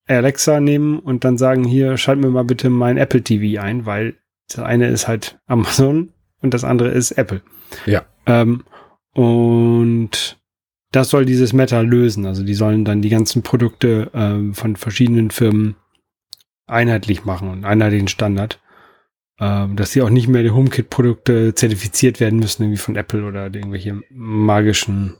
Alexa 0.08 0.60
nehmen 0.60 0.98
und 0.98 1.24
dann 1.24 1.38
sagen, 1.38 1.64
hier, 1.64 1.96
schalt 1.96 2.18
mir 2.18 2.30
mal 2.30 2.44
bitte 2.44 2.70
mein 2.70 2.96
Apple 2.96 3.22
TV 3.22 3.60
ein, 3.60 3.86
weil 3.86 4.16
das 4.48 4.60
eine 4.60 4.88
ist 4.88 5.08
halt 5.08 5.38
Amazon 5.46 6.12
und 6.40 6.54
das 6.54 6.64
andere 6.64 6.88
ist 6.88 7.12
Apple. 7.12 7.42
Ja. 7.86 8.04
Ähm, 8.26 8.64
und 9.14 10.38
das 10.92 11.10
soll 11.10 11.24
dieses 11.24 11.52
Meta 11.52 11.80
lösen. 11.80 12.24
Also 12.26 12.44
die 12.44 12.54
sollen 12.54 12.84
dann 12.84 13.02
die 13.02 13.10
ganzen 13.10 13.42
Produkte 13.42 14.10
ähm, 14.14 14.54
von 14.54 14.76
verschiedenen 14.76 15.30
Firmen 15.30 15.76
einheitlich 16.66 17.24
machen 17.24 17.50
und 17.50 17.64
einheitlichen 17.64 18.08
Standard. 18.08 18.60
Ähm, 19.40 19.76
dass 19.76 19.92
sie 19.92 20.02
auch 20.02 20.10
nicht 20.10 20.26
mehr 20.26 20.42
die 20.42 20.50
HomeKit-Produkte 20.50 21.54
zertifiziert 21.54 22.18
werden 22.18 22.40
müssen, 22.40 22.62
irgendwie 22.62 22.78
von 22.78 22.96
Apple 22.96 23.24
oder 23.24 23.44
irgendwelche 23.44 24.00
magischen 24.10 25.14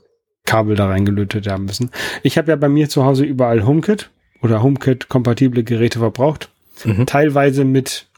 Kabel 0.45 0.75
da 0.75 0.87
reingelötet 0.87 1.47
haben 1.47 1.65
müssen. 1.65 1.91
Ich 2.21 2.37
habe 2.37 2.49
ja 2.49 2.57
bei 2.57 2.67
mir 2.67 2.89
zu 2.89 3.05
Hause 3.05 3.23
überall 3.23 3.65
HomeKit 3.65 4.09
oder 4.41 4.63
HomeKit-kompatible 4.63 5.63
Geräte 5.63 5.99
verbraucht. 5.99 6.49
Mhm. 6.85 7.05
Teilweise 7.05 7.65
mit 7.65 8.09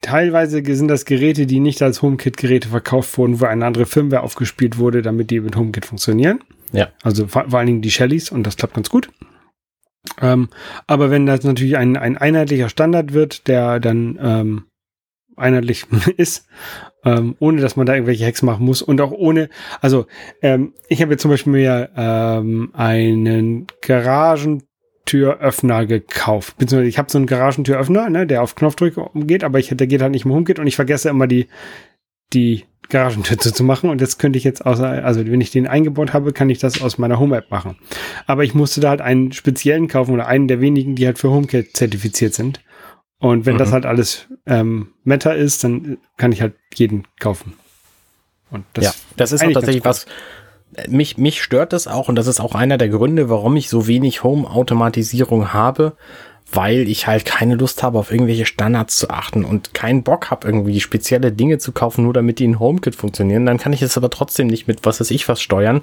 Teilweise 0.00 0.62
sind 0.64 0.88
das 0.88 1.04
Geräte, 1.04 1.46
die 1.46 1.58
nicht 1.58 1.82
als 1.82 2.02
HomeKit-Geräte 2.02 2.68
verkauft 2.68 3.18
wurden, 3.18 3.40
wo 3.40 3.46
eine 3.46 3.66
andere 3.66 3.84
Firmware 3.84 4.22
aufgespielt 4.22 4.78
wurde, 4.78 5.02
damit 5.02 5.30
die 5.30 5.40
mit 5.40 5.56
HomeKit 5.56 5.86
funktionieren. 5.86 6.40
Ja. 6.72 6.88
Also 7.02 7.26
vor, 7.26 7.50
vor 7.50 7.58
allen 7.58 7.66
Dingen 7.66 7.82
die 7.82 7.90
Shellys 7.90 8.30
und 8.30 8.44
das 8.44 8.56
klappt 8.56 8.74
ganz 8.74 8.90
gut. 8.90 9.10
Ähm, 10.20 10.48
aber 10.86 11.10
wenn 11.10 11.26
das 11.26 11.42
natürlich 11.42 11.76
ein, 11.76 11.96
ein 11.96 12.16
einheitlicher 12.16 12.68
Standard 12.68 13.12
wird, 13.12 13.48
der 13.48 13.80
dann 13.80 14.18
ähm, 14.22 14.64
einheitlich 15.36 15.86
ist, 16.16 16.46
ähm, 17.04 17.34
ohne 17.40 17.60
dass 17.60 17.76
man 17.76 17.86
da 17.86 17.94
irgendwelche 17.94 18.26
Hacks 18.26 18.42
machen 18.42 18.64
muss 18.64 18.82
und 18.82 19.00
auch 19.00 19.10
ohne, 19.10 19.48
also 19.80 20.06
ähm, 20.42 20.74
ich 20.88 21.02
habe 21.02 21.12
jetzt 21.12 21.22
zum 21.22 21.30
Beispiel 21.30 21.52
mir 21.52 21.90
ähm, 21.96 22.70
einen 22.72 23.66
Garagen 23.82 24.62
Türöffner 25.08 25.86
gekauft. 25.86 26.58
Beziehungsweise 26.58 26.88
ich 26.88 26.98
habe 26.98 27.10
so 27.10 27.16
einen 27.16 27.26
Garagentüröffner, 27.26 28.10
ne, 28.10 28.26
der 28.26 28.42
auf 28.42 28.54
Knopfdruck 28.54 29.14
umgeht, 29.14 29.42
aber 29.42 29.58
ich, 29.58 29.74
der 29.74 29.86
geht 29.86 30.02
halt 30.02 30.12
nicht 30.12 30.26
mehr 30.26 30.36
umgeht 30.36 30.58
und 30.58 30.66
ich 30.66 30.76
vergesse 30.76 31.08
immer 31.08 31.26
die, 31.26 31.48
die 32.34 32.64
Garagentür 32.90 33.38
zu 33.38 33.64
machen 33.64 33.88
und 33.88 34.02
jetzt 34.02 34.18
könnte 34.18 34.36
ich 34.36 34.44
jetzt 34.44 34.66
außer, 34.66 34.86
also 34.86 35.26
wenn 35.26 35.40
ich 35.40 35.50
den 35.50 35.66
eingebaut 35.66 36.12
habe, 36.12 36.32
kann 36.32 36.50
ich 36.50 36.58
das 36.58 36.82
aus 36.82 36.98
meiner 36.98 37.18
Home-App 37.18 37.50
machen. 37.50 37.76
Aber 38.26 38.44
ich 38.44 38.54
musste 38.54 38.82
da 38.82 38.90
halt 38.90 39.00
einen 39.00 39.32
speziellen 39.32 39.88
kaufen 39.88 40.12
oder 40.12 40.26
einen 40.26 40.46
der 40.46 40.60
wenigen, 40.60 40.94
die 40.94 41.06
halt 41.06 41.18
für 41.18 41.30
HomeKit 41.30 41.74
zertifiziert 41.74 42.34
sind. 42.34 42.60
Und 43.18 43.46
wenn 43.46 43.54
mhm. 43.54 43.58
das 43.58 43.72
halt 43.72 43.86
alles 43.86 44.26
ähm, 44.46 44.88
Meta 45.04 45.32
ist, 45.32 45.64
dann 45.64 45.96
kann 46.18 46.32
ich 46.32 46.42
halt 46.42 46.54
jeden 46.74 47.04
kaufen. 47.18 47.54
Und 48.50 48.64
das 48.74 48.84
ja, 48.84 48.92
das 49.16 49.32
ist 49.32 49.42
auch 49.42 49.52
tatsächlich 49.52 49.84
was, 49.84 50.06
mich, 50.88 51.18
mich 51.18 51.42
stört 51.42 51.72
das 51.72 51.86
auch 51.86 52.08
und 52.08 52.16
das 52.16 52.26
ist 52.26 52.40
auch 52.40 52.54
einer 52.54 52.78
der 52.78 52.88
Gründe, 52.88 53.28
warum 53.28 53.56
ich 53.56 53.68
so 53.68 53.86
wenig 53.86 54.22
Home-Automatisierung 54.22 55.52
habe, 55.52 55.94
weil 56.50 56.88
ich 56.88 57.06
halt 57.06 57.24
keine 57.26 57.56
Lust 57.56 57.82
habe, 57.82 57.98
auf 57.98 58.10
irgendwelche 58.10 58.46
Standards 58.46 58.96
zu 58.96 59.10
achten 59.10 59.44
und 59.44 59.74
keinen 59.74 60.02
Bock 60.02 60.30
habe, 60.30 60.46
irgendwie 60.46 60.80
spezielle 60.80 61.30
Dinge 61.30 61.58
zu 61.58 61.72
kaufen, 61.72 62.04
nur 62.04 62.14
damit 62.14 62.38
die 62.38 62.44
in 62.44 62.58
HomeKit 62.58 62.94
funktionieren. 62.94 63.44
Dann 63.44 63.58
kann 63.58 63.72
ich 63.72 63.82
es 63.82 63.96
aber 63.98 64.08
trotzdem 64.08 64.46
nicht 64.46 64.66
mit 64.66 64.86
was 64.86 65.00
weiß 65.00 65.10
ich 65.10 65.28
was 65.28 65.42
steuern. 65.42 65.82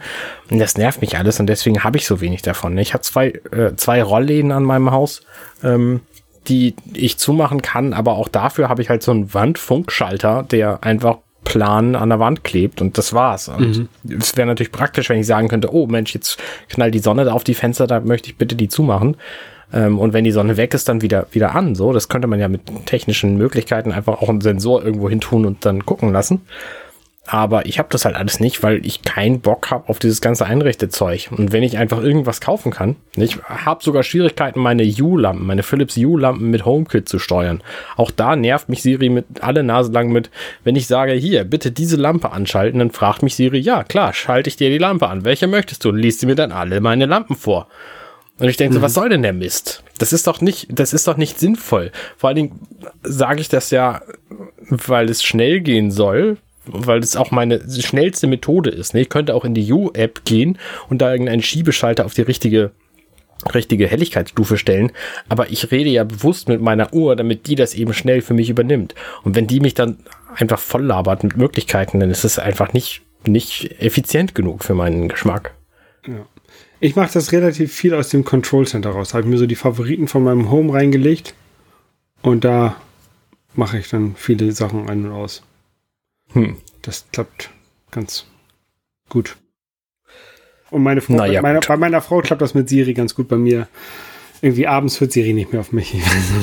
Und 0.50 0.60
das 0.60 0.78
nervt 0.78 1.02
mich 1.02 1.18
alles 1.18 1.40
und 1.40 1.48
deswegen 1.48 1.84
habe 1.84 1.98
ich 1.98 2.08
so 2.08 2.20
wenig 2.20 2.42
davon. 2.42 2.78
Ich 2.78 2.94
habe 2.94 3.04
zwei, 3.04 3.28
äh, 3.52 3.76
zwei 3.76 4.02
Rollläden 4.02 4.52
an 4.52 4.64
meinem 4.64 4.92
Haus. 4.92 5.22
Ähm, 5.64 6.02
die 6.48 6.76
ich 6.94 7.18
zumachen 7.18 7.64
kann, 7.64 7.94
aber 7.94 8.14
auch 8.14 8.28
dafür 8.28 8.70
habe 8.70 8.82
ich 8.84 8.90
halt 8.90 9.02
so 9.02 9.10
einen 9.10 9.34
Wandfunkschalter, 9.34 10.44
der 10.44 10.84
einfach 10.84 11.18
Plan 11.46 11.96
an 11.96 12.10
der 12.10 12.20
Wand 12.20 12.44
klebt 12.44 12.82
und 12.82 12.98
das 12.98 13.14
war's. 13.14 13.48
Und 13.48 13.78
mhm. 14.04 14.18
es 14.20 14.36
wäre 14.36 14.48
natürlich 14.48 14.74
praktisch, 14.74 15.10
wenn 15.10 15.20
ich 15.20 15.28
sagen 15.28 15.48
könnte, 15.48 15.74
oh 15.74 15.88
Mensch, 15.88 16.14
jetzt 16.14 16.38
knallt 16.68 16.94
die 16.94 17.00
Sonne 17.00 17.24
da 17.24 17.32
auf 17.32 17.46
die 17.46 17.54
Fenster, 17.54 17.88
da 17.88 18.02
möchte 18.02 18.30
ich 18.30 18.36
bitte 18.36 18.56
die 18.56 18.68
zumachen. 18.68 19.16
Ähm, 19.74 20.00
und 20.00 20.14
wenn 20.14 20.24
die 20.24 20.32
Sonne 20.32 20.58
weg 20.58 20.74
ist, 20.74 20.90
dann 20.90 21.02
wieder, 21.02 21.28
wieder 21.32 21.56
an. 21.56 21.76
So, 21.76 21.94
das 21.94 22.10
könnte 22.10 22.28
man 22.28 22.40
ja 22.40 22.48
mit 22.48 22.62
technischen 22.86 23.38
Möglichkeiten 23.38 23.92
einfach 23.92 24.22
auch 24.22 24.30
einen 24.30 24.42
Sensor 24.42 24.84
irgendwo 24.84 25.10
hin 25.10 25.22
tun 25.22 25.46
und 25.46 25.66
dann 25.66 25.86
gucken 25.86 26.12
lassen. 26.12 26.42
Aber 27.28 27.66
ich 27.66 27.80
habe 27.80 27.90
das 27.92 28.06
halt 28.06 28.16
alles 28.16 28.40
nicht, 28.40 28.62
weil 28.62 28.86
ich 28.86 29.02
keinen 29.02 29.40
Bock 29.40 29.72
habe 29.72 29.90
auf 29.90 29.98
dieses 29.98 30.22
ganze 30.22 30.46
Einrichtezeug. 30.46 31.30
Und 31.32 31.52
wenn 31.52 31.64
ich 31.64 31.80
einfach 31.80 32.02
irgendwas 32.02 32.40
kaufen 32.40 32.72
kann, 32.72 32.98
ich 33.16 33.38
habe 33.44 33.84
sogar 33.84 34.04
Schwierigkeiten, 34.04 34.60
meine 34.60 34.84
U-Lampen, 34.84 35.46
meine 35.46 35.64
Philips 35.64 35.98
U-Lampen 35.98 36.52
mit 36.52 36.66
HomeKit 36.66 37.10
zu 37.10 37.18
steuern. 37.18 37.64
Auch 37.98 38.12
da 38.12 38.36
nervt 38.36 38.70
mich 38.70 38.84
Siri 38.84 39.10
mit 39.10 39.26
alle 39.42 39.64
Nase 39.64 39.92
lang 39.92 40.12
mit, 40.12 40.30
wenn 40.64 40.76
ich 40.76 40.86
sage, 40.86 41.14
hier, 41.14 41.46
bitte 41.46 41.72
diese 41.72 41.96
Lampe 41.96 42.32
anschalten, 42.32 42.78
dann 42.78 42.92
fragt 42.92 43.24
mich 43.24 43.36
Siri, 43.36 43.58
ja, 43.58 43.84
klar, 43.84 44.14
schalte 44.14 44.50
ich 44.50 44.58
dir 44.58 44.70
die 44.70 44.78
Lampe 44.78 45.08
an. 45.08 45.26
Welche 45.26 45.48
möchtest 45.48 45.84
du? 45.84 45.90
Und 45.90 45.98
liest 45.98 46.20
sie 46.20 46.28
mir 46.28 46.36
dann 46.36 46.52
alle 46.52 46.80
meine 46.80 47.08
Lampen 47.08 47.36
vor. 47.36 47.68
Und 48.38 48.50
ich 48.50 48.58
denke 48.58 48.74
mhm. 48.74 48.80
so, 48.80 48.82
was 48.84 48.94
soll 48.94 49.10
denn 49.10 49.24
der 49.24 49.34
Mist? 49.34 49.84
Das 49.98 50.14
ist 50.14 50.28
doch 50.28 50.42
nicht, 50.42 50.68
das 50.70 50.94
ist 50.94 51.08
doch 51.08 51.18
nicht 51.18 51.40
sinnvoll. 51.40 51.92
Vor 52.18 52.28
allen 52.28 52.36
Dingen 52.36 52.60
sage 53.02 53.42
ich 53.42 53.50
das 53.50 53.72
ja, 53.72 54.02
weil 54.70 55.10
es 55.10 55.24
schnell 55.24 55.62
gehen 55.62 55.90
soll, 55.90 56.38
weil 56.68 57.00
das 57.00 57.16
auch 57.16 57.32
meine 57.32 57.62
schnellste 57.70 58.28
Methode 58.28 58.70
ist. 58.70 58.94
Ne? 58.94 59.02
Ich 59.02 59.10
könnte 59.10 59.36
auch 59.36 59.46
in 59.46 59.54
die 59.54 59.72
U-App 59.72 60.26
gehen 60.26 60.58
und 60.90 61.02
da 61.02 61.12
irgendeinen 61.12 61.42
Schiebeschalter 61.42 62.06
auf 62.06 62.14
die 62.14 62.22
richtige 62.22 62.72
richtige 63.54 63.88
Helligkeitsstufe 63.88 64.58
stellen, 64.58 64.92
aber 65.30 65.52
ich 65.52 65.70
rede 65.72 65.90
ja 65.90 66.04
bewusst 66.04 66.48
mit 66.48 66.62
meiner 66.62 66.94
Uhr, 66.94 67.16
damit 67.16 67.48
die 67.48 67.56
das 67.56 67.76
eben 67.76 67.94
schnell 67.94 68.22
für 68.22 68.34
mich 68.34 68.50
übernimmt. 68.50 68.96
Und 69.24 69.36
wenn 69.36 69.46
die 69.46 69.60
mich 69.60 69.74
dann 69.74 69.98
einfach 70.36 70.58
voll 70.58 70.84
labert 70.84 71.24
mit 71.24 71.38
Möglichkeiten, 71.38 72.00
dann 72.00 72.10
ist 72.10 72.24
es 72.24 72.40
einfach 72.40 72.74
nicht, 72.74 73.02
nicht 73.28 73.80
effizient 73.80 74.36
genug 74.36 74.64
für 74.64 74.74
meinen 74.74 75.10
Geschmack. 75.10 75.54
Ja. 76.08 76.26
Ich 76.80 76.96
mache 76.96 77.14
das 77.14 77.32
relativ 77.32 77.74
viel 77.74 77.94
aus 77.94 78.10
dem 78.10 78.26
Control 78.26 78.68
Center 78.68 78.92
raus. 78.92 79.14
Habe 79.14 79.28
mir 79.28 79.38
so 79.38 79.48
die 79.48 79.56
Favoriten 79.56 80.08
von 80.08 80.24
meinem 80.24 80.50
Home 80.52 80.74
reingelegt 80.74 81.34
und 82.22 82.44
da 82.44 82.76
mache 83.54 83.78
ich 83.78 83.90
dann 83.90 84.16
viele 84.16 84.52
Sachen 84.52 84.90
ein 84.90 85.06
und 85.06 85.12
aus. 85.12 85.44
Hm. 86.36 86.58
Das 86.82 87.08
klappt 87.12 87.50
ganz 87.92 88.28
gut. 89.10 89.38
Und 90.70 90.84
meine 90.84 91.02
Frau, 91.02 91.16
naja, 91.16 91.42
meine, 91.42 91.62
bei 91.62 91.78
meiner 91.78 92.02
Frau 92.02 92.22
klappt 92.22 92.42
das 92.42 92.54
mit 92.54 92.70
Siri 92.70 92.94
ganz 92.94 93.16
gut. 93.16 93.28
Bei 93.28 93.38
mir 93.38 93.68
irgendwie 94.42 94.68
abends 94.68 95.00
hört 95.00 95.14
Siri 95.14 95.34
nicht 95.34 95.52
mehr 95.52 95.62
auf 95.62 95.72
mich. 95.72 95.96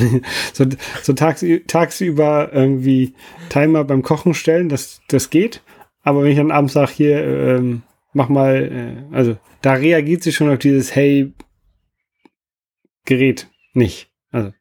so, 0.53 0.65
so 1.01 1.13
tags, 1.13 1.45
tagsüber 1.67 2.49
irgendwie 2.51 3.13
Timer 3.49 3.83
beim 3.83 4.01
Kochen 4.01 4.33
stellen, 4.33 4.67
das, 4.67 5.01
das 5.07 5.29
geht. 5.29 5.61
Aber 6.01 6.23
wenn 6.23 6.31
ich 6.31 6.37
dann 6.37 6.51
abends 6.51 6.73
sage, 6.73 6.91
hier, 6.91 7.23
ähm, 7.23 7.83
mach 8.11 8.29
mal, 8.29 9.05
äh, 9.11 9.15
also 9.15 9.37
da 9.61 9.73
reagiert 9.73 10.23
sie 10.23 10.31
schon 10.31 10.49
auf 10.49 10.59
dieses 10.59 10.95
Hey 10.95 11.31
Gerät 13.05 13.49
nicht. 13.73 14.09
Also 14.31 14.51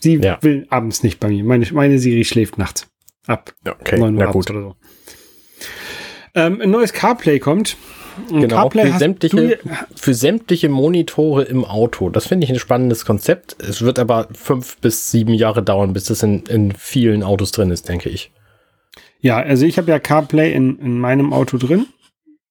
sie 0.00 0.16
ja. 0.16 0.38
will 0.42 0.66
abends 0.68 1.02
nicht 1.02 1.18
bei 1.18 1.28
mir. 1.28 1.42
Meine, 1.44 1.66
meine 1.72 1.98
Siri 1.98 2.24
schläft 2.24 2.58
nachts 2.58 2.88
ab. 3.26 3.52
Okay, 3.66 3.98
9 3.98 4.14
Uhr 4.14 4.24
na 4.24 4.30
gut. 4.30 4.50
oder 4.50 4.60
so. 4.60 4.76
Ähm, 6.34 6.60
ein 6.60 6.70
neues 6.70 6.92
CarPlay 6.92 7.38
kommt. 7.38 7.76
genau, 8.28 8.56
CarPlay 8.56 8.92
für, 8.92 8.98
sämtliche, 8.98 9.58
für 9.94 10.14
sämtliche 10.14 10.68
Monitore 10.68 11.44
im 11.44 11.64
Auto. 11.64 12.10
Das 12.10 12.26
finde 12.26 12.44
ich 12.44 12.50
ein 12.50 12.58
spannendes 12.58 13.04
Konzept. 13.04 13.56
Es 13.60 13.82
wird 13.82 13.98
aber 13.98 14.28
fünf 14.32 14.78
bis 14.78 15.10
sieben 15.10 15.34
Jahre 15.34 15.62
dauern, 15.62 15.92
bis 15.92 16.04
das 16.04 16.22
in, 16.22 16.44
in 16.44 16.72
vielen 16.72 17.22
Autos 17.22 17.52
drin 17.52 17.70
ist, 17.70 17.88
denke 17.88 18.10
ich. 18.10 18.32
Ja, 19.20 19.38
also 19.38 19.64
ich 19.66 19.78
habe 19.78 19.90
ja 19.90 19.98
CarPlay 19.98 20.52
in, 20.52 20.78
in 20.78 20.98
meinem 20.98 21.32
Auto 21.32 21.56
drin. 21.56 21.86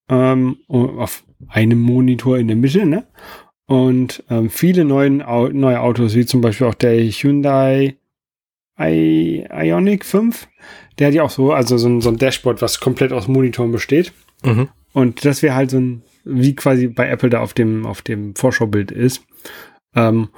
Ähm, 0.10 0.58
auf 0.68 1.24
einem 1.48 1.80
Monitor 1.80 2.38
in 2.38 2.48
der 2.48 2.58
Mitte, 2.58 2.86
ne? 2.86 3.06
Und 3.68 4.24
ähm, 4.30 4.50
viele 4.50 4.86
neuen, 4.86 5.18
neue 5.18 5.80
Autos, 5.80 6.14
wie 6.16 6.26
zum 6.26 6.42
Beispiel 6.42 6.68
auch 6.68 6.76
der 6.76 6.96
Hyundai 7.00 7.98
I 8.80 9.48
Ionic 9.52 10.06
5, 10.06 10.48
der 11.00 11.08
hat 11.08 11.14
ja 11.14 11.24
auch 11.24 11.30
so, 11.30 11.54
also 11.54 11.78
so 11.78 11.88
ein, 11.88 12.02
so 12.02 12.10
ein 12.10 12.18
Dashboard, 12.18 12.62
was 12.62 12.80
komplett 12.80 13.12
aus 13.14 13.28
Monitoren 13.28 13.72
besteht. 13.72 14.14
Mhm. 14.44 14.70
Und 14.94 15.26
das 15.26 15.42
wäre 15.42 15.56
halt 15.56 15.72
so 15.72 15.78
ein, 15.78 16.04
wie 16.24 16.56
quasi 16.56 16.88
bei 16.88 17.08
Apple 17.08 17.30
da 17.30 17.42
auf 17.42 17.54
dem, 17.54 17.86
auf 17.86 18.02
dem 18.02 18.36
Vorschaubild 18.36 18.92
ist. 18.92 19.24
Ähm, 19.96 20.30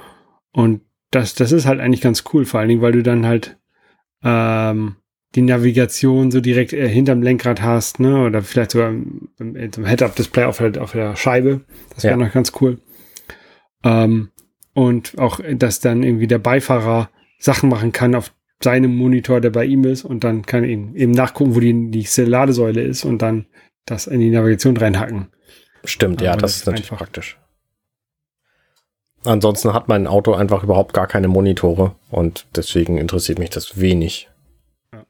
und 0.52 0.82
das, 1.10 1.34
das 1.34 1.52
ist 1.52 1.66
halt 1.66 1.80
eigentlich 1.80 2.00
ganz 2.00 2.24
cool, 2.32 2.44
vor 2.44 2.60
allen 2.60 2.68
Dingen, 2.68 2.82
weil 2.82 2.92
du 2.92 3.02
dann 3.02 3.26
halt 3.26 3.56
ähm, 4.22 4.96
die 5.34 5.42
Navigation 5.42 6.30
so 6.30 6.40
direkt 6.40 6.72
äh, 6.72 6.88
hinterm 6.88 7.22
Lenkrad 7.22 7.62
hast, 7.62 8.00
ne? 8.00 8.24
Oder 8.24 8.42
vielleicht 8.42 8.72
sogar 8.72 8.90
im, 8.90 9.30
im 9.38 9.84
Head-Up-Display 9.84 10.44
auf, 10.44 10.58
der, 10.58 10.82
auf 10.82 10.92
der 10.92 11.16
Scheibe. 11.16 11.62
Das 11.94 12.04
wäre 12.04 12.18
ja. 12.18 12.24
noch 12.24 12.32
ganz 12.32 12.52
cool. 12.60 12.78
Ähm, 13.84 14.30
und 14.74 15.18
auch, 15.18 15.40
dass 15.54 15.80
dann 15.80 16.02
irgendwie 16.02 16.26
der 16.26 16.38
Beifahrer 16.38 17.10
Sachen 17.38 17.68
machen 17.68 17.92
kann 17.92 18.14
auf 18.14 18.32
seinem 18.62 18.96
Monitor, 18.96 19.40
der 19.40 19.50
bei 19.50 19.64
ihm 19.64 19.84
ist, 19.84 20.04
und 20.04 20.24
dann 20.24 20.44
kann 20.44 20.64
ihn 20.64 20.94
eben 20.96 21.12
nachgucken, 21.12 21.54
wo 21.54 21.60
die 21.60 21.72
nächste 21.72 22.24
Ladesäule 22.24 22.82
ist 22.82 23.04
und 23.04 23.22
dann 23.22 23.46
das 23.86 24.06
in 24.06 24.20
die 24.20 24.30
Navigation 24.30 24.76
reinhacken. 24.76 25.28
Stimmt, 25.84 26.20
ja, 26.20 26.32
das, 26.32 26.42
das 26.42 26.56
ist 26.56 26.66
natürlich 26.66 26.90
einfach. 26.90 26.98
praktisch. 26.98 27.38
Ansonsten 29.24 29.72
hat 29.72 29.88
mein 29.88 30.06
Auto 30.06 30.32
einfach 30.34 30.62
überhaupt 30.62 30.92
gar 30.92 31.06
keine 31.06 31.28
Monitore 31.28 31.94
und 32.10 32.46
deswegen 32.56 32.98
interessiert 32.98 33.38
mich 33.38 33.50
das 33.50 33.80
wenig. 33.80 34.28
Ja, 34.92 35.04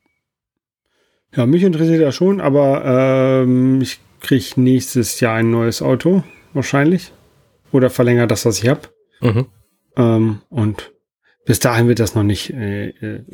ja 1.36 1.46
mich 1.46 1.62
interessiert 1.62 2.02
das 2.02 2.14
schon, 2.14 2.40
aber 2.40 2.84
ähm, 2.84 3.80
ich 3.80 4.00
kriege 4.20 4.60
nächstes 4.60 5.20
Jahr 5.20 5.36
ein 5.36 5.50
neues 5.50 5.82
Auto, 5.82 6.22
wahrscheinlich. 6.52 7.12
Oder 7.70 7.90
verlängere 7.90 8.26
das, 8.26 8.46
was 8.46 8.62
ich 8.62 8.68
habe. 8.68 8.88
Mhm. 9.20 9.46
Ähm, 9.96 10.40
und 10.48 10.90
bis 11.48 11.60
dahin 11.60 11.88
wird 11.88 11.98
das 11.98 12.14
noch 12.14 12.24
nicht 12.24 12.50
äh, 12.50 12.88
äh, 12.88 13.24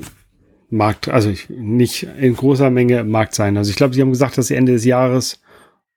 Markt, 0.71 1.09
also 1.09 1.33
nicht 1.49 2.05
in 2.05 2.37
großer 2.37 2.71
Menge 2.71 3.03
Markt 3.03 3.35
sein. 3.35 3.57
Also 3.57 3.71
ich 3.71 3.77
glaube, 3.77 3.93
sie 3.93 4.01
haben 4.01 4.13
gesagt, 4.13 4.39
dass 4.39 4.47
sie 4.47 4.55
Ende 4.55 4.71
des 4.71 4.85
Jahres 4.85 5.43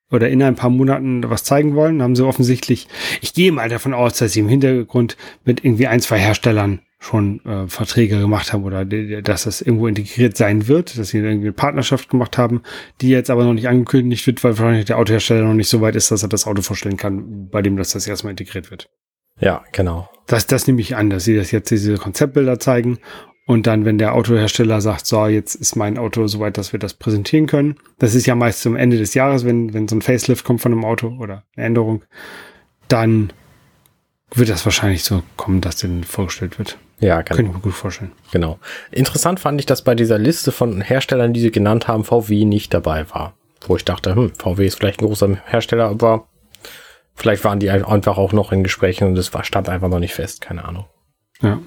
oder 0.10 0.28
in 0.28 0.42
ein 0.42 0.56
paar 0.56 0.72
Monaten 0.72 1.30
was 1.30 1.44
zeigen 1.44 1.76
wollen. 1.76 2.02
Haben 2.02 2.16
sie 2.16 2.26
offensichtlich, 2.26 2.88
ich 3.22 3.36
gehe 3.36 3.52
mal 3.52 3.70
davon 3.70 3.94
aus, 3.94 4.18
dass 4.18 4.34
sie 4.34 4.40
im 4.40 4.50
Hintergrund 4.50 5.16
mit 5.46 5.64
irgendwie 5.64 5.86
ein, 5.86 6.00
zwei 6.00 6.18
Herstellern 6.18 6.80
schon 6.98 7.46
äh, 7.46 7.68
Verträge 7.68 8.20
gemacht 8.20 8.52
haben 8.52 8.64
oder 8.64 8.84
dass 8.84 9.44
das 9.44 9.62
irgendwo 9.62 9.86
integriert 9.86 10.36
sein 10.38 10.68
wird, 10.68 10.98
dass 10.98 11.10
sie 11.10 11.20
irgendwie 11.20 11.46
eine 11.46 11.54
Partnerschaft 11.54 12.10
gemacht 12.10 12.40
haben, 12.40 12.64
die 13.00 13.10
jetzt 13.10 13.30
aber 13.30 13.44
noch 13.44 13.54
nicht 13.54 13.68
angekündigt 13.68 14.26
wird, 14.26 14.44
weil 14.44 14.58
wahrscheinlich 14.58 14.86
der 14.86 14.98
Autohersteller 14.98 15.44
noch 15.44 15.54
nicht 15.54 15.70
so 15.70 15.82
weit 15.82 15.96
ist, 15.96 16.10
dass 16.10 16.24
er 16.24 16.30
das 16.30 16.48
Auto 16.48 16.64
vorstellen 16.64 16.98
kann, 16.98 17.48
bei 17.52 17.62
dem 17.62 17.78
das 17.78 17.92
das 17.92 18.08
erstmal 18.08 18.32
integriert 18.32 18.72
wird. 18.72 18.90
Ja, 19.40 19.64
genau. 19.72 20.10
Das, 20.26 20.48
das 20.48 20.68
nehme 20.68 20.82
ich 20.82 20.96
an, 20.96 21.10
dass 21.10 21.24
sie 21.24 21.36
das 21.36 21.52
jetzt 21.52 21.70
diese 21.72 21.96
Konzeptbilder 21.96 22.60
zeigen 22.60 23.00
und 23.48 23.66
dann, 23.66 23.86
wenn 23.86 23.98
der 23.98 24.14
Autohersteller 24.14 24.82
sagt, 24.82 25.08
so, 25.08 25.26
jetzt 25.26 25.56
ist 25.56 25.78
mein 25.78 25.98
Auto 25.98 26.28
soweit, 26.28 26.58
dass 26.58 26.74
wir 26.74 26.80
das 26.80 26.94
präsentieren 26.96 27.48
können. 27.48 27.76
Das 27.98 28.14
ist 28.14 28.26
ja 28.26 28.36
meist 28.36 28.62
zum 28.62 28.76
Ende 28.76 28.98
des 28.98 29.14
Jahres, 29.14 29.46
wenn, 29.46 29.74
wenn 29.74 29.88
so 29.88 29.96
ein 29.96 30.02
Facelift 30.02 30.44
kommt 30.44 30.60
von 30.60 30.74
einem 30.74 30.84
Auto 30.84 31.16
oder 31.18 31.44
eine 31.56 31.66
Änderung, 31.68 32.04
dann 32.90 33.32
wird 34.36 34.50
das 34.50 34.66
wahrscheinlich 34.66 35.06
so 35.06 35.24
kommen, 35.38 35.62
dass 35.62 35.78
den 35.78 36.04
vorgestellt 36.04 36.60
wird. 36.60 36.78
Ja, 37.00 37.22
genau. 37.22 37.38
Könnte 37.38 37.52
ich 37.52 37.58
mir 37.58 37.64
gut 37.64 37.74
vorstellen. 37.74 38.12
Genau. 38.32 38.60
Interessant 38.92 39.40
fand 39.40 39.62
ich, 39.62 39.66
dass 39.66 39.82
bei 39.82 39.96
dieser 39.96 40.18
Liste 40.18 40.52
von 40.52 40.82
Herstellern, 40.82 41.32
die 41.32 41.40
sie 41.40 41.52
genannt 41.52 41.88
haben, 41.88 42.04
VW 42.04 42.44
nicht 42.44 42.74
dabei 42.74 43.10
war. 43.12 43.38
Wo 43.66 43.78
ich 43.78 43.86
dachte, 43.86 44.14
hm, 44.14 44.34
VW 44.38 44.66
ist 44.66 44.76
vielleicht 44.76 45.02
ein 45.02 45.08
großer 45.08 45.38
Hersteller, 45.46 45.86
aber 45.86 46.28
Vielleicht 47.18 47.44
waren 47.44 47.60
die 47.60 47.72
einfach 47.72 48.20
auch 48.20 48.32
noch 48.32 48.52
in 48.52 48.64
Gesprächen 48.64 49.08
und 49.08 49.18
es 49.18 49.32
stand 49.42 49.70
einfach 49.70 49.90
noch 49.90 49.98
nicht 49.98 50.14
fest, 50.14 50.40
keine 50.40 50.64
Ahnung. 50.64 50.86
Ja. 51.42 51.60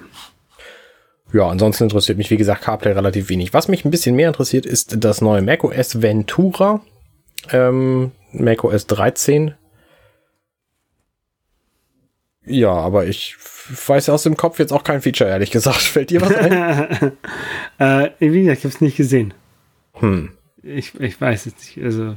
Ja, 1.32 1.48
ansonsten 1.48 1.84
interessiert 1.84 2.18
mich, 2.18 2.30
wie 2.30 2.36
gesagt, 2.36 2.62
CarPlay 2.62 2.92
relativ 2.92 3.28
wenig. 3.28 3.52
Was 3.52 3.66
mich 3.66 3.84
ein 3.84 3.90
bisschen 3.90 4.14
mehr 4.14 4.28
interessiert, 4.28 4.64
ist 4.64 5.04
das 5.04 5.20
neue 5.20 5.42
macOS 5.42 6.02
Ventura, 6.02 6.80
ähm, 7.50 8.12
macOS 8.32 8.86
13. 8.86 9.54
Ja, 12.46 12.72
aber 12.72 13.06
ich 13.06 13.36
weiß 13.86 14.08
aus 14.08 14.22
dem 14.22 14.36
Kopf 14.36 14.60
jetzt 14.60 14.72
auch 14.72 14.84
kein 14.84 15.02
Feature, 15.02 15.30
ehrlich 15.30 15.50
gesagt. 15.50 15.78
Fällt 15.80 16.10
dir 16.10 16.20
was 16.20 16.34
ein? 16.34 17.12
äh, 17.78 18.10
wie 18.20 18.42
gesagt, 18.42 18.58
ich 18.58 18.64
habe 18.64 18.74
es 18.74 18.80
nicht 18.80 18.96
gesehen. 18.96 19.34
Hm. 19.94 20.30
Ich, 20.62 20.94
ich 21.00 21.20
weiß 21.20 21.46
es 21.46 21.56
nicht. 21.56 21.84
Also 21.84 22.16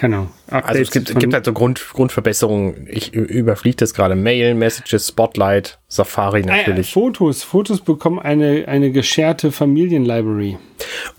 Genau. 0.00 0.28
Updates 0.46 0.68
also 0.68 0.80
es 0.80 0.90
gibt, 0.92 1.20
gibt 1.20 1.34
halt 1.34 1.44
so 1.44 1.52
Grund, 1.52 1.86
Grundverbesserungen. 1.92 2.88
Ich 2.88 3.12
überfliege 3.12 3.76
das 3.76 3.92
gerade. 3.92 4.16
Mail, 4.16 4.54
Messages, 4.54 5.08
Spotlight, 5.08 5.78
Safari 5.88 6.42
natürlich. 6.42 6.88
Ah, 6.88 6.92
Fotos. 6.92 7.42
Fotos 7.42 7.82
bekommen 7.82 8.18
eine, 8.18 8.66
eine 8.66 8.92
gescherte 8.92 9.52
Familienlibrary. 9.52 10.56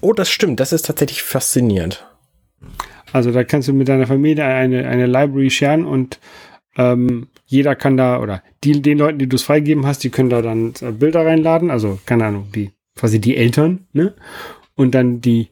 Oh, 0.02 0.14
das 0.14 0.32
stimmt. 0.32 0.60
Das 0.60 0.74
ist 0.74 0.88
tatsächlich 0.88 1.22
faszinierend. 1.22 2.08
Also 3.14 3.32
da 3.32 3.44
kannst 3.44 3.68
du 3.68 3.74
mit 3.74 3.88
deiner 3.88 4.08
Familie 4.08 4.46
eine, 4.46 4.88
eine 4.88 5.06
Library 5.06 5.52
sharen 5.52 5.86
und 5.86 6.18
ähm, 6.76 7.28
jeder 7.46 7.76
kann 7.76 7.98
da, 7.98 8.20
oder 8.20 8.42
die, 8.64 8.82
den 8.82 8.98
Leuten, 8.98 9.20
die 9.20 9.30
du 9.30 9.36
es 9.36 9.44
freigegeben 9.44 9.86
hast, 9.86 10.04
die 10.04 10.10
können 10.10 10.32
da 10.32 10.42
dann 10.42 10.74
Bilder 10.94 11.24
reinladen. 11.24 11.70
Also, 11.70 12.00
keine 12.08 12.26
Ahnung, 12.26 12.48
die, 12.56 12.72
quasi 12.96 13.22
die 13.22 13.38
Eltern, 13.38 13.86
ne? 13.94 14.16
Und 14.74 14.96
dann 14.96 15.22
die 15.22 15.50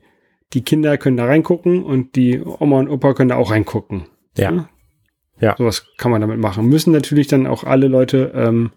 die 0.53 0.63
Kinder 0.63 0.97
können 0.97 1.17
da 1.17 1.25
reingucken 1.25 1.83
und 1.83 2.15
die 2.15 2.41
Oma 2.41 2.79
und 2.79 2.89
Opa 2.89 3.13
können 3.13 3.29
da 3.29 3.35
auch 3.35 3.51
reingucken. 3.51 4.05
Ja. 4.37 4.51
Ja. 4.51 4.69
ja. 5.39 5.55
Sowas 5.57 5.85
kann 5.97 6.11
man 6.11 6.21
damit 6.21 6.39
machen. 6.39 6.67
Müssen 6.67 6.91
natürlich 6.91 7.27
dann 7.27 7.47
auch 7.47 7.63
alle 7.63 7.87
Leute 7.87 8.31
ähm, 8.33 8.71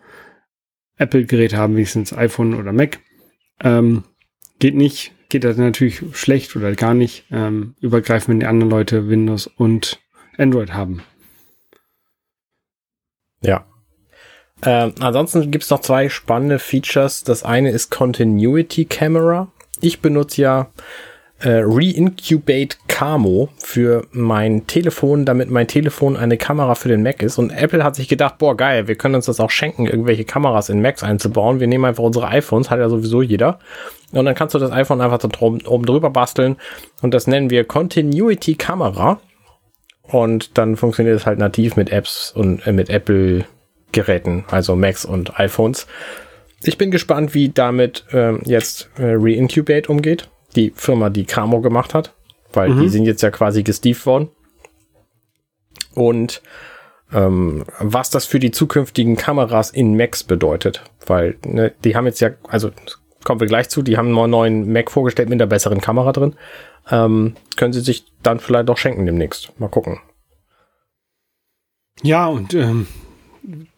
Apple-Geräte 0.96 1.56
haben, 1.56 1.76
wenigstens 1.76 2.12
iPhone 2.12 2.54
oder 2.54 2.72
Mac. 2.72 3.00
Ähm, 3.60 4.04
geht 4.58 4.74
nicht, 4.74 5.12
geht 5.28 5.44
das 5.44 5.56
natürlich 5.56 6.02
schlecht 6.12 6.54
oder 6.56 6.72
gar 6.72 6.94
nicht. 6.94 7.24
Ähm, 7.30 7.74
übergreifen, 7.80 8.32
wenn 8.32 8.40
die 8.40 8.46
anderen 8.46 8.70
Leute 8.70 9.08
Windows 9.08 9.46
und 9.46 10.00
Android 10.36 10.74
haben. 10.74 11.02
Ja. 13.40 13.66
Ähm, 14.64 14.94
ansonsten 15.00 15.50
gibt 15.50 15.64
es 15.64 15.70
noch 15.70 15.80
zwei 15.80 16.08
spannende 16.08 16.58
Features. 16.58 17.24
Das 17.24 17.42
eine 17.42 17.70
ist 17.70 17.90
Continuity 17.90 18.84
Camera. 18.84 19.50
Ich 19.80 20.00
benutze 20.00 20.42
ja 20.42 20.72
äh, 21.42 21.62
Reincubate 21.64 22.76
Camo 22.88 23.48
für 23.58 24.06
mein 24.12 24.66
Telefon, 24.66 25.24
damit 25.24 25.50
mein 25.50 25.66
Telefon 25.66 26.16
eine 26.16 26.36
Kamera 26.36 26.74
für 26.74 26.88
den 26.88 27.02
Mac 27.02 27.22
ist. 27.22 27.38
Und 27.38 27.50
Apple 27.50 27.82
hat 27.82 27.96
sich 27.96 28.08
gedacht, 28.08 28.38
boah, 28.38 28.56
geil, 28.56 28.88
wir 28.88 28.94
können 28.94 29.16
uns 29.16 29.26
das 29.26 29.40
auch 29.40 29.50
schenken, 29.50 29.86
irgendwelche 29.86 30.24
Kameras 30.24 30.68
in 30.68 30.80
Macs 30.80 31.02
einzubauen. 31.02 31.60
Wir 31.60 31.66
nehmen 31.66 31.84
einfach 31.84 32.04
unsere 32.04 32.28
iPhones, 32.28 32.70
hat 32.70 32.78
ja 32.78 32.88
sowieso 32.88 33.22
jeder. 33.22 33.58
Und 34.12 34.24
dann 34.24 34.34
kannst 34.34 34.54
du 34.54 34.58
das 34.58 34.70
iPhone 34.70 35.00
einfach 35.00 35.18
da 35.18 35.28
oben 35.40 35.86
drüber 35.86 36.10
basteln. 36.10 36.56
Und 37.00 37.12
das 37.12 37.26
nennen 37.26 37.50
wir 37.50 37.64
Continuity 37.64 38.54
Kamera. 38.54 39.20
Und 40.02 40.58
dann 40.58 40.76
funktioniert 40.76 41.16
es 41.16 41.26
halt 41.26 41.38
nativ 41.38 41.76
mit 41.76 41.90
Apps 41.90 42.32
und 42.34 42.66
äh, 42.66 42.72
mit 42.72 42.90
Apple 42.90 43.44
Geräten, 43.92 44.44
also 44.50 44.76
Macs 44.76 45.04
und 45.04 45.38
iPhones. 45.38 45.86
Ich 46.62 46.78
bin 46.78 46.90
gespannt, 46.90 47.34
wie 47.34 47.48
damit 47.48 48.04
ähm, 48.12 48.40
jetzt 48.44 48.88
äh, 48.96 49.14
Reincubate 49.16 49.90
umgeht 49.90 50.28
die 50.56 50.72
Firma, 50.74 51.10
die 51.10 51.24
Camo 51.24 51.60
gemacht 51.60 51.94
hat, 51.94 52.14
weil 52.52 52.70
mhm. 52.70 52.80
die 52.82 52.88
sind 52.88 53.04
jetzt 53.04 53.22
ja 53.22 53.30
quasi 53.30 53.62
gestieft 53.62 54.06
worden. 54.06 54.28
Und 55.94 56.42
ähm, 57.12 57.64
was 57.78 58.10
das 58.10 58.24
für 58.24 58.38
die 58.38 58.50
zukünftigen 58.50 59.16
Kameras 59.16 59.70
in 59.70 59.96
Macs 59.96 60.24
bedeutet, 60.24 60.82
weil 61.06 61.36
ne, 61.44 61.72
die 61.84 61.94
haben 61.94 62.06
jetzt 62.06 62.20
ja, 62.20 62.30
also 62.48 62.70
kommen 63.24 63.40
wir 63.40 63.46
gleich 63.46 63.68
zu, 63.68 63.82
die 63.82 63.96
haben 63.96 64.16
einen 64.16 64.30
neuen 64.30 64.72
Mac 64.72 64.90
vorgestellt 64.90 65.28
mit 65.28 65.40
einer 65.40 65.48
besseren 65.48 65.80
Kamera 65.80 66.12
drin. 66.12 66.34
Ähm, 66.90 67.34
können 67.56 67.72
sie 67.72 67.80
sich 67.80 68.04
dann 68.22 68.40
vielleicht 68.40 68.68
auch 68.70 68.78
schenken 68.78 69.06
demnächst. 69.06 69.58
Mal 69.60 69.68
gucken. 69.68 70.00
Ja, 72.02 72.26
und 72.26 72.54
ähm, 72.54 72.86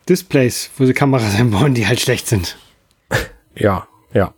Displays, 0.08 0.70
wo 0.78 0.86
sie 0.86 0.94
Kameras 0.94 1.34
einbauen, 1.38 1.74
die 1.74 1.86
halt 1.86 2.00
schlecht 2.00 2.26
sind. 2.26 2.56
ja, 3.54 3.86
ja. 4.12 4.32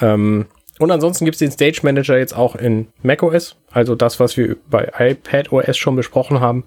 Ähm, 0.00 0.46
und 0.80 0.90
ansonsten 0.90 1.26
gibt 1.26 1.36
es 1.36 1.38
den 1.38 1.50
Stage 1.50 1.80
Manager 1.82 2.18
jetzt 2.18 2.34
auch 2.34 2.56
in 2.56 2.88
macOS, 3.02 3.56
also 3.70 3.94
das, 3.94 4.18
was 4.18 4.36
wir 4.36 4.56
bei 4.68 4.90
iPadOS 4.98 5.76
schon 5.76 5.94
besprochen 5.94 6.40
haben, 6.40 6.64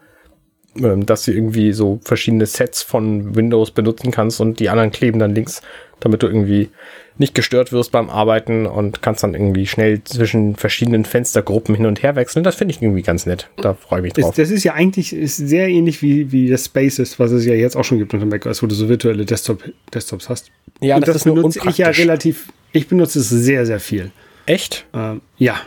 ähm, 0.78 1.06
dass 1.06 1.26
du 1.26 1.32
irgendwie 1.32 1.74
so 1.74 2.00
verschiedene 2.04 2.46
Sets 2.46 2.84
von 2.84 3.36
Windows 3.36 3.72
benutzen 3.72 4.12
kannst 4.12 4.40
und 4.40 4.60
die 4.60 4.70
anderen 4.70 4.92
kleben 4.92 5.20
dann 5.20 5.34
links, 5.34 5.62
damit 6.00 6.24
du 6.24 6.28
irgendwie 6.28 6.70
nicht 7.18 7.34
gestört 7.34 7.72
wirst 7.72 7.92
beim 7.92 8.10
Arbeiten 8.10 8.66
und 8.66 9.02
kannst 9.02 9.24
dann 9.24 9.34
irgendwie 9.34 9.66
schnell 9.66 10.04
zwischen 10.04 10.56
verschiedenen 10.56 11.06
Fenstergruppen 11.06 11.76
hin 11.76 11.86
und 11.86 12.02
her 12.02 12.16
wechseln. 12.16 12.44
Das 12.44 12.56
finde 12.56 12.74
ich 12.74 12.82
irgendwie 12.82 13.04
ganz 13.04 13.26
nett. 13.26 13.50
Da 13.58 13.74
freue 13.74 14.00
ich 14.00 14.04
mich 14.04 14.14
drauf. 14.14 14.36
Das, 14.36 14.36
das, 14.36 14.52
ist 14.52 14.64
ja 14.64 14.74
eigentlich 14.74 15.14
ist 15.14 15.38
sehr 15.38 15.68
ähnlich 15.70 16.02
wie, 16.02 16.32
wie 16.32 16.50
das 16.50 16.66
Spaces, 16.66 17.20
was 17.20 17.32
es 17.32 17.46
ja 17.46 17.54
jetzt 17.54 17.76
auch 17.76 17.84
schon 17.84 18.00
gibt 18.00 18.14
unter 18.14 18.26
macOS, 18.26 18.62
wo 18.62 18.68
du 18.68 18.76
so 18.76 18.90
virtuelle 18.90 19.26
Desktop, 19.26 19.64
Desktops 19.94 20.30
hast. 20.30 20.52
Ja, 20.82 20.96
und 20.96 21.08
das, 21.08 21.14
das 21.14 21.24
benutze 21.24 21.60
ich 21.68 21.78
ja 21.78 21.90
relativ 21.90 22.48
ich 22.74 22.88
benutze 22.88 23.20
es 23.20 23.30
sehr, 23.30 23.66
sehr 23.66 23.80
viel. 23.80 24.12
Echt? 24.46 24.86
Ähm, 24.94 25.22
ja. 25.38 25.62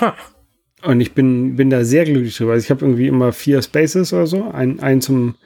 Ha. 0.00 0.16
Und 0.82 1.00
ich 1.00 1.12
bin, 1.12 1.56
bin 1.56 1.70
da 1.70 1.84
sehr 1.84 2.04
glücklich 2.04 2.36
drüber. 2.36 2.52
Also 2.52 2.64
ich 2.64 2.70
habe 2.70 2.84
irgendwie 2.84 3.06
immer 3.06 3.32
vier 3.32 3.62
Spaces 3.62 4.12
oder 4.12 4.26
so. 4.26 4.50
Ein, 4.50 4.80
ein 4.80 5.00
zum, 5.00 5.36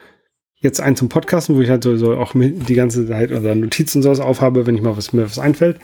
jetzt 0.57 0.81
ein 0.81 0.97
zum 0.97 1.09
Podcasten, 1.09 1.57
wo 1.57 1.61
ich 1.61 1.71
halt 1.71 1.85
so, 1.85 1.97
so 1.97 2.17
auch 2.17 2.33
die 2.35 2.75
ganze 2.75 3.07
Zeit 3.07 3.33
oder 3.33 3.55
Notizen 3.55 3.99
und 3.99 4.03
sowas 4.03 4.21
aufhabe, 4.21 4.67
wenn 4.67 4.77
ich 4.77 4.83
mal 4.83 4.97
was 4.97 5.13
mir 5.13 5.25
was 5.25 5.39
einfällt. 5.39 5.79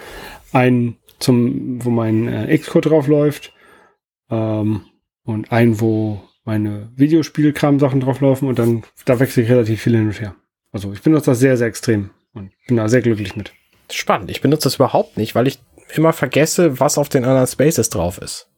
Ein 0.52 0.96
zum, 1.18 1.84
wo 1.84 1.90
mein 1.90 2.28
äh, 2.28 2.56
Xcode 2.56 2.86
drauf 2.86 3.06
läuft. 3.06 3.52
Ähm, 4.30 4.82
und 5.24 5.52
ein, 5.52 5.80
wo 5.80 6.22
meine 6.44 6.90
Videospielkram-Sachen 6.96 8.00
drauflaufen 8.00 8.48
und 8.48 8.58
dann, 8.58 8.82
da 9.04 9.20
wechsle 9.20 9.42
ich 9.42 9.50
relativ 9.50 9.82
viel 9.82 9.94
hin 9.94 10.06
und 10.06 10.20
her. 10.20 10.34
Also 10.72 10.92
ich 10.92 11.02
benutze 11.02 11.26
das 11.26 11.40
sehr, 11.40 11.56
sehr 11.58 11.66
extrem 11.66 12.10
und 12.32 12.50
bin 12.66 12.78
da 12.78 12.88
sehr 12.88 13.02
glücklich 13.02 13.36
mit. 13.36 13.52
Spannend. 13.90 14.30
Ich 14.30 14.40
benutze 14.40 14.64
das 14.64 14.74
überhaupt 14.76 15.16
nicht, 15.16 15.34
weil 15.34 15.46
ich 15.46 15.58
immer 15.94 16.12
vergesse, 16.12 16.78
was 16.80 16.98
auf 16.98 17.08
den 17.08 17.24
anderen 17.24 17.46
Spaces 17.46 17.88
drauf 17.90 18.18
ist. 18.18 18.48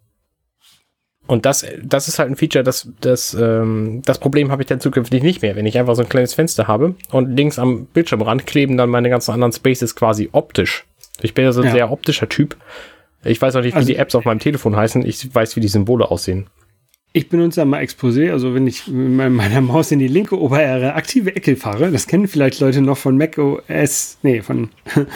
Und 1.26 1.46
das, 1.46 1.64
das 1.80 2.08
ist 2.08 2.18
halt 2.18 2.28
ein 2.30 2.36
Feature, 2.36 2.64
das, 2.64 2.88
das, 3.00 3.34
ähm, 3.34 4.02
das 4.04 4.18
Problem 4.18 4.50
habe 4.50 4.62
ich 4.62 4.66
dann 4.68 4.80
zukünftig 4.80 5.22
nicht 5.22 5.42
mehr. 5.42 5.54
Wenn 5.54 5.66
ich 5.66 5.78
einfach 5.78 5.94
so 5.94 6.02
ein 6.02 6.08
kleines 6.08 6.34
Fenster 6.34 6.66
habe 6.66 6.96
und 7.12 7.36
links 7.36 7.58
am 7.60 7.86
Bildschirmrand 7.86 8.46
kleben 8.48 8.76
dann 8.76 8.90
meine 8.90 9.10
ganzen 9.10 9.30
anderen 9.32 9.52
Spaces 9.52 9.94
quasi 9.94 10.28
optisch. 10.32 10.86
Ich 11.22 11.34
bin 11.34 11.44
ja 11.44 11.52
so 11.52 11.60
ein 11.60 11.66
Ja. 11.68 11.72
sehr 11.72 11.92
optischer 11.92 12.28
Typ. 12.28 12.56
Ich 13.22 13.40
weiß 13.40 13.54
auch 13.54 13.60
nicht, 13.60 13.74
wie 13.74 13.76
Also- 13.76 13.86
die 13.86 13.96
Apps 13.96 14.16
auf 14.16 14.24
meinem 14.24 14.40
Telefon 14.40 14.74
heißen. 14.74 15.06
Ich 15.06 15.32
weiß, 15.32 15.54
wie 15.54 15.60
die 15.60 15.68
Symbole 15.68 16.10
aussehen. 16.10 16.48
Ich 17.12 17.28
benutze 17.28 17.62
einmal 17.62 17.82
Exposé, 17.82 18.30
also 18.30 18.54
wenn 18.54 18.68
ich 18.68 18.86
mit 18.86 19.32
meiner 19.32 19.60
Maus 19.60 19.90
in 19.90 19.98
die 19.98 20.06
linke 20.06 20.38
obere 20.40 20.94
aktive 20.94 21.34
Ecke 21.34 21.56
fahre, 21.56 21.90
das 21.90 22.06
kennen 22.06 22.28
vielleicht 22.28 22.60
Leute 22.60 22.82
noch 22.82 22.98
von 22.98 23.16
Mac 23.16 23.36
OS, 23.36 24.18
nee, 24.22 24.42
von 24.42 24.70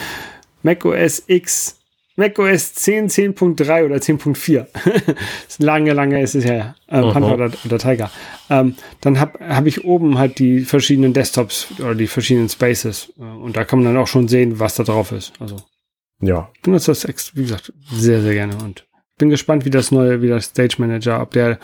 Mac 0.63 0.83
OS 0.83 1.23
X, 1.27 1.79
Mac 2.17 2.37
OS 2.37 2.73
10, 2.73 3.09
10.3 3.09 3.85
oder 3.85 3.95
10.4. 3.95 4.67
ist 5.47 5.63
lange, 5.63 5.93
lange 5.93 6.21
ist 6.21 6.35
es 6.35 6.43
ja, 6.43 6.75
äh. 6.87 7.01
Panther 7.01 7.33
oder, 7.33 7.51
oder 7.65 7.77
Tiger. 7.79 8.11
Ähm, 8.49 8.75
dann 8.99 9.19
habe 9.19 9.39
hab 9.47 9.65
ich 9.65 9.85
oben 9.85 10.17
halt 10.17 10.39
die 10.39 10.61
verschiedenen 10.61 11.13
Desktops 11.13 11.67
oder 11.79 11.95
die 11.95 12.07
verschiedenen 12.07 12.49
Spaces 12.49 13.13
äh, 13.17 13.23
und 13.23 13.55
da 13.55 13.63
kann 13.63 13.79
man 13.79 13.93
dann 13.93 14.03
auch 14.03 14.07
schon 14.07 14.27
sehen, 14.27 14.59
was 14.59 14.75
da 14.75 14.83
drauf 14.83 15.13
ist. 15.13 15.31
Also 15.39 15.57
Ja. 16.21 16.49
ich 16.55 16.61
benutze 16.61 16.91
das, 16.91 17.35
wie 17.35 17.41
gesagt, 17.43 17.71
sehr, 17.89 18.21
sehr 18.21 18.33
gerne 18.33 18.57
und 18.63 18.85
bin 19.17 19.29
gespannt, 19.29 19.65
wie 19.65 19.69
das 19.69 19.91
neue, 19.91 20.21
wie 20.21 20.29
das 20.29 20.45
Stage 20.45 20.75
Manager, 20.77 21.21
ob 21.21 21.31
der 21.31 21.59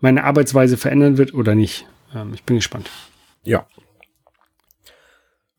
meine 0.00 0.24
Arbeitsweise 0.24 0.76
verändern 0.76 1.18
wird 1.18 1.34
oder 1.34 1.54
nicht. 1.54 1.86
Ähm, 2.14 2.32
ich 2.34 2.42
bin 2.44 2.56
gespannt. 2.56 2.90
Ja. 3.44 3.66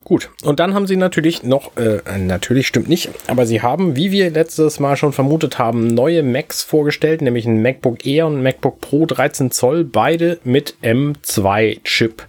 Gut. 0.06 0.30
Und 0.44 0.60
dann 0.60 0.76
haben 0.76 0.86
sie 0.86 0.98
natürlich 0.98 1.42
noch, 1.42 1.76
äh, 1.78 2.00
natürlich 2.20 2.68
stimmt 2.68 2.88
nicht, 2.88 3.10
aber 3.26 3.48
sie 3.48 3.64
haben, 3.64 3.96
wie 3.96 4.12
wir 4.12 4.30
letztes 4.30 4.80
Mal 4.80 4.98
schon 4.98 5.14
vermutet 5.14 5.58
haben, 5.58 5.88
neue 5.88 6.22
Macs 6.22 6.62
vorgestellt, 6.62 7.24
nämlich 7.24 7.48
ein 7.48 7.64
MacBook 7.64 8.06
Air 8.06 8.28
und 8.28 8.38
ein 8.38 8.44
MacBook 8.44 8.82
Pro 8.82 9.08
13 9.08 9.50
Zoll, 9.50 9.84
beide 9.84 10.40
mit 10.44 10.76
M2-Chip, 10.84 12.22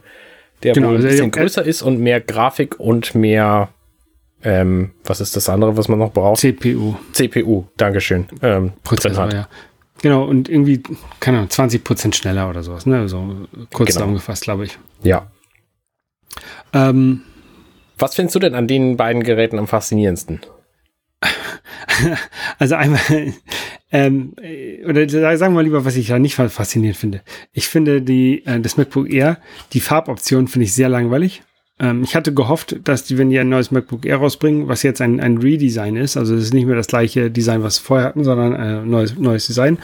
der 0.62 0.72
Genau, 0.72 0.88
wohl 0.88 0.94
ein 0.94 0.96
also, 1.04 1.08
bisschen 1.08 1.30
größer 1.30 1.66
ist 1.66 1.82
und 1.82 2.00
mehr 2.00 2.22
Grafik 2.22 2.80
und 2.80 3.14
mehr, 3.14 3.68
ähm, 4.46 4.92
was 5.04 5.20
ist 5.20 5.34
das 5.34 5.48
andere, 5.48 5.76
was 5.76 5.88
man 5.88 5.98
noch 5.98 6.12
braucht? 6.12 6.38
CPU, 6.38 6.94
CPU, 7.12 7.64
Dankeschön. 7.76 8.26
Ähm, 8.42 8.72
Prozessor, 8.84 9.32
ja. 9.32 9.48
Genau, 10.02 10.24
und 10.24 10.48
irgendwie, 10.48 10.82
keine 11.18 11.38
Ahnung, 11.38 11.50
20 11.50 11.82
Prozent 11.82 12.14
schneller 12.14 12.48
oder 12.48 12.62
sowas, 12.62 12.86
ne? 12.86 13.08
So 13.08 13.18
kurz 13.72 13.88
Genau. 13.88 13.90
zusammengefasst, 13.90 14.44
glaube 14.44 14.64
ich. 14.64 14.78
Ja. 15.02 15.30
Ähm, 16.72 17.22
Was 17.98 18.14
findest 18.14 18.36
du 18.36 18.38
denn 18.38 18.54
an 18.54 18.68
den 18.68 18.96
beiden 18.96 19.22
Geräten 19.24 19.58
am 19.58 19.66
faszinierendsten? 19.66 20.40
also 22.58 22.74
einmal, 22.76 23.00
ähm, 23.90 24.34
äh, 24.40 24.84
oder 24.84 25.08
sagen 25.38 25.54
wir 25.54 25.62
lieber, 25.62 25.84
was 25.84 25.96
ich 25.96 26.06
da 26.08 26.18
nicht 26.20 26.36
faszinierend 26.36 26.98
finde. 26.98 27.22
Ich 27.52 27.66
finde 27.68 28.00
die, 28.02 28.44
äh, 28.46 28.60
das 28.60 28.76
MacBook 28.76 29.10
Air, 29.10 29.38
die 29.72 29.80
Farboption 29.80 30.46
finde 30.46 30.66
ich 30.66 30.74
sehr 30.74 30.88
langweilig. 30.88 31.42
Ähm, 31.78 32.02
ich 32.02 32.16
hatte 32.16 32.32
gehofft, 32.32 32.76
dass 32.84 33.04
die, 33.04 33.18
wenn 33.18 33.30
die 33.30 33.38
ein 33.38 33.48
neues 33.48 33.70
MacBook 33.70 34.06
Air 34.06 34.18
rausbringen, 34.18 34.68
was 34.68 34.82
jetzt 34.82 35.00
ein, 35.00 35.20
ein 35.20 35.38
Redesign 35.38 35.96
ist, 35.96 36.16
also 36.16 36.34
es 36.34 36.44
ist 36.44 36.54
nicht 36.54 36.66
mehr 36.66 36.76
das 36.76 36.86
gleiche 36.86 37.30
Design, 37.30 37.62
was 37.62 37.76
sie 37.76 37.82
vorher 37.82 38.08
hatten, 38.08 38.24
sondern 38.24 38.54
ein 38.54 38.88
neues, 38.88 39.16
neues 39.16 39.46
Design, 39.46 39.78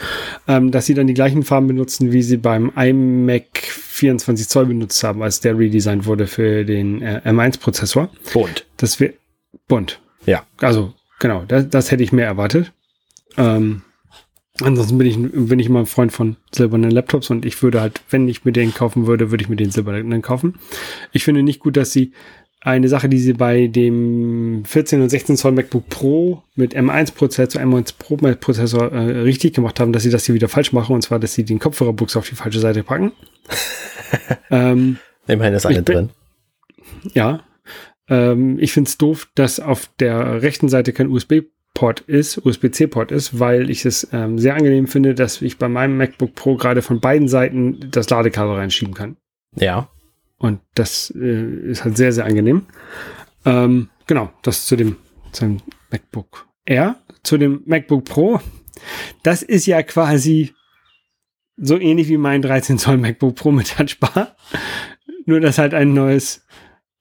ähm, 0.47 0.71
dass 0.71 0.85
sie 0.85 0.95
dann 0.95 1.07
die 1.07 1.13
gleichen 1.13 1.43
Farben 1.43 1.67
benutzen, 1.67 2.11
wie 2.11 2.23
sie 2.23 2.37
beim 2.37 2.71
iMac 2.75 3.57
24 3.57 4.47
Zoll 4.49 4.65
benutzt 4.65 5.03
haben, 5.03 5.21
als 5.21 5.39
der 5.39 5.57
redesigned 5.57 6.05
wurde 6.05 6.25
für 6.25 6.65
den 6.65 7.01
äh, 7.01 7.21
M1-Prozessor. 7.25 8.09
Bunt. 8.33 8.65
Das 8.77 8.99
wäre 8.99 9.13
bunt. 9.67 10.01
Ja. 10.25 10.43
Also, 10.61 10.93
genau, 11.19 11.43
das, 11.47 11.69
das 11.69 11.91
hätte 11.91 12.03
ich 12.03 12.11
mehr 12.11 12.25
erwartet. 12.25 12.71
Ähm, 13.37 13.83
ansonsten 14.61 14.97
bin 14.97 15.07
ich, 15.07 15.17
bin 15.49 15.59
ich 15.59 15.67
immer 15.67 15.79
ein 15.79 15.85
Freund 15.85 16.11
von 16.11 16.35
silbernen 16.53 16.91
Laptops 16.91 17.29
und 17.29 17.45
ich 17.45 17.61
würde 17.63 17.81
halt, 17.81 18.01
wenn 18.09 18.27
ich 18.27 18.45
mir 18.45 18.51
den 18.51 18.73
kaufen 18.73 19.07
würde, 19.07 19.31
würde 19.31 19.43
ich 19.43 19.49
mir 19.49 19.55
den 19.55 19.71
silbernen 19.71 20.21
kaufen. 20.21 20.55
Ich 21.11 21.23
finde 21.23 21.43
nicht 21.43 21.59
gut, 21.59 21.77
dass 21.77 21.91
sie 21.91 22.13
eine 22.61 22.87
Sache, 22.87 23.09
die 23.09 23.19
sie 23.19 23.33
bei 23.33 23.67
dem 23.67 24.63
14 24.65 25.01
und 25.01 25.09
16 25.09 25.35
Zoll 25.35 25.51
MacBook 25.51 25.89
Pro 25.89 26.43
mit 26.55 26.75
M1-Prozessor, 26.75 27.61
M1 27.61 27.95
Pro 27.97 28.15
Prozessor 28.15 28.91
äh, 28.91 29.19
richtig 29.21 29.53
gemacht 29.53 29.79
haben, 29.79 29.91
dass 29.91 30.03
sie 30.03 30.09
das 30.09 30.25
hier 30.25 30.35
wieder 30.35 30.47
falsch 30.47 30.71
machen 30.71 30.95
und 30.95 31.01
zwar, 31.01 31.19
dass 31.19 31.33
sie 31.33 31.43
den 31.43 31.59
Kopfhörerbuchs 31.59 32.15
auf 32.15 32.29
die 32.29 32.35
falsche 32.35 32.59
Seite 32.59 32.83
packen. 32.83 33.11
ähm, 34.49 34.97
Immerhin 35.27 35.53
ist 35.53 35.65
eine 35.65 35.83
drin. 35.83 36.09
ja. 37.13 37.43
Ähm, 38.09 38.59
ich 38.59 38.71
finde 38.73 38.89
es 38.89 38.97
doof, 38.97 39.27
dass 39.35 39.59
auf 39.59 39.89
der 39.99 40.41
rechten 40.41 40.69
Seite 40.69 40.93
kein 40.93 41.07
USB-Port 41.73 42.01
ist, 42.01 42.37
USB-C-Port 42.45 43.11
ist, 43.11 43.39
weil 43.39 43.69
ich 43.71 43.85
es 43.85 44.07
ähm, 44.11 44.37
sehr 44.37 44.55
angenehm 44.55 44.87
finde, 44.87 45.15
dass 45.15 45.41
ich 45.41 45.57
bei 45.57 45.67
meinem 45.67 45.97
MacBook 45.97 46.35
Pro 46.35 46.55
gerade 46.55 46.83
von 46.83 46.99
beiden 46.99 47.27
Seiten 47.27 47.89
das 47.89 48.09
Ladekabel 48.09 48.55
reinschieben 48.55 48.93
kann. 48.93 49.17
Ja. 49.55 49.89
Und 50.37 50.59
das 50.75 51.11
äh, 51.15 51.71
ist 51.71 51.83
halt 51.83 51.97
sehr, 51.97 52.13
sehr 52.13 52.25
angenehm. 52.25 52.67
Ähm, 53.45 53.89
genau, 54.05 54.31
das 54.43 54.67
zu 54.67 54.75
dem, 54.75 54.97
zu 55.31 55.45
dem 55.45 55.61
MacBook 55.91 56.47
Air. 56.65 56.97
Zu 57.23 57.37
dem 57.37 57.63
MacBook 57.65 58.05
Pro. 58.05 58.39
Das 59.23 59.41
ist 59.41 59.65
ja 59.65 59.81
quasi 59.81 60.53
so 61.57 61.79
ähnlich 61.79 62.07
wie 62.07 62.17
mein 62.17 62.41
13 62.41 62.77
Zoll 62.77 62.97
MacBook 62.97 63.35
Pro 63.35 63.51
mit 63.51 63.75
Touchbar. 63.75 64.35
Nur, 65.25 65.39
dass 65.39 65.57
halt 65.57 65.73
ein 65.73 65.93
neues 65.93 66.45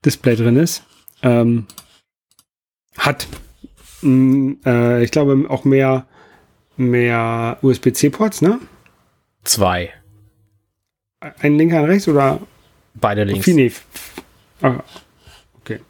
Display 0.04 0.36
drin 0.36 0.56
ist. 0.56 0.84
Ähm, 1.22 1.66
hat, 2.96 3.26
mh, 4.02 4.56
äh, 4.64 5.04
ich 5.04 5.10
glaube, 5.10 5.46
auch 5.48 5.64
mehr, 5.64 6.06
mehr 6.76 7.58
USB-C-Ports, 7.62 8.42
ne? 8.42 8.58
Zwei. 9.44 9.90
Ein 11.20 11.56
linker, 11.56 11.78
ein 11.78 11.84
rechts 11.84 12.08
oder 12.08 12.40
Beide 12.94 13.24
links. 13.24 13.44
viel? 13.44 13.54
Nee. 13.54 13.72
Ah, 14.60 14.80
okay. 15.60 15.80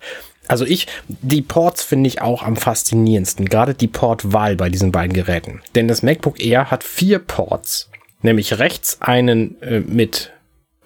Also 0.48 0.64
ich, 0.64 0.86
die 1.08 1.42
Ports 1.42 1.82
finde 1.82 2.08
ich 2.08 2.20
auch 2.20 2.42
am 2.42 2.56
faszinierendsten. 2.56 3.48
Gerade 3.48 3.74
die 3.74 3.88
Portwahl 3.88 4.56
bei 4.56 4.68
diesen 4.68 4.92
beiden 4.92 5.14
Geräten. 5.14 5.62
Denn 5.74 5.88
das 5.88 6.02
MacBook 6.02 6.40
Air 6.40 6.70
hat 6.70 6.84
vier 6.84 7.18
Ports. 7.18 7.90
Nämlich 8.22 8.58
rechts 8.58 9.00
einen 9.00 9.60
äh, 9.62 9.80
mit 9.80 10.32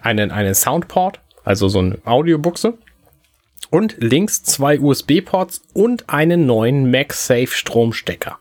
einen, 0.01 0.31
einen 0.31 0.55
Soundport, 0.55 1.21
also 1.45 1.69
so 1.69 1.81
eine 1.81 1.99
Audiobuchse. 2.05 2.75
Und 3.71 3.97
links 3.99 4.43
zwei 4.43 4.79
USB-Ports 4.81 5.63
und 5.73 6.09
einen 6.09 6.47
neuen 6.47 6.91
MagSafe 6.91 7.49
Stromstecker. 7.49 8.39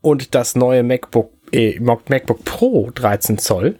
Und 0.00 0.34
das 0.34 0.54
neue 0.54 0.82
MacBook, 0.82 1.32
äh, 1.52 1.80
MacBook 1.80 2.44
Pro 2.44 2.90
13 2.94 3.38
Zoll 3.38 3.78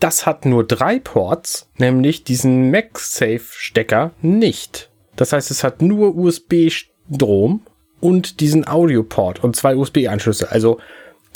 das 0.00 0.26
hat 0.26 0.44
nur 0.44 0.66
drei 0.66 0.98
Ports, 0.98 1.68
nämlich 1.78 2.24
diesen 2.24 2.70
MagSafe-Stecker 2.70 4.12
nicht. 4.20 4.90
Das 5.16 5.32
heißt, 5.32 5.50
es 5.50 5.64
hat 5.64 5.80
nur 5.80 6.16
USB-Strom 6.16 7.62
und 8.00 8.40
diesen 8.40 8.68
Audio-Port 8.68 9.42
und 9.42 9.56
zwei 9.56 9.74
USB-Anschlüsse. 9.74 10.50
Also 10.50 10.78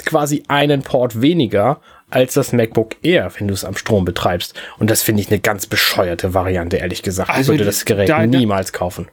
quasi 0.05 0.45
einen 0.49 0.83
Port 0.83 1.23
weniger 1.23 1.81
als 2.11 2.35
das 2.35 2.53
MacBook 2.53 2.97
Air, 3.03 3.31
wenn 3.39 3.49
du 3.49 3.55
es 3.55 3.65
am 3.65 3.77
Strom 3.77 4.05
betreibst. 4.05 4.55
Und 4.79 4.91
das 4.91 5.03
finde 5.03 5.23
ich 5.23 5.29
eine 5.31 5.41
ganz 5.41 5.67
bescheuerte 5.67 6.35
Variante, 6.35 6.77
ehrlich 6.79 7.03
gesagt. 7.03 7.31
Also 7.31 7.53
ich 7.53 7.59
würde 7.59 7.65
das 7.67 7.85
Gerät 7.85 8.09
da- 8.09 8.27
niemals 8.27 8.73
kaufen. 8.73 9.09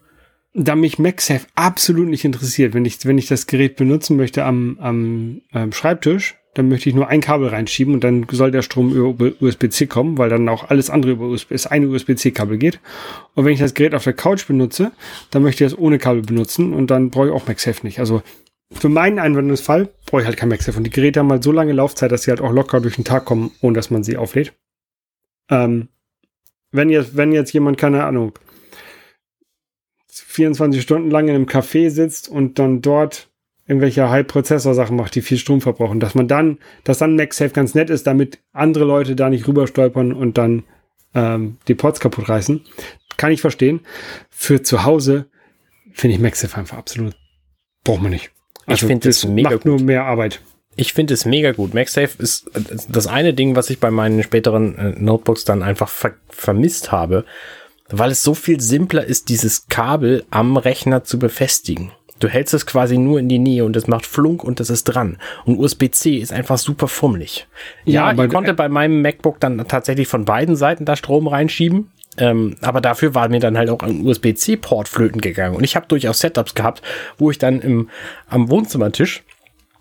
da 0.54 0.76
mich 0.76 0.98
MagSafe 1.00 1.45
absolut 1.56 2.08
nicht 2.08 2.26
interessiert, 2.26 2.74
wenn 2.74 2.86
ich, 2.86 3.06
wenn 3.06 3.18
ich 3.18 3.28
das 3.28 3.45
Gerät 3.48 3.76
benutzen 3.76 4.18
möchte 4.18 4.43
am, 4.43 4.78
am, 4.82 5.41
am 5.52 5.72
Schreibtisch, 5.72 6.36
dann 6.56 6.70
möchte 6.70 6.89
ich 6.89 6.95
nur 6.95 7.08
ein 7.08 7.22
Kabel 7.22 7.50
reinschieben 7.50 7.93
und 7.93 8.04
dann 8.04 8.26
soll 8.32 8.50
der 8.50 8.64
Strom 8.64 8.91
über 8.91 9.32
USB-C 9.39 9.86
kommen, 9.86 10.18
weil 10.18 10.30
dann 10.30 10.50
auch 10.50 10.70
alles 10.72 10.89
andere 10.89 11.12
über 11.12 11.26
USB, 11.28 11.52
es 11.52 11.68
eine 11.68 11.88
USB-C-Kabel 11.88 12.58
geht. 12.58 12.80
Und 13.36 13.45
wenn 13.45 13.54
ich 13.54 13.60
das 13.60 13.76
Gerät 13.76 13.93
auf 13.93 14.04
der 14.06 14.14
Couch 14.14 14.48
benutze, 14.48 14.91
dann 15.30 15.43
möchte 15.43 15.64
ich 15.64 15.70
das 15.72 15.78
ohne 15.80 16.00
Kabel 16.00 16.24
benutzen 16.24 16.74
und 16.74 16.88
dann 16.89 17.12
brauche 17.12 17.28
ich 17.28 17.32
auch 17.34 17.48
MagSafe 17.48 17.86
nicht. 17.86 18.00
Also 18.00 18.24
für 18.72 18.89
meinen 18.89 19.20
Anwendungsfall 19.20 19.89
brauche 20.05 20.22
ich 20.22 20.28
halt 20.28 20.38
kein 20.38 20.49
MagSafe. 20.49 20.78
Und 20.78 20.84
die 20.84 20.91
Geräte 20.91 21.20
haben 21.20 21.32
halt 21.32 21.43
so 21.43 21.51
lange 21.51 21.74
Laufzeit, 21.74 22.11
dass 22.11 22.24
sie 22.24 22.32
halt 22.32 22.41
auch 22.41 22.51
locker 22.51 22.82
durch 22.82 22.95
den 22.95 23.05
Tag 23.05 23.26
kommen, 23.26 23.51
ohne 23.61 23.76
dass 23.76 23.89
man 23.89 24.03
sie 24.03 24.18
auflädt. 24.18 24.53
Ähm, 25.49 25.88
wenn 26.72 26.89
jetzt, 26.89 27.15
wenn 27.15 27.32
jetzt 27.32 27.53
jemand, 27.53 27.78
keine 27.78 28.03
Ahnung, 28.03 28.34
24 30.09 30.82
Stunden 30.82 31.09
lang 31.09 31.28
in 31.28 31.36
einem 31.36 31.45
Café 31.45 31.89
sitzt 31.89 32.28
und 32.28 32.59
dann 32.59 32.82
dort 32.82 33.30
irgendwelche 33.65 34.09
High-Prozessor-Sachen 34.09 34.95
macht, 34.95 35.15
die 35.15 35.22
viel 35.22 35.38
Strom 35.38 35.61
verbrauchen, 35.61 35.99
dass 35.99 36.15
man 36.15 36.28
dann, 36.28 36.59
dass 36.84 36.99
dann 36.99 37.15
MagSafe 37.15 37.51
ganz 37.51 37.74
nett 37.76 37.89
ist, 37.89 38.07
damit 38.07 38.39
andere 38.53 38.86
Leute 38.86 39.15
da 39.15 39.30
nicht 39.30 39.47
rüber 39.47 39.68
stolpern 39.68 40.13
und 40.13 40.38
dann 40.38 40.63
ähm, 41.13 41.57
die 41.68 41.76
Ports 41.76 41.99
kaputt 41.99 42.30
reißen. 42.30 42.61
Kann 43.18 43.32
ich 43.32 43.41
verstehen. 43.41 43.82
Für 44.30 44.61
zu 44.61 44.84
Hause 44.84 45.30
finde 45.91 46.15
ich 46.15 46.22
MagSafe 46.22 46.57
einfach 46.57 46.78
absolut, 46.78 47.15
braucht 47.84 48.01
man 48.01 48.11
nicht. 48.11 48.32
Also 48.68 48.86
ich 48.86 48.88
finde 48.88 49.09
es 49.09 49.26
mega 49.26 49.49
macht 49.49 49.63
gut. 49.63 49.65
nur 49.65 49.82
mehr 49.82 50.05
Arbeit. 50.05 50.41
Ich 50.76 50.93
finde 50.93 51.15
es 51.15 51.26
mega 51.26 51.53
gut. 51.53 51.74
MagSafe 51.74 52.22
ist 52.22 52.51
das 52.88 53.07
eine 53.07 53.34
Ding, 53.34 53.55
was 53.55 53.72
ich 53.72 53.80
bei 53.80 53.89
meinen 53.89 54.22
späteren 54.22 54.78
äh, 54.78 54.89
Notebooks 54.99 55.43
dann 55.43 55.63
einfach 55.63 55.89
ver 55.89 56.13
vermisst 56.30 56.91
habe, 56.91 57.26
weil 57.89 58.11
es 58.11 58.24
so 58.24 58.36
viel 58.36 58.61
simpler 58.61 59.03
ist, 59.03 59.30
dieses 59.30 59.68
Kabel 59.68 60.24
am 60.30 60.55
Rechner 60.55 61.03
zu 61.03 61.18
befestigen. 61.18 61.91
Du 62.20 62.28
hältst 62.28 62.53
es 62.53 62.65
quasi 62.65 62.97
nur 62.97 63.20
in 63.20 63.30
die 63.30 63.39
Nähe 63.39 63.63
und 63.63 63.76
es 63.76 63.88
macht 63.88 64.05
Flunk 64.05 64.43
und 64.43 64.59
es 64.59 64.70
ist 64.70 64.86
dran. 64.86 65.18
Und 65.45 65.59
USB-C 65.59 66.18
ist 66.18 66.34
einfach 66.34 66.57
super 66.57 66.88
fummelig. 66.88 67.47
Ja, 67.86 68.11
ja 68.11 68.24
ich 68.24 68.32
konnte 68.32 68.53
bei 68.53 68.70
meinem 68.70 69.01
MacBook 69.01 69.39
dann 69.39 69.68
tatsächlich 69.68 70.07
von 70.07 70.26
beiden 70.26 70.55
Seiten 70.55 70.86
da 70.86 70.95
Strom 70.95 71.28
reinschieben. 71.28 71.91
Ähm, 72.18 72.55
aber 72.61 72.82
dafür 72.82 73.13
war 73.15 73.30
mir 73.30 73.39
dann 73.39 73.57
halt 73.57 73.70
auch 73.70 73.84
ein 73.84 74.05
USB-C-Port 74.05 74.88
flöten 74.88 75.22
gegangen. 75.22 75.55
Und 75.55 75.63
ich 75.63 75.76
habe 75.76 75.88
durchaus 75.88 76.20
Setups 76.20 76.55
gehabt, 76.55 76.82
wo 77.18 77.32
ich 77.32 77.38
dann 77.38 77.61
im, 77.61 77.89
am 78.28 78.49
Wohnzimmertisch 78.49 79.24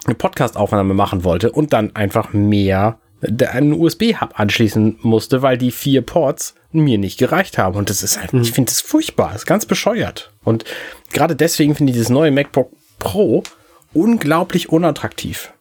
eine 0.05 0.14
Podcast-Aufnahme 0.14 0.95
machen 0.95 1.24
wollte 1.24 1.51
und 1.51 1.72
dann 1.72 1.95
einfach 1.97 2.32
mehr 2.32 2.99
einen 3.22 3.72
USB-Hub 3.72 4.39
anschließen 4.39 4.99
musste, 5.03 5.43
weil 5.43 5.59
die 5.59 5.70
vier 5.70 6.03
Ports 6.03 6.55
mir 6.70 6.99
nicht 6.99 7.18
gereicht 7.18 7.59
haben. 7.59 7.76
Und 7.76 7.91
das 7.91 8.03
ist 8.03 8.20
halt, 8.20 8.32
mhm. 8.32 8.43
ich 8.43 8.53
finde 8.53 8.70
das 8.70 8.80
furchtbar, 8.80 9.28
das 9.32 9.43
ist 9.43 9.47
ganz 9.47 9.66
bescheuert. 9.66 10.32
Und 10.45 10.64
gerade 11.12 11.34
deswegen 11.34 11.74
finde 11.74 11.93
ich 11.93 11.99
das 11.99 12.11
neue 12.11 12.30
MacBook 12.30 12.70
Pro 12.99 13.43
unglaublich 13.93 14.68
unattraktiv. 14.68 15.53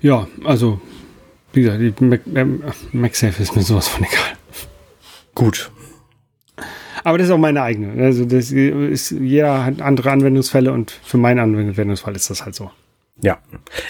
Ja, 0.00 0.26
also, 0.44 0.80
wie 1.52 1.62
gesagt, 1.62 1.80
die 1.80 2.04
Mac, 2.04 2.20
äh, 2.34 2.46
MagSafe 2.92 3.42
ist 3.42 3.56
mir 3.56 3.62
sowas 3.62 3.88
von 3.88 4.04
egal. 4.04 4.36
Gut. 5.34 5.70
Aber 7.02 7.18
das 7.18 7.28
ist 7.28 7.32
auch 7.32 7.38
meine 7.38 7.62
eigene. 7.62 8.02
Also, 8.02 8.24
das 8.24 8.50
ist, 8.52 9.10
jeder 9.10 9.64
hat 9.64 9.80
andere 9.80 10.10
Anwendungsfälle 10.10 10.72
und 10.72 10.90
für 10.90 11.16
meinen 11.16 11.38
Anwendungsfall 11.38 12.14
ist 12.14 12.28
das 12.28 12.44
halt 12.44 12.54
so. 12.54 12.70
Ja, 13.22 13.38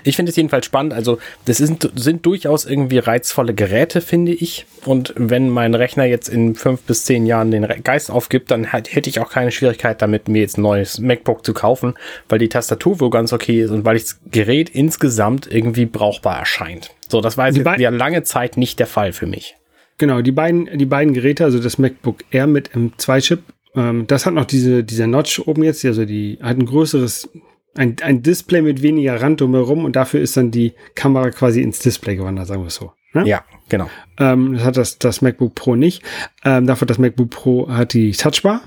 ich 0.03 0.17
finde 0.17 0.31
es 0.31 0.37
jedenfalls 0.37 0.67
spannend. 0.67 0.93
Also, 0.93 1.19
das 1.45 1.59
sind, 1.59 1.91
sind 1.95 2.27
durchaus 2.27 2.65
irgendwie 2.65 2.99
reizvolle 2.99 3.55
Geräte, 3.55 4.01
finde 4.01 4.33
ich. 4.33 4.67
Und 4.85 5.15
wenn 5.17 5.49
mein 5.51 5.75
Rechner 5.75 6.05
jetzt 6.05 6.29
in 6.29 6.55
fünf 6.55 6.83
bis 6.83 7.05
zehn 7.05 7.27
Jahren 7.27 7.51
den 7.51 7.67
Geist 7.85 8.11
aufgibt, 8.11 8.51
dann 8.51 8.65
hätte 8.65 9.09
ich 9.09 9.21
auch 9.21 9.31
keine 9.31 9.53
Schwierigkeit 9.53 10.03
damit, 10.03 10.29
mir 10.29 10.41
jetzt 10.41 10.59
ein 10.59 10.63
neues 10.63 10.99
MacBook 10.99 11.45
zu 11.45 11.55
kaufen, 11.55 11.95
weil 12.29 12.39
die 12.39 12.49
Tastatur 12.49 13.01
wohl 13.01 13.11
ganz 13.11 13.33
okay 13.33 13.63
ist 13.63 13.71
und 13.71 13.85
weil 13.85 13.99
das 13.99 14.21
Gerät 14.31 14.71
insgesamt 14.71 15.47
irgendwie 15.51 15.87
brauchbar 15.87 16.39
erscheint. 16.39 16.91
So, 17.09 17.21
das 17.21 17.37
war 17.37 17.49
jetzt 17.49 17.65
ja 17.79 17.91
lange 17.91 18.23
Zeit 18.23 18.57
nicht 18.57 18.79
der 18.79 18.87
Fall 18.87 19.13
für 19.13 19.27
mich. 19.27 19.57
Genau, 19.99 20.23
die 20.23 20.33
beiden, 20.33 20.79
die 20.79 20.87
beiden 20.87 21.13
Geräte, 21.13 21.45
also 21.45 21.61
das 21.61 21.79
MacBook 21.79 22.25
Air 22.31 22.47
mit 22.47 22.71
M2-Chip, 22.71 23.41
ähm, 23.77 24.07
das 24.07 24.27
hat 24.27 24.35
noch 24.35 24.47
diese, 24.47 24.83
dieser 24.83 25.07
Notch 25.07 25.41
oben 25.41 25.63
jetzt, 25.63 25.85
also 25.85 26.05
die 26.05 26.39
hat 26.41 26.57
ein 26.57 26.67
größeres 26.67 27.29
ein, 27.75 27.97
ein 28.03 28.23
Display 28.23 28.63
mit 28.63 28.83
weniger 28.83 29.21
Rand 29.21 29.41
drumherum 29.41 29.85
und 29.85 29.97
dafür 29.97 30.21
ist 30.21 30.37
dann 30.37 30.51
die 30.51 30.75
Kamera 30.95 31.31
quasi 31.31 31.63
ins 31.63 31.79
Display 31.79 32.17
gewandert, 32.17 32.47
sagen 32.47 32.63
wir 32.63 32.69
es 32.69 32.75
so. 32.75 32.93
Ne? 33.13 33.27
Ja, 33.27 33.45
genau. 33.69 33.91
Ähm, 34.19 34.55
das 34.55 34.65
hat 34.65 34.77
das, 34.77 34.99
das 34.99 35.23
MacBook 35.23 35.55
Pro 35.55 35.77
nicht. 35.77 36.03
Ähm, 36.45 36.67
dafür 36.67 36.87
das 36.87 36.99
MacBook 36.99 37.31
Pro 37.31 37.69
hat 37.69 37.93
die 37.93 38.13
Touchbar, 38.13 38.63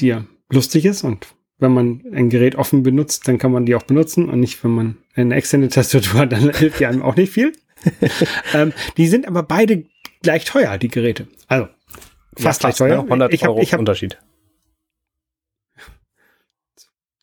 die 0.00 0.08
ja 0.08 0.24
lustig 0.50 0.84
ist 0.84 1.02
und 1.02 1.26
wenn 1.58 1.72
man 1.72 2.02
ein 2.12 2.28
Gerät 2.28 2.56
offen 2.56 2.82
benutzt, 2.82 3.28
dann 3.28 3.38
kann 3.38 3.52
man 3.52 3.66
die 3.66 3.74
auch 3.74 3.84
benutzen 3.84 4.28
und 4.28 4.40
nicht, 4.40 4.62
wenn 4.64 4.72
man 4.72 4.96
eine 5.14 5.34
externe 5.34 5.68
Tastatur 5.68 6.20
hat, 6.20 6.32
dann 6.32 6.50
hilft 6.54 6.80
die 6.80 6.86
einem 6.86 7.02
auch 7.02 7.16
nicht 7.16 7.32
viel. 7.32 7.52
ähm, 8.54 8.72
die 8.96 9.06
sind 9.06 9.26
aber 9.26 9.42
beide 9.42 9.84
gleich 10.22 10.44
teuer, 10.44 10.78
die 10.78 10.88
Geräte. 10.88 11.28
Also 11.48 11.68
fast 12.36 12.62
ja, 12.62 12.68
gleich 12.68 12.78
teuer. 12.78 13.02
100 13.02 13.32
ich 13.32 13.42
hab, 13.42 13.50
Euro 13.50 13.60
ich 13.60 13.72
hab, 13.72 13.80
Unterschied. 13.80 14.18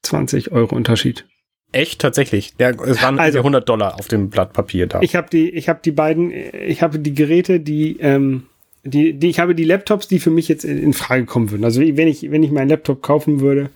20 0.03 0.51
Euro 0.51 0.75
Unterschied. 0.75 1.25
Echt 1.71 2.01
tatsächlich? 2.01 2.53
Ja, 2.59 2.71
es 2.71 3.01
waren 3.03 3.19
also 3.19 3.39
100 3.39 3.67
Dollar 3.69 3.99
auf 3.99 4.07
dem 4.07 4.29
Blatt 4.29 4.53
Papier 4.53 4.87
da. 4.87 5.01
Ich 5.01 5.15
habe 5.15 5.29
die, 5.29 5.49
ich 5.51 5.69
habe 5.69 5.79
die 5.83 5.91
beiden, 5.91 6.31
ich 6.31 6.81
habe 6.81 6.97
die 6.97 7.13
Geräte, 7.13 7.59
die, 7.59 7.99
ähm, 7.99 8.47
die, 8.83 9.13
die, 9.13 9.29
ich 9.29 9.39
habe 9.39 9.53
die 9.53 9.65
Laptops, 9.65 10.07
die 10.07 10.19
für 10.19 10.31
mich 10.31 10.47
jetzt 10.47 10.65
in, 10.65 10.81
in 10.81 10.93
Frage 10.93 11.25
kommen 11.25 11.51
würden. 11.51 11.63
Also 11.63 11.81
wenn 11.81 12.07
ich, 12.07 12.31
wenn 12.31 12.41
ich 12.41 12.51
meinen 12.51 12.69
Laptop 12.69 13.03
kaufen 13.03 13.39
würde, 13.39 13.69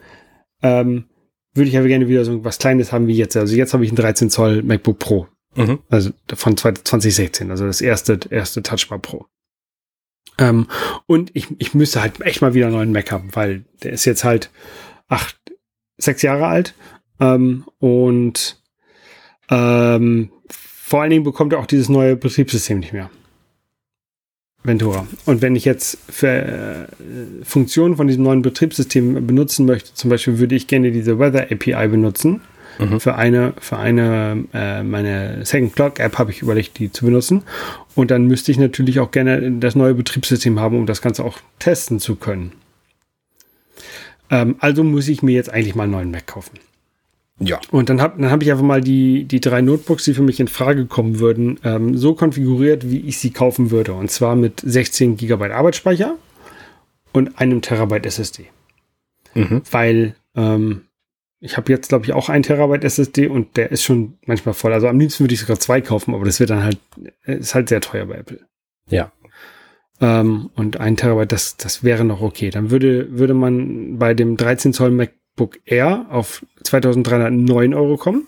ähm, 0.64 1.06
würde 1.54 1.70
ich 1.70 1.78
aber 1.78 1.88
gerne 1.88 2.08
wieder 2.08 2.26
so 2.26 2.44
was 2.44 2.58
Kleines 2.58 2.92
haben 2.92 3.06
wie 3.08 3.16
jetzt. 3.16 3.38
Also 3.38 3.56
jetzt 3.56 3.74
habe 3.74 3.84
ich 3.84 3.92
einen 3.92 3.98
13 3.98 4.32
Zoll 4.32 4.64
MacBook 4.64 4.98
Pro. 4.98 5.28
Mhm. 5.56 5.80
Also 5.90 6.10
von 6.34 6.58
2016, 6.58 7.52
also 7.52 7.68
das 7.68 7.82
erste, 7.82 8.20
erste 8.32 8.64
Touchbar 8.64 8.98
Pro. 8.98 9.28
Ähm, 10.40 10.68
und 11.06 11.30
ich, 11.36 11.48
ich 11.60 11.76
müsste 11.76 12.02
halt 12.02 12.22
echt 12.22 12.42
mal 12.42 12.56
wieder 12.56 12.68
einen 12.68 12.76
neuen 12.76 12.92
Mac 12.92 13.12
haben, 13.12 13.30
weil 13.34 13.66
der 13.84 13.92
ist 13.92 14.06
jetzt 14.06 14.24
halt, 14.24 14.50
ach, 15.08 15.32
sechs 15.98 16.22
Jahre 16.22 16.48
alt. 16.48 16.74
Ähm, 17.20 17.66
und 17.80 18.62
ähm, 19.50 20.30
vor 20.50 21.02
allen 21.02 21.12
Dingen 21.12 21.24
bekommt 21.24 21.54
er 21.54 21.60
auch 21.60 21.66
dieses 21.66 21.90
neue 21.90 22.16
Betriebssystem 22.16 22.80
nicht 22.80 22.94
mehr. 22.94 23.10
Ventura. 24.64 25.06
Und 25.26 25.42
wenn 25.42 25.56
ich 25.56 25.66
jetzt 25.66 25.98
für 26.10 26.28
äh, 26.30 27.44
Funktionen 27.44 27.98
von 27.98 28.08
diesem 28.08 28.24
neuen 28.24 28.42
Betriebssystem 28.42 29.28
benutzen 29.28 29.66
möchte, 29.66 29.94
zum 29.94 30.10
Beispiel 30.10 30.40
würde 30.40 30.56
ich 30.56 30.68
gerne 30.68 30.92
diese 30.92 31.20
Weather 31.20 31.52
API 31.52 31.88
benutzen. 31.90 32.42
Mhm. 32.80 33.00
Für 33.00 33.16
eine, 33.16 33.54
für 33.60 33.78
eine, 33.78 34.46
äh, 34.54 34.82
meine 34.84 35.46
Second 35.46 35.76
Clock 35.76 36.00
App 36.00 36.18
habe 36.18 36.32
ich 36.32 36.42
überlegt, 36.42 36.80
die 36.80 36.92
zu 36.92 37.06
benutzen. 37.06 37.44
Und 37.94 38.10
dann 38.10 38.26
müsste 38.26 38.52
ich 38.52 38.58
natürlich 38.58 39.00
auch 39.00 39.12
gerne 39.12 39.52
das 39.60 39.76
neue 39.76 39.94
Betriebssystem 39.94 40.60
haben, 40.60 40.78
um 40.78 40.86
das 40.86 41.02
Ganze 41.02 41.24
auch 41.24 41.38
testen 41.60 42.00
zu 42.00 42.16
können. 42.16 42.54
Ähm, 44.34 44.56
also 44.60 44.84
muss 44.84 45.08
ich 45.08 45.22
mir 45.22 45.34
jetzt 45.34 45.54
eigentlich 45.54 45.76
mal 45.76 45.84
einen 45.84 45.92
neuen 45.92 46.12
Mac 46.12 46.26
kaufen. 46.26 46.58
Ja. 47.40 47.60
Und 47.72 47.90
dann 47.90 48.02
habe 48.02 48.20
dann 48.20 48.32
hab 48.32 48.42
ich 48.42 48.52
einfach 48.52 48.64
mal 48.64 48.82
die, 48.82 49.26
die 49.26 49.40
drei 49.40 49.62
Notebooks, 49.62 50.06
die 50.06 50.16
für 50.16 50.24
mich 50.24 50.40
in 50.40 50.48
Frage 50.48 50.86
kommen 50.86 51.20
würden, 51.20 51.60
ähm, 51.64 51.98
so 51.98 52.16
konfiguriert, 52.16 52.90
wie 52.90 53.02
ich 53.02 53.20
sie 53.20 53.30
kaufen 53.30 53.70
würde. 53.70 53.94
Und 53.94 54.10
zwar 54.10 54.36
mit 54.36 54.62
16 54.66 55.18
GB 55.18 55.52
Arbeitsspeicher 55.52 56.16
und 57.12 57.40
einem 57.40 57.62
Terabyte 57.62 58.08
SSD. 58.08 58.48
Mhm. 59.36 59.62
Weil 59.70 60.16
ähm, 60.36 60.82
ich 61.40 61.58
habe 61.58 61.72
jetzt, 61.72 61.90
glaube 61.90 62.06
ich, 62.06 62.14
auch 62.14 62.30
ein 62.30 62.42
Terabyte 62.42 62.86
SSD 62.86 63.28
und 63.28 63.56
der 63.56 63.72
ist 63.72 63.84
schon 63.84 64.18
manchmal 64.26 64.56
voll. 64.56 64.74
Also 64.74 64.88
am 64.88 65.00
liebsten 65.00 65.24
würde 65.24 65.36
ich 65.36 65.42
sogar 65.42 65.60
zwei 65.60 65.80
kaufen, 65.82 66.16
aber 66.16 66.26
das 66.26 66.40
wird 66.40 66.50
dann 66.50 66.64
halt, 66.64 66.80
ist 67.24 67.54
halt 67.54 67.70
sehr 67.70 67.82
teuer 67.82 68.08
bei 68.08 68.16
Apple. 68.16 68.40
Ja. 68.90 69.12
Ähm, 70.04 70.50
und 70.56 70.82
ein 70.82 70.98
Terabyte, 70.98 71.32
das, 71.32 71.56
das 71.56 71.82
wäre 71.82 72.04
noch 72.04 72.22
okay. 72.22 72.50
Dann 72.50 72.72
würde, 72.72 73.18
würde 73.18 73.34
man 73.34 73.98
bei 73.98 74.14
dem 74.14 74.36
13 74.36 74.74
Zoll 74.74 74.92
MacBook 74.92 75.60
Air 75.66 76.08
auf 76.10 76.46
2309 76.62 77.74
Euro 77.74 77.96
kommen. 77.96 78.28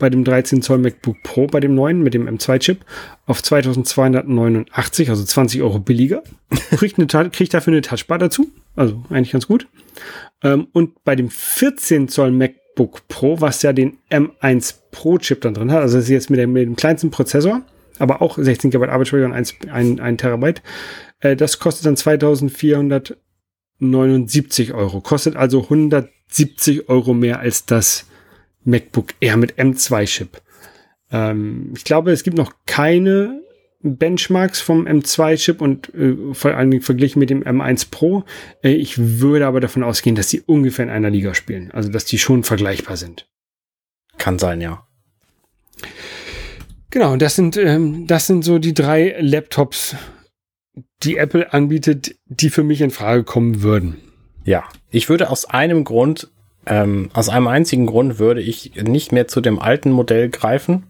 Bei 0.00 0.10
dem 0.10 0.24
13 0.24 0.62
Zoll 0.62 0.78
MacBook 0.78 1.22
Pro, 1.22 1.46
bei 1.46 1.60
dem 1.60 1.76
neuen 1.76 2.02
mit 2.02 2.14
dem 2.14 2.28
M2-Chip, 2.28 2.78
auf 3.26 3.40
2289, 3.40 5.10
also 5.10 5.22
20 5.24 5.62
Euro 5.62 5.78
billiger. 5.78 6.24
Kriegt, 6.70 6.98
eine, 6.98 7.30
kriegt 7.30 7.54
dafür 7.54 7.72
eine 7.72 7.82
Touchbar 7.82 8.18
dazu. 8.18 8.48
Also 8.74 9.04
eigentlich 9.08 9.30
ganz 9.30 9.46
gut. 9.46 9.68
Ähm, 10.42 10.66
und 10.72 11.04
bei 11.04 11.14
dem 11.14 11.30
14 11.30 12.08
Zoll 12.08 12.32
MacBook 12.32 13.06
Pro, 13.06 13.40
was 13.40 13.62
ja 13.62 13.72
den 13.72 13.98
M1 14.10 14.74
Pro 14.90 15.18
Chip 15.18 15.42
dann 15.42 15.54
drin 15.54 15.70
hat, 15.70 15.82
also 15.82 15.98
das 15.98 16.06
ist 16.06 16.10
jetzt 16.10 16.30
mit 16.30 16.40
dem, 16.40 16.52
mit 16.52 16.66
dem 16.66 16.74
kleinsten 16.74 17.12
Prozessor, 17.12 17.62
aber 17.98 18.22
auch 18.22 18.38
16 18.38 18.70
GB 18.70 18.86
Arbeitsspeicher 18.86 19.26
und 19.26 19.32
1, 19.32 19.56
1, 19.70 20.00
1 20.00 20.20
Terabyte. 20.20 20.62
Äh, 21.20 21.36
das 21.36 21.58
kostet 21.58 21.86
dann 21.86 21.96
2479 21.96 24.74
Euro. 24.74 25.00
Kostet 25.00 25.36
also 25.36 25.62
170 25.62 26.88
Euro 26.88 27.14
mehr 27.14 27.40
als 27.40 27.66
das 27.66 28.06
MacBook 28.64 29.14
Air 29.20 29.36
mit 29.36 29.58
M2-Chip. 29.58 30.40
Ähm, 31.10 31.72
ich 31.76 31.84
glaube, 31.84 32.12
es 32.12 32.24
gibt 32.24 32.36
noch 32.36 32.52
keine 32.66 33.42
Benchmarks 33.82 34.60
vom 34.60 34.86
M2-Chip 34.86 35.60
und 35.60 35.92
äh, 35.94 36.16
vor 36.32 36.54
allen 36.54 36.70
Dingen 36.70 36.82
verglichen 36.82 37.18
mit 37.18 37.30
dem 37.30 37.42
M1 37.42 37.90
Pro. 37.90 38.24
Äh, 38.62 38.70
ich 38.70 39.20
würde 39.20 39.46
aber 39.46 39.60
davon 39.60 39.82
ausgehen, 39.82 40.16
dass 40.16 40.30
sie 40.30 40.40
ungefähr 40.40 40.84
in 40.84 40.90
einer 40.90 41.10
Liga 41.10 41.34
spielen. 41.34 41.70
Also, 41.72 41.90
dass 41.90 42.04
die 42.04 42.18
schon 42.18 42.44
vergleichbar 42.44 42.96
sind. 42.96 43.28
Kann 44.18 44.38
sein, 44.38 44.60
ja. 44.60 44.86
Genau, 46.92 47.16
das 47.16 47.34
sind, 47.36 47.56
ähm, 47.56 48.06
das 48.06 48.26
sind 48.26 48.44
so 48.44 48.58
die 48.58 48.74
drei 48.74 49.16
Laptops, 49.18 49.96
die 51.02 51.16
Apple 51.16 51.50
anbietet, 51.50 52.16
die 52.26 52.50
für 52.50 52.62
mich 52.62 52.82
in 52.82 52.90
Frage 52.90 53.24
kommen 53.24 53.62
würden. 53.62 53.96
Ja, 54.44 54.64
ich 54.90 55.08
würde 55.08 55.30
aus 55.30 55.46
einem 55.46 55.84
Grund, 55.84 56.30
ähm, 56.66 57.08
aus 57.14 57.30
einem 57.30 57.48
einzigen 57.48 57.86
Grund 57.86 58.18
würde 58.18 58.42
ich 58.42 58.74
nicht 58.74 59.10
mehr 59.10 59.26
zu 59.26 59.40
dem 59.40 59.58
alten 59.58 59.90
Modell 59.90 60.28
greifen, 60.28 60.84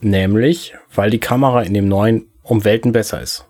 nämlich 0.00 0.74
weil 0.92 1.10
die 1.10 1.20
Kamera 1.20 1.62
in 1.62 1.72
dem 1.72 1.86
neuen 1.86 2.26
um 2.42 2.64
Welten 2.64 2.90
besser 2.90 3.22
ist. 3.22 3.46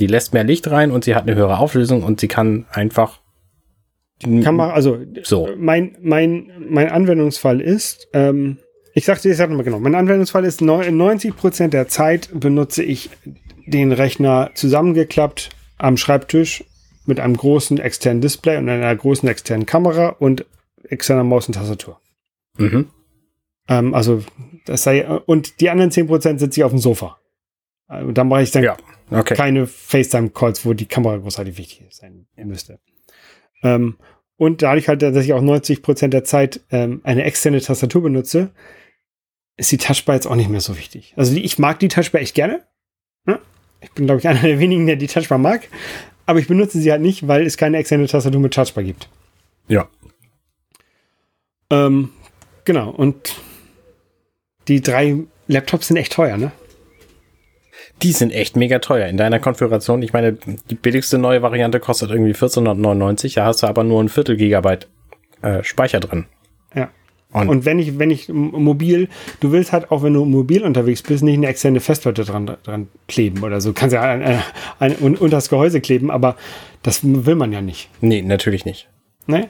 Die 0.00 0.08
lässt 0.08 0.34
mehr 0.34 0.44
Licht 0.44 0.68
rein 0.72 0.90
und 0.90 1.04
sie 1.04 1.14
hat 1.14 1.22
eine 1.22 1.36
höhere 1.36 1.58
Auflösung 1.58 2.02
und 2.02 2.18
sie 2.18 2.28
kann 2.28 2.66
einfach 2.70 3.20
Kamera, 4.42 4.72
also 4.72 4.98
so. 5.22 5.50
mein, 5.56 5.96
mein, 6.00 6.50
mein 6.68 6.90
Anwendungsfall 6.90 7.60
ist, 7.60 8.08
ähm, 8.12 8.58
ich 8.96 9.04
sagte, 9.04 9.28
ich 9.28 9.36
sag 9.36 9.50
nochmal 9.50 9.64
genau, 9.64 9.78
mein 9.78 9.94
Anwendungsfall 9.94 10.46
ist 10.46 10.62
90 10.62 11.36
Prozent 11.36 11.74
der 11.74 11.86
Zeit 11.86 12.30
benutze 12.32 12.82
ich 12.82 13.10
den 13.66 13.92
Rechner 13.92 14.52
zusammengeklappt 14.54 15.50
am 15.76 15.98
Schreibtisch 15.98 16.64
mit 17.04 17.20
einem 17.20 17.36
großen 17.36 17.78
externen 17.78 18.22
Display 18.22 18.56
und 18.56 18.70
einer 18.70 18.96
großen 18.96 19.28
externen 19.28 19.66
Kamera 19.66 20.08
und 20.18 20.46
externer 20.82 21.24
Maus 21.24 21.46
und 21.46 21.52
Tastatur. 21.52 22.00
Mhm. 22.56 22.86
Ähm, 23.68 23.92
also, 23.92 24.24
das 24.64 24.84
sei, 24.84 25.06
und 25.06 25.60
die 25.60 25.68
anderen 25.68 25.90
10% 25.90 26.38
sitze 26.38 26.60
ich 26.60 26.64
auf 26.64 26.72
dem 26.72 26.80
Sofa. 26.80 27.18
Und 27.88 28.16
dann 28.16 28.28
mache 28.28 28.44
ich 28.44 28.50
dann 28.50 28.62
ja, 28.62 28.78
okay. 29.10 29.34
keine 29.34 29.66
FaceTime-Calls, 29.66 30.64
wo 30.64 30.72
die 30.72 30.86
Kamera 30.86 31.18
großartig 31.18 31.58
wichtig 31.58 31.86
sein 31.90 32.26
müsste. 32.36 32.78
Ähm, 33.62 33.98
und 34.38 34.62
dadurch 34.62 34.88
halt, 34.88 35.02
dass 35.02 35.22
ich 35.22 35.34
auch 35.34 35.42
90% 35.42 36.08
der 36.08 36.24
Zeit 36.24 36.62
ähm, 36.70 37.02
eine 37.04 37.24
externe 37.24 37.60
Tastatur 37.60 38.02
benutze, 38.02 38.52
ist 39.56 39.72
die 39.72 39.78
Touchbar 39.78 40.16
jetzt 40.16 40.26
auch 40.26 40.34
nicht 40.34 40.50
mehr 40.50 40.60
so 40.60 40.76
wichtig. 40.76 41.14
Also 41.16 41.34
ich 41.34 41.58
mag 41.58 41.78
die 41.78 41.88
Touchbar 41.88 42.20
echt 42.20 42.34
gerne. 42.34 42.62
Ne? 43.24 43.38
Ich 43.80 43.90
bin, 43.92 44.06
glaube 44.06 44.20
ich, 44.20 44.28
einer 44.28 44.40
der 44.40 44.58
wenigen, 44.58 44.86
der 44.86 44.96
die 44.96 45.06
Touchbar 45.06 45.38
mag. 45.38 45.68
Aber 46.26 46.38
ich 46.38 46.48
benutze 46.48 46.80
sie 46.80 46.90
halt 46.90 47.02
nicht, 47.02 47.28
weil 47.28 47.46
es 47.46 47.56
keine 47.56 47.78
externe 47.78 48.06
Tastatur 48.06 48.40
mit 48.40 48.52
Touchbar 48.52 48.84
gibt. 48.84 49.08
Ja. 49.68 49.88
Ähm, 51.70 52.10
genau. 52.64 52.90
Und 52.90 53.36
die 54.68 54.80
drei 54.80 55.16
Laptops 55.46 55.88
sind 55.88 55.96
echt 55.96 56.12
teuer, 56.12 56.36
ne? 56.36 56.52
Die 58.02 58.12
sind 58.12 58.32
echt 58.32 58.56
mega 58.56 58.78
teuer. 58.80 59.06
In 59.06 59.16
deiner 59.16 59.38
Konfiguration, 59.38 60.02
ich 60.02 60.12
meine, 60.12 60.36
die 60.68 60.74
billigste 60.74 61.16
neue 61.16 61.40
Variante 61.40 61.80
kostet 61.80 62.10
irgendwie 62.10 62.34
1499, 62.34 63.34
da 63.34 63.46
hast 63.46 63.62
du 63.62 63.68
aber 63.68 63.84
nur 63.84 64.02
ein 64.02 64.10
Viertel 64.10 64.36
Gigabyte 64.36 64.88
äh, 65.40 65.62
Speicher 65.62 66.00
drin. 66.00 66.26
Und, 67.32 67.48
und, 67.48 67.64
wenn 67.64 67.78
ich, 67.78 67.98
wenn 67.98 68.10
ich 68.10 68.28
mobil, 68.28 69.08
du 69.40 69.52
willst 69.52 69.72
halt 69.72 69.90
auch, 69.90 70.02
wenn 70.02 70.14
du 70.14 70.24
mobil 70.24 70.62
unterwegs 70.62 71.02
bist, 71.02 71.22
nicht 71.22 71.36
eine 71.36 71.48
externe 71.48 71.80
Festplatte 71.80 72.24
dran, 72.24 72.56
dran 72.62 72.88
kleben 73.08 73.42
oder 73.42 73.60
so. 73.60 73.70
Du 73.70 73.74
kannst 73.74 73.92
ja 73.92 74.02
ein, 74.02 74.22
ein, 74.22 74.42
ein, 74.78 74.94
unter 74.96 75.28
das 75.36 75.48
Gehäuse 75.48 75.80
kleben, 75.80 76.10
aber 76.10 76.36
das 76.82 77.00
will 77.02 77.34
man 77.34 77.52
ja 77.52 77.60
nicht. 77.60 77.90
Nee, 78.00 78.22
natürlich 78.22 78.64
nicht. 78.64 78.88
Ne? 79.26 79.48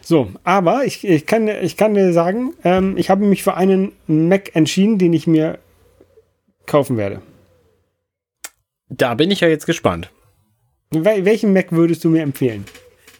So, 0.00 0.30
aber 0.44 0.84
ich, 0.84 1.06
ich, 1.06 1.26
kann, 1.26 1.48
ich 1.48 1.76
kann 1.76 1.94
dir 1.94 2.12
sagen, 2.12 2.54
ähm, 2.64 2.96
ich 2.96 3.10
habe 3.10 3.24
mich 3.24 3.42
für 3.42 3.54
einen 3.54 3.92
Mac 4.06 4.54
entschieden, 4.54 4.98
den 4.98 5.12
ich 5.12 5.26
mir 5.26 5.58
kaufen 6.66 6.96
werde. 6.96 7.22
Da 8.88 9.14
bin 9.14 9.30
ich 9.30 9.40
ja 9.40 9.48
jetzt 9.48 9.66
gespannt. 9.66 10.10
Wel 10.90 11.24
welchen 11.24 11.52
Mac 11.52 11.70
würdest 11.70 12.02
du 12.04 12.08
mir 12.08 12.22
empfehlen? 12.22 12.64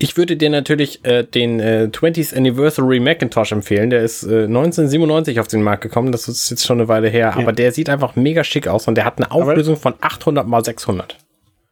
Ich 0.03 0.17
würde 0.17 0.39
dir 0.39 0.49
natürlich 0.49 1.05
äh, 1.05 1.25
den 1.25 1.61
äh, 1.61 1.91
20th 1.93 2.35
Anniversary 2.35 3.01
Macintosh 3.01 3.53
empfehlen. 3.53 3.91
Der 3.91 4.03
ist 4.03 4.23
äh, 4.23 4.45
1997 4.45 5.39
auf 5.41 5.47
den 5.47 5.63
Markt 5.63 5.83
gekommen. 5.83 6.11
Das 6.11 6.27
ist 6.27 6.49
jetzt 6.49 6.65
schon 6.65 6.79
eine 6.79 6.89
Weile 6.89 7.09
her. 7.09 7.35
Ja. 7.37 7.43
Aber 7.43 7.53
der 7.53 7.71
sieht 7.71 7.91
einfach 7.91 8.17
mega 8.17 8.43
schick 8.43 8.67
aus 8.67 8.89
und 8.89 8.95
der 8.95 9.05
hat 9.05 9.19
eine 9.19 9.31
Auflösung 9.31 9.77
von 9.77 9.93
800 10.01 10.47
mal 10.47 10.65
600. 10.65 11.19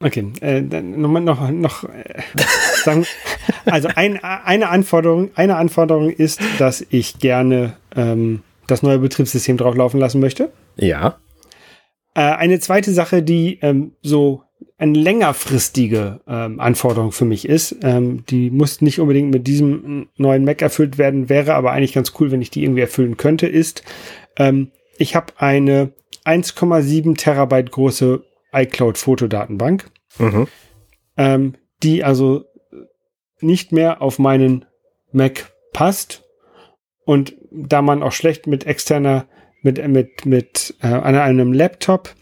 Okay, 0.01 0.31
äh, 0.43 0.63
dann 0.63 1.01
noch, 1.01 1.09
noch, 1.21 1.51
noch 1.51 1.85
äh, 1.85 2.23
sagen, 2.85 3.07
also 3.65 3.89
ein, 3.95 4.23
eine 4.23 4.69
Anforderung, 4.69 5.31
eine 5.35 5.57
Anforderung 5.57 6.11
ist, 6.11 6.39
dass 6.59 6.85
ich 6.91 7.19
gerne 7.19 7.77
ähm, 7.97 8.43
das 8.67 8.83
neue 8.83 8.99
Betriebssystem 8.99 9.57
drauflaufen 9.57 9.99
lassen 9.99 10.21
möchte. 10.21 10.53
Ja. 10.77 11.17
Äh, 12.15 12.21
eine 12.21 12.61
zweite 12.61 12.93
Sache, 12.93 13.23
die 13.23 13.59
ähm, 13.63 13.93
so 14.03 14.43
eine 14.79 14.97
längerfristige 14.97 16.21
ähm, 16.29 16.61
Anforderung 16.61 17.11
für 17.11 17.25
mich 17.25 17.49
ist, 17.49 17.77
ähm, 17.83 18.25
die 18.27 18.51
muss 18.51 18.81
nicht 18.81 19.01
unbedingt 19.01 19.33
mit 19.33 19.47
diesem 19.47 20.09
neuen 20.17 20.45
Mac 20.45 20.63
erfüllt 20.63 20.99
werden, 20.99 21.29
wäre 21.29 21.55
aber 21.55 21.73
eigentlich 21.73 21.95
ganz 21.95 22.13
cool, 22.19 22.31
wenn 22.31 22.43
ich 22.43 22.51
die 22.51 22.63
irgendwie 22.63 22.83
erfüllen 22.83 23.17
könnte, 23.17 23.49
ist, 23.49 23.83
ähm, 24.37 24.71
ich 24.97 25.17
habe 25.17 25.33
eine 25.37 25.93
1,7 26.25 27.17
Terabyte 27.17 27.73
große 27.73 28.23
iCloud-Fotodatenbank, 28.53 29.91
mhm. 30.19 30.47
ähm, 31.17 31.55
die 31.83 32.05
also 32.05 32.45
nicht 33.41 33.73
mehr 33.73 34.01
auf 34.01 34.19
meinen 34.19 34.65
Mac 35.11 35.53
passt 35.73 36.25
und 37.05 37.35
da 37.51 37.83
man 37.83 38.03
auch 38.03 38.13
schlecht 38.13 38.47
mit 38.47 38.67
externer 38.67 39.27
mit, 39.63 39.87
mit, 39.89 40.25
mit 40.25 40.77
äh, 40.83 40.87
einem 40.87 41.53
Laptop 41.53 42.15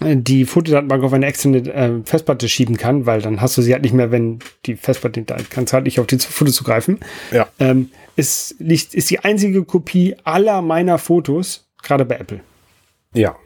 die 0.00 0.44
Fotodatenbank 0.44 1.02
auf 1.04 1.12
eine 1.12 1.26
externe 1.26 1.58
äh, 1.72 2.02
Festplatte 2.04 2.48
schieben 2.48 2.76
kann, 2.76 3.06
weil 3.06 3.22
dann 3.22 3.40
hast 3.40 3.56
du 3.56 3.62
sie 3.62 3.72
halt 3.72 3.82
nicht 3.82 3.94
mehr, 3.94 4.10
wenn 4.10 4.40
die 4.66 4.76
Festplatte, 4.76 5.22
da 5.22 5.36
kannst 5.48 5.72
du 5.72 5.74
halt 5.74 5.84
nicht 5.84 5.98
auf 6.00 6.06
die 6.06 6.18
Fotos 6.18 6.54
zugreifen. 6.54 7.00
Ja. 7.32 7.48
Ähm, 7.58 7.90
ist, 8.14 8.52
ist 8.52 9.10
die 9.10 9.20
einzige 9.20 9.64
Kopie 9.64 10.14
aller 10.24 10.60
meiner 10.60 10.98
Fotos, 10.98 11.66
gerade 11.82 12.04
bei 12.04 12.16
Apple. 12.16 12.40
Ja. 13.14 13.36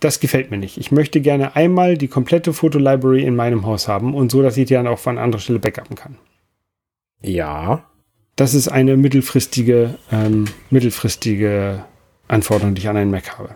Das 0.00 0.18
gefällt 0.18 0.50
mir 0.50 0.58
nicht. 0.58 0.78
Ich 0.78 0.90
möchte 0.90 1.20
gerne 1.20 1.54
einmal 1.54 1.96
die 1.96 2.08
komplette 2.08 2.52
Fotolibrary 2.52 3.22
in 3.22 3.36
meinem 3.36 3.64
Haus 3.64 3.86
haben 3.86 4.14
und 4.14 4.32
so, 4.32 4.42
dass 4.42 4.56
ich 4.56 4.66
die 4.66 4.74
dann 4.74 4.88
auch 4.88 4.98
von 4.98 5.18
anderer 5.18 5.40
Stelle 5.40 5.60
backuppen 5.60 5.96
kann. 5.96 6.16
Ja. 7.20 7.84
Das 8.34 8.54
ist 8.54 8.66
eine 8.66 8.96
mittelfristige, 8.96 9.98
ähm, 10.10 10.46
mittelfristige 10.70 11.84
Anforderung, 12.26 12.74
die 12.74 12.80
ich 12.80 12.88
an 12.88 12.96
einen 12.96 13.12
Mac 13.12 13.38
habe. 13.38 13.54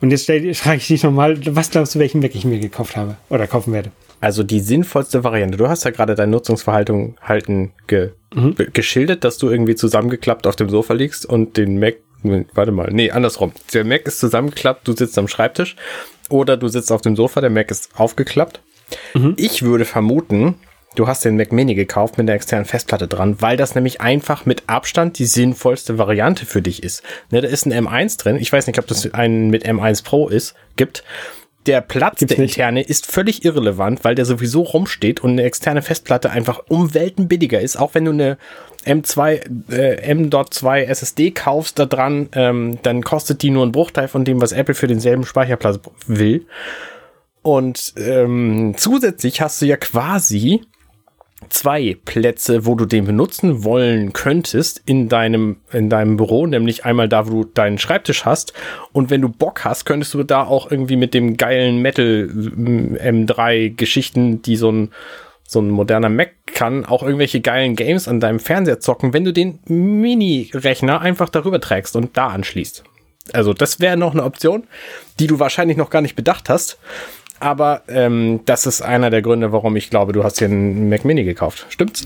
Und 0.00 0.10
jetzt 0.10 0.26
frage 0.26 0.76
ich 0.76 0.86
dich 0.86 1.02
nochmal, 1.02 1.38
was 1.54 1.70
glaubst 1.70 1.94
du, 1.94 1.98
welchen 1.98 2.20
Mac 2.20 2.34
ich 2.34 2.44
mir 2.44 2.58
gekauft 2.58 2.96
habe 2.96 3.16
oder 3.28 3.46
kaufen 3.46 3.72
werde? 3.72 3.90
Also 4.20 4.42
die 4.42 4.60
sinnvollste 4.60 5.24
Variante. 5.24 5.56
Du 5.56 5.68
hast 5.68 5.84
ja 5.84 5.90
gerade 5.90 6.14
dein 6.14 6.30
Nutzungsverhalten 6.30 7.16
halten 7.22 7.72
ge 7.86 8.10
mhm. 8.34 8.54
geschildert, 8.72 9.24
dass 9.24 9.38
du 9.38 9.48
irgendwie 9.48 9.74
zusammengeklappt 9.74 10.46
auf 10.46 10.56
dem 10.56 10.68
Sofa 10.68 10.94
liegst 10.94 11.26
und 11.26 11.56
den 11.56 11.78
Mac, 11.78 11.96
warte 12.54 12.72
mal, 12.72 12.90
nee, 12.92 13.10
andersrum. 13.10 13.52
Der 13.72 13.84
Mac 13.84 14.06
ist 14.06 14.20
zusammengeklappt, 14.20 14.86
du 14.86 14.92
sitzt 14.92 15.18
am 15.18 15.28
Schreibtisch 15.28 15.76
oder 16.28 16.56
du 16.56 16.68
sitzt 16.68 16.92
auf 16.92 17.00
dem 17.00 17.16
Sofa, 17.16 17.40
der 17.40 17.50
Mac 17.50 17.70
ist 17.70 17.90
aufgeklappt. 17.98 18.60
Mhm. 19.14 19.34
Ich 19.36 19.62
würde 19.62 19.84
vermuten, 19.84 20.56
Du 20.96 21.06
hast 21.06 21.24
den 21.24 21.36
Mac 21.36 21.52
Mini 21.52 21.74
gekauft 21.74 22.18
mit 22.18 22.26
der 22.26 22.34
externen 22.34 22.64
Festplatte 22.64 23.06
dran, 23.06 23.40
weil 23.40 23.56
das 23.56 23.76
nämlich 23.76 24.00
einfach 24.00 24.44
mit 24.44 24.64
Abstand 24.66 25.18
die 25.18 25.26
sinnvollste 25.26 25.98
Variante 25.98 26.46
für 26.46 26.62
dich 26.62 26.82
ist. 26.82 27.02
Ne, 27.30 27.40
da 27.40 27.48
ist 27.48 27.64
ein 27.64 27.72
M1 27.72 28.18
drin. 28.18 28.36
Ich 28.36 28.52
weiß 28.52 28.66
nicht, 28.66 28.78
ob 28.78 28.88
das 28.88 29.12
einen 29.14 29.50
mit 29.50 29.64
M1 29.64 30.02
Pro 30.04 30.28
ist, 30.28 30.54
gibt. 30.76 31.04
Der 31.66 31.80
Platz 31.80 32.18
Gibt's 32.18 32.34
der 32.34 32.42
interne 32.42 32.80
nicht. 32.80 32.90
ist 32.90 33.06
völlig 33.06 33.44
irrelevant, 33.44 34.02
weil 34.02 34.14
der 34.14 34.24
sowieso 34.24 34.62
rumsteht 34.62 35.20
und 35.20 35.32
eine 35.32 35.44
externe 35.44 35.82
Festplatte 35.82 36.30
einfach 36.30 36.60
um 36.68 36.92
Welten 36.94 37.28
billiger 37.28 37.60
ist. 37.60 37.76
Auch 37.76 37.94
wenn 37.94 38.06
du 38.06 38.12
eine 38.12 38.38
M2, 38.84 39.70
äh, 39.70 39.96
M.2 40.02 40.84
SSD 40.84 41.30
kaufst 41.30 41.78
da 41.78 41.86
dran, 41.86 42.30
ähm, 42.32 42.78
dann 42.82 43.02
kostet 43.02 43.42
die 43.42 43.50
nur 43.50 43.62
einen 43.62 43.72
Bruchteil 43.72 44.08
von 44.08 44.24
dem, 44.24 44.40
was 44.40 44.52
Apple 44.52 44.74
für 44.74 44.86
denselben 44.86 45.24
Speicherplatz 45.24 45.78
will. 46.06 46.46
Und 47.42 47.94
ähm, 47.96 48.74
zusätzlich 48.76 49.40
hast 49.40 49.60
du 49.62 49.66
ja 49.66 49.76
quasi 49.76 50.62
zwei 51.48 51.96
Plätze, 52.04 52.66
wo 52.66 52.74
du 52.74 52.84
den 52.84 53.06
benutzen 53.06 53.64
wollen 53.64 54.12
könntest 54.12 54.82
in 54.84 55.08
deinem, 55.08 55.56
in 55.72 55.88
deinem 55.88 56.16
Büro, 56.16 56.46
nämlich 56.46 56.84
einmal 56.84 57.08
da, 57.08 57.26
wo 57.26 57.42
du 57.42 57.50
deinen 57.52 57.78
Schreibtisch 57.78 58.24
hast. 58.24 58.52
Und 58.92 59.10
wenn 59.10 59.22
du 59.22 59.28
Bock 59.28 59.64
hast, 59.64 59.84
könntest 59.84 60.14
du 60.14 60.22
da 60.22 60.44
auch 60.44 60.70
irgendwie 60.70 60.96
mit 60.96 61.14
dem 61.14 61.36
geilen 61.36 61.78
Metal 61.78 62.28
M3 62.30 63.74
Geschichten, 63.74 64.42
die 64.42 64.56
so 64.56 64.70
ein, 64.70 64.90
so 65.46 65.60
ein 65.60 65.70
moderner 65.70 66.10
Mac 66.10 66.32
kann, 66.46 66.84
auch 66.84 67.02
irgendwelche 67.02 67.40
geilen 67.40 67.74
Games 67.74 68.06
an 68.06 68.20
deinem 68.20 68.38
Fernseher 68.38 68.80
zocken, 68.80 69.12
wenn 69.12 69.24
du 69.24 69.32
den 69.32 69.58
Mini-Rechner 69.66 71.00
einfach 71.00 71.28
darüber 71.28 71.60
trägst 71.60 71.96
und 71.96 72.16
da 72.16 72.28
anschließt. 72.28 72.84
Also 73.32 73.54
das 73.54 73.80
wäre 73.80 73.96
noch 73.96 74.12
eine 74.12 74.24
Option, 74.24 74.64
die 75.18 75.26
du 75.26 75.38
wahrscheinlich 75.38 75.76
noch 75.76 75.90
gar 75.90 76.02
nicht 76.02 76.16
bedacht 76.16 76.48
hast 76.48 76.78
aber 77.40 77.82
ähm, 77.88 78.40
das 78.44 78.66
ist 78.66 78.82
einer 78.82 79.10
der 79.10 79.22
Gründe, 79.22 79.52
warum 79.52 79.74
ich 79.76 79.90
glaube, 79.90 80.12
du 80.12 80.22
hast 80.22 80.38
hier 80.38 80.48
einen 80.48 80.88
Mac 80.88 81.04
Mini 81.04 81.24
gekauft. 81.24 81.66
Stimmt's? 81.70 82.04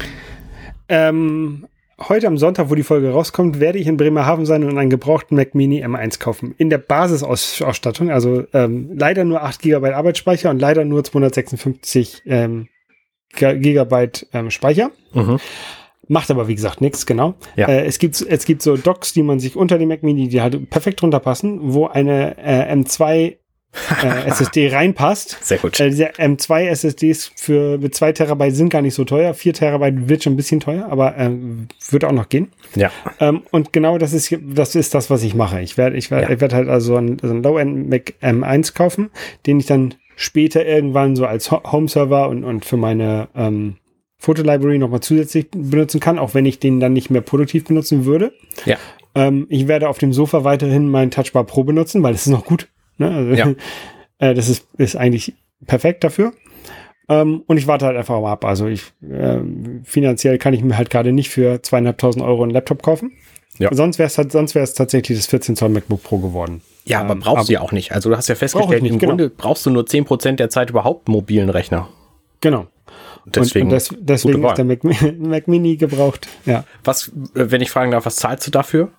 Ähm, 0.88 1.66
heute 2.00 2.26
am 2.26 2.38
Sonntag, 2.38 2.70
wo 2.70 2.74
die 2.74 2.82
Folge 2.82 3.10
rauskommt, 3.10 3.60
werde 3.60 3.78
ich 3.78 3.86
in 3.86 3.96
Bremerhaven 3.96 4.46
sein 4.46 4.64
und 4.64 4.78
einen 4.78 4.90
gebrauchten 4.90 5.36
Mac 5.36 5.54
Mini 5.54 5.84
M1 5.84 6.18
kaufen. 6.18 6.54
In 6.58 6.70
der 6.70 6.78
Basisausstattung, 6.78 8.10
also 8.10 8.44
ähm, 8.52 8.90
leider 8.96 9.24
nur 9.24 9.42
8 9.42 9.60
GB 9.60 9.92
Arbeitsspeicher 9.92 10.50
und 10.50 10.60
leider 10.60 10.84
nur 10.84 11.04
256 11.04 12.22
ähm, 12.26 12.68
GB 13.34 14.08
ähm, 14.32 14.50
Speicher. 14.50 14.90
Mhm. 15.12 15.38
Macht 16.06 16.30
aber 16.30 16.48
wie 16.48 16.54
gesagt 16.54 16.80
nichts, 16.80 17.06
genau. 17.06 17.34
Ja. 17.56 17.66
Äh, 17.66 17.86
es, 17.86 17.98
gibt, 17.98 18.20
es 18.20 18.44
gibt 18.44 18.62
so 18.62 18.76
Docks, 18.76 19.12
die 19.12 19.22
man 19.22 19.40
sich 19.40 19.56
unter 19.56 19.78
dem 19.78 19.88
Mac 19.88 20.02
Mini, 20.02 20.28
die 20.28 20.42
halt 20.42 20.68
perfekt 20.70 21.02
runterpassen, 21.02 21.72
wo 21.72 21.86
eine 21.86 22.36
äh, 22.38 22.72
M2 22.74 23.36
äh, 24.02 24.28
SSD 24.28 24.68
reinpasst. 24.68 25.38
Sehr 25.42 25.58
gut. 25.58 25.78
Äh, 25.80 25.90
diese 25.90 26.10
M2 26.12 26.68
SSDs 26.68 27.32
für 27.36 27.78
mit 27.78 27.94
2 27.94 28.12
Terabyte 28.12 28.54
sind 28.54 28.68
gar 28.70 28.82
nicht 28.82 28.94
so 28.94 29.04
teuer. 29.04 29.34
4 29.34 29.54
Terabyte 29.54 30.08
wird 30.08 30.22
schon 30.22 30.34
ein 30.34 30.36
bisschen 30.36 30.60
teuer, 30.60 30.86
aber 30.90 31.16
äh, 31.16 31.30
wird 31.90 32.04
auch 32.04 32.12
noch 32.12 32.28
gehen. 32.28 32.52
Ja. 32.74 32.90
Ähm, 33.20 33.42
und 33.50 33.72
genau 33.72 33.98
das 33.98 34.12
ist 34.12 34.34
das 34.40 34.74
ist 34.74 34.94
das, 34.94 35.10
was 35.10 35.22
ich 35.22 35.34
mache. 35.34 35.60
Ich 35.60 35.76
werde 35.76 35.96
ich 35.96 36.10
werde 36.10 36.26
ja. 36.26 36.30
ich 36.32 36.40
werde 36.40 36.56
halt 36.56 36.68
also 36.68 36.96
einen, 36.96 37.18
also 37.20 37.34
einen 37.34 37.42
Low-End 37.42 37.90
Mac 37.90 38.14
M1 38.22 38.74
kaufen, 38.74 39.10
den 39.46 39.60
ich 39.60 39.66
dann 39.66 39.94
später 40.16 40.64
irgendwann 40.64 41.16
so 41.16 41.26
als 41.26 41.50
Home-Server 41.50 42.28
und, 42.28 42.44
und 42.44 42.64
für 42.64 42.76
meine 42.76 43.28
ähm, 43.34 43.76
Fotolibrary 44.18 44.78
nochmal 44.78 45.00
zusätzlich 45.00 45.50
benutzen 45.50 46.00
kann, 46.00 46.18
auch 46.18 46.34
wenn 46.34 46.46
ich 46.46 46.58
den 46.58 46.80
dann 46.80 46.92
nicht 46.92 47.10
mehr 47.10 47.20
produktiv 47.20 47.64
benutzen 47.64 48.04
würde. 48.04 48.32
Ja. 48.64 48.76
Ähm, 49.14 49.46
ich 49.50 49.68
werde 49.68 49.88
auf 49.88 49.98
dem 49.98 50.12
Sofa 50.12 50.44
weiterhin 50.44 50.90
meinen 50.90 51.10
Touchbar 51.10 51.44
Pro 51.44 51.64
benutzen, 51.64 52.02
weil 52.02 52.14
es 52.14 52.26
ist 52.26 52.32
noch 52.32 52.44
gut. 52.44 52.68
Ne? 52.98 53.10
Also, 53.10 53.30
Ja. 53.32 53.54
äh, 54.18 54.34
das 54.34 54.48
ist, 54.48 54.66
ist 54.78 54.96
eigentlich 54.96 55.34
perfekt 55.66 56.04
dafür. 56.04 56.32
Ähm, 57.08 57.42
und 57.46 57.58
ich 57.58 57.66
warte 57.66 57.86
halt 57.86 57.96
einfach 57.96 58.20
mal 58.20 58.32
ab. 58.32 58.44
Also 58.44 58.66
ich 58.66 58.92
ähm, 59.02 59.82
finanziell 59.84 60.38
kann 60.38 60.54
ich 60.54 60.62
mir 60.62 60.78
halt 60.78 60.90
gerade 60.90 61.12
nicht 61.12 61.28
für 61.28 61.62
zweieinhalbtausend 61.62 62.24
Euro 62.24 62.42
einen 62.42 62.52
Laptop 62.52 62.82
kaufen. 62.82 63.12
Ja. 63.58 63.72
Sonst 63.72 63.98
wäre 63.98 64.06
es 64.06 64.14
sonst 64.14 64.54
wäre 64.54 64.64
es 64.64 64.74
tatsächlich 64.74 65.18
das 65.18 65.26
14 65.26 65.54
Zoll 65.54 65.68
MacBook 65.68 66.02
Pro 66.02 66.18
geworden. 66.18 66.62
Ja, 66.86 67.00
aber 67.00 67.12
Ähm, 67.12 67.20
brauchst 67.20 67.48
du 67.48 67.52
ja 67.52 67.60
auch 67.60 67.72
nicht. 67.72 67.92
Also 67.92 68.10
du 68.10 68.16
hast 68.16 68.28
ja 68.28 68.34
festgestellt, 68.34 68.82
nicht, 68.82 68.92
im 68.92 68.98
genau. 68.98 69.10
Grunde 69.10 69.30
brauchst 69.30 69.64
du 69.66 69.70
nur 69.70 69.84
10% 69.84 70.32
der 70.36 70.50
Zeit 70.50 70.70
überhaupt 70.70 71.08
mobilen 71.08 71.50
Rechner. 71.50 71.88
Genau. 72.40 72.66
Deswegen, 73.26 73.66
und, 73.66 73.72
und 73.72 73.76
das, 73.76 73.88
deswegen 73.98 74.44
ist 74.44 74.58
der 74.58 74.64
Mac, 74.64 74.84
Mac 75.18 75.48
Mini 75.48 75.76
gebraucht. 75.76 76.28
Ja. 76.44 76.64
was, 76.82 77.08
äh, 77.34 77.50
wenn 77.50 77.62
ich 77.62 77.70
fragen 77.70 77.90
darf, 77.90 78.04
was 78.04 78.16
zahlst 78.16 78.46
du 78.46 78.50
dafür? 78.50 78.90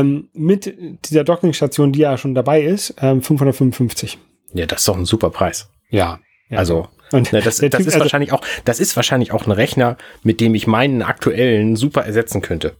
Ähm, 0.00 0.28
mit 0.32 0.74
dieser 1.08 1.24
Dockingstation, 1.24 1.92
die 1.92 2.00
ja 2.00 2.18
schon 2.18 2.34
dabei 2.34 2.62
ist, 2.62 2.94
ähm, 3.00 3.22
555. 3.22 4.18
Ja, 4.52 4.66
das 4.66 4.80
ist 4.80 4.88
doch 4.88 4.96
ein 4.96 5.04
super 5.04 5.30
Preis. 5.30 5.68
Ja. 5.90 6.20
ja. 6.48 6.58
Also, 6.58 6.88
und 7.12 7.32
ne, 7.32 7.40
das, 7.40 7.58
das 7.58 7.70
Typ- 7.70 7.80
ist 7.80 7.86
also- 7.86 8.00
wahrscheinlich 8.00 8.32
auch, 8.32 8.40
das 8.64 8.80
ist 8.80 8.96
wahrscheinlich 8.96 9.32
auch 9.32 9.46
ein 9.46 9.52
Rechner, 9.52 9.96
mit 10.22 10.40
dem 10.40 10.54
ich 10.54 10.66
meinen 10.66 11.02
aktuellen 11.02 11.76
super 11.76 12.04
ersetzen 12.04 12.40
könnte. 12.40 12.76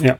Ja. 0.00 0.18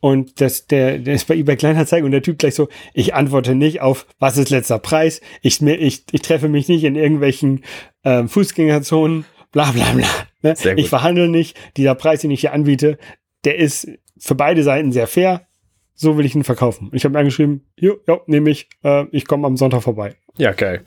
Und 0.00 0.40
das, 0.42 0.66
der, 0.66 0.98
der 0.98 1.14
ist 1.14 1.26
bei 1.26 1.34
eBay 1.34 1.56
Kleinanzeigen 1.56 2.04
und 2.04 2.12
der 2.12 2.22
Typ 2.22 2.38
gleich 2.38 2.54
so, 2.54 2.68
ich 2.92 3.14
antworte 3.14 3.54
nicht 3.54 3.80
auf, 3.80 4.06
was 4.18 4.36
ist 4.36 4.50
letzter 4.50 4.78
Preis, 4.78 5.22
ich, 5.40 5.62
ich, 5.62 6.04
ich 6.12 6.22
treffe 6.22 6.48
mich 6.48 6.68
nicht 6.68 6.84
in 6.84 6.94
irgendwelchen 6.94 7.64
ähm, 8.04 8.28
Fußgängerzonen, 8.28 9.24
bla 9.50 9.70
bla 9.70 9.92
bla. 9.92 10.06
Ne? 10.42 10.54
Ich 10.76 10.90
verhandle 10.90 11.28
nicht, 11.28 11.56
dieser 11.78 11.94
Preis, 11.94 12.20
den 12.20 12.30
ich 12.30 12.42
hier 12.42 12.52
anbiete, 12.52 12.98
der 13.44 13.56
ist 13.56 13.88
für 14.18 14.34
beide 14.34 14.62
Seiten 14.62 14.92
sehr 14.92 15.06
fair, 15.06 15.46
so 15.94 16.16
will 16.18 16.26
ich 16.26 16.34
ihn 16.34 16.44
verkaufen. 16.44 16.90
Ich 16.92 17.04
habe 17.04 17.12
mir 17.14 17.20
angeschrieben, 17.20 17.64
jo, 17.76 17.96
jo, 18.06 18.20
nehme 18.26 18.50
ich, 18.50 18.68
äh, 18.82 19.04
ich 19.12 19.26
komme 19.26 19.46
am 19.46 19.56
Sonntag 19.56 19.82
vorbei. 19.82 20.14
Ja, 20.36 20.52
geil. 20.52 20.84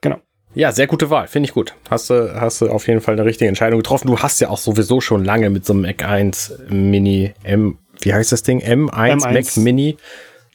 Genau. 0.00 0.16
Ja, 0.54 0.70
sehr 0.72 0.86
gute 0.86 1.10
Wahl, 1.10 1.26
finde 1.26 1.48
ich 1.48 1.54
gut. 1.54 1.74
Hast 1.90 2.10
du, 2.10 2.40
hast 2.40 2.60
du 2.60 2.68
auf 2.68 2.86
jeden 2.86 3.00
Fall 3.00 3.14
eine 3.14 3.24
richtige 3.24 3.48
Entscheidung 3.48 3.80
getroffen. 3.80 4.06
Du 4.08 4.18
hast 4.18 4.40
ja 4.40 4.48
auch 4.50 4.58
sowieso 4.58 5.00
schon 5.00 5.24
lange 5.24 5.50
mit 5.50 5.64
so 5.64 5.72
einem 5.72 5.82
Mac 5.82 6.04
1 6.04 6.60
Mini 6.68 7.32
M, 7.42 7.78
wie 8.00 8.14
heißt 8.14 8.30
das 8.32 8.42
Ding? 8.42 8.60
M1, 8.60 8.90
M1. 9.22 9.32
Mac 9.32 9.56
Mini 9.56 9.96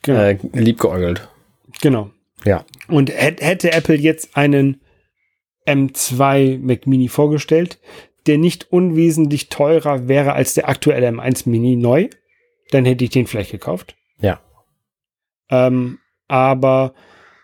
Genau. 0.02 0.20
äh, 0.22 0.38
liebgeäugelt. 0.54 1.28
genau. 1.82 2.10
Ja. 2.46 2.64
Und 2.88 3.10
hätt- 3.12 3.42
hätte 3.42 3.74
Apple 3.74 3.96
jetzt 3.96 4.38
einen 4.38 4.80
M2 5.68 6.58
Mac 6.60 6.88
Mini 6.88 7.10
vorgestellt, 7.10 7.80
der 8.28 8.38
nicht 8.38 8.72
unwesentlich 8.72 9.50
teurer 9.50 10.08
wäre 10.08 10.32
als 10.34 10.54
der 10.54 10.70
aktuelle 10.70 11.10
M1 11.10 11.50
Mini 11.50 11.76
neu, 11.76 12.08
dann 12.72 12.86
hätte 12.86 13.04
ich 13.04 13.10
den 13.10 13.28
vielleicht 13.28 13.52
gekauft. 13.52 13.96
Ja. 14.20 14.40
Ähm, 15.50 16.00
aber 16.28 16.94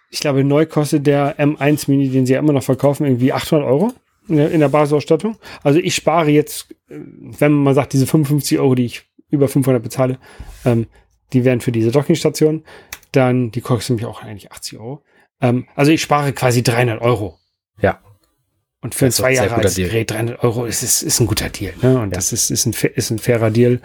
ich 0.09 0.19
glaube, 0.19 0.43
neu 0.43 0.65
kostet 0.65 1.07
der 1.07 1.37
M1 1.39 1.89
Mini, 1.89 2.09
den 2.09 2.25
sie 2.25 2.33
ja 2.33 2.39
immer 2.39 2.53
noch 2.53 2.63
verkaufen, 2.63 3.05
irgendwie 3.05 3.33
800 3.33 3.67
Euro 3.67 3.93
in 4.27 4.37
der, 4.37 4.51
in 4.51 4.59
der 4.59 4.69
Basisausstattung. 4.69 5.37
Also 5.63 5.79
ich 5.79 5.95
spare 5.95 6.29
jetzt, 6.29 6.71
äh, 6.89 6.99
wenn 6.99 7.51
man 7.51 7.73
sagt, 7.73 7.93
diese 7.93 8.07
55 8.07 8.59
Euro, 8.59 8.75
die 8.75 8.85
ich 8.85 9.03
über 9.29 9.47
500 9.47 9.81
bezahle, 9.81 10.19
ähm, 10.63 10.87
die 11.33 11.43
wären 11.43 11.61
für 11.61 11.71
diese 11.71 11.91
Dockingstation. 11.91 12.63
Dann, 13.11 13.51
die 13.51 13.61
kostet 13.61 13.91
nämlich 13.91 14.05
auch 14.05 14.21
eigentlich 14.21 14.51
80 14.51 14.79
Euro. 14.79 15.03
Ähm, 15.41 15.67
also 15.75 15.91
ich 15.91 16.01
spare 16.01 16.33
quasi 16.33 16.63
300 16.63 17.01
Euro. 17.01 17.39
Ja. 17.81 17.99
Und 18.81 18.93
für 18.93 19.05
ein 19.05 19.09
Das 19.09 19.15
zwei 19.17 19.29
ein 19.29 19.35
sehr 19.35 19.45
Jahre 19.45 19.55
altes. 19.55 19.75
Gerät 19.75 20.11
300 20.11 20.43
Euro 20.43 20.65
ist, 20.65 20.83
ist, 20.83 21.01
ist 21.01 21.19
ein 21.19 21.27
guter 21.27 21.49
Deal. 21.49 21.73
Ne? 21.81 21.99
Und 21.99 22.15
das 22.15 22.31
ist, 22.31 22.51
ist, 22.51 22.65
ein, 22.65 22.73
ist 22.93 23.09
ein 23.09 23.19
fairer 23.19 23.51
Deal. 23.51 23.81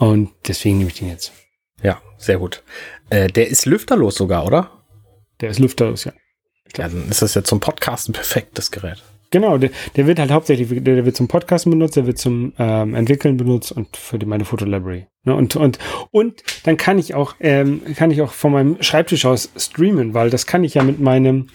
Und 0.00 0.30
deswegen 0.48 0.78
nehme 0.78 0.90
ich 0.90 0.98
den 0.98 1.08
jetzt. 1.08 1.32
Ja, 1.82 2.00
sehr 2.18 2.38
gut. 2.38 2.62
Äh, 3.10 3.28
der 3.28 3.48
ist 3.48 3.66
lüfterlos 3.66 4.16
sogar, 4.16 4.44
oder? 4.46 4.70
Der 5.40 5.50
ist 5.50 5.58
lüfterlos, 5.60 6.04
ja. 6.04 6.12
Ja, 6.76 6.88
dann 6.88 7.08
ist 7.08 7.22
das 7.22 7.34
ja 7.34 7.44
zum 7.44 7.60
Podcasten 7.60 8.12
perfekt, 8.12 8.58
das 8.58 8.70
Gerät. 8.70 9.02
Genau, 9.30 9.58
der, 9.58 9.70
der 9.96 10.06
wird 10.06 10.18
halt 10.18 10.30
hauptsächlich, 10.30 10.82
der, 10.82 11.04
wird 11.04 11.16
zum 11.16 11.28
Podcasten 11.28 11.70
benutzt, 11.70 11.96
der 11.96 12.06
wird 12.06 12.18
zum 12.18 12.52
ähm, 12.58 12.94
Entwickeln 12.94 13.36
benutzt 13.36 13.70
und 13.72 13.96
für 13.96 14.18
die, 14.18 14.26
meine 14.26 14.44
Fotolibrary. 14.44 15.06
Ne? 15.24 15.34
Und, 15.36 15.54
und, 15.54 15.78
und 16.10 16.42
dann 16.64 16.76
kann 16.76 16.98
ich 16.98 17.14
auch, 17.14 17.34
ähm, 17.40 17.82
kann 17.94 18.10
ich 18.10 18.22
auch 18.22 18.32
von 18.32 18.52
meinem 18.52 18.82
Schreibtisch 18.82 19.26
aus 19.26 19.50
streamen, 19.56 20.14
weil 20.14 20.30
das 20.30 20.46
kann 20.46 20.64
ich 20.64 20.74
ja 20.74 20.82
mit 20.82 20.98
meinem 20.98 21.48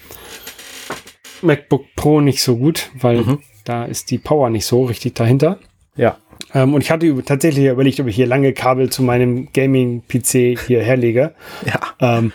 MacBook 1.41 1.85
Pro 1.95 2.21
nicht 2.21 2.41
so 2.41 2.57
gut, 2.57 2.91
weil 2.93 3.21
Mhm. 3.21 3.39
da 3.65 3.85
ist 3.85 4.09
die 4.11 4.19
Power 4.19 4.49
nicht 4.49 4.65
so 4.65 4.85
richtig 4.85 5.15
dahinter. 5.15 5.59
Ja. 5.97 6.17
Ähm, 6.53 6.73
und 6.73 6.81
ich 6.81 6.91
hatte 6.91 7.23
tatsächlich 7.23 7.65
überlegt, 7.65 7.99
ob 7.99 8.07
ich 8.07 8.15
hier 8.15 8.27
lange 8.27 8.53
Kabel 8.53 8.89
zu 8.89 9.03
meinem 9.03 9.51
Gaming-PC 9.53 10.59
hier 10.65 10.83
herlege. 10.83 11.33
Ja. 11.65 11.79
Ähm, 12.17 12.31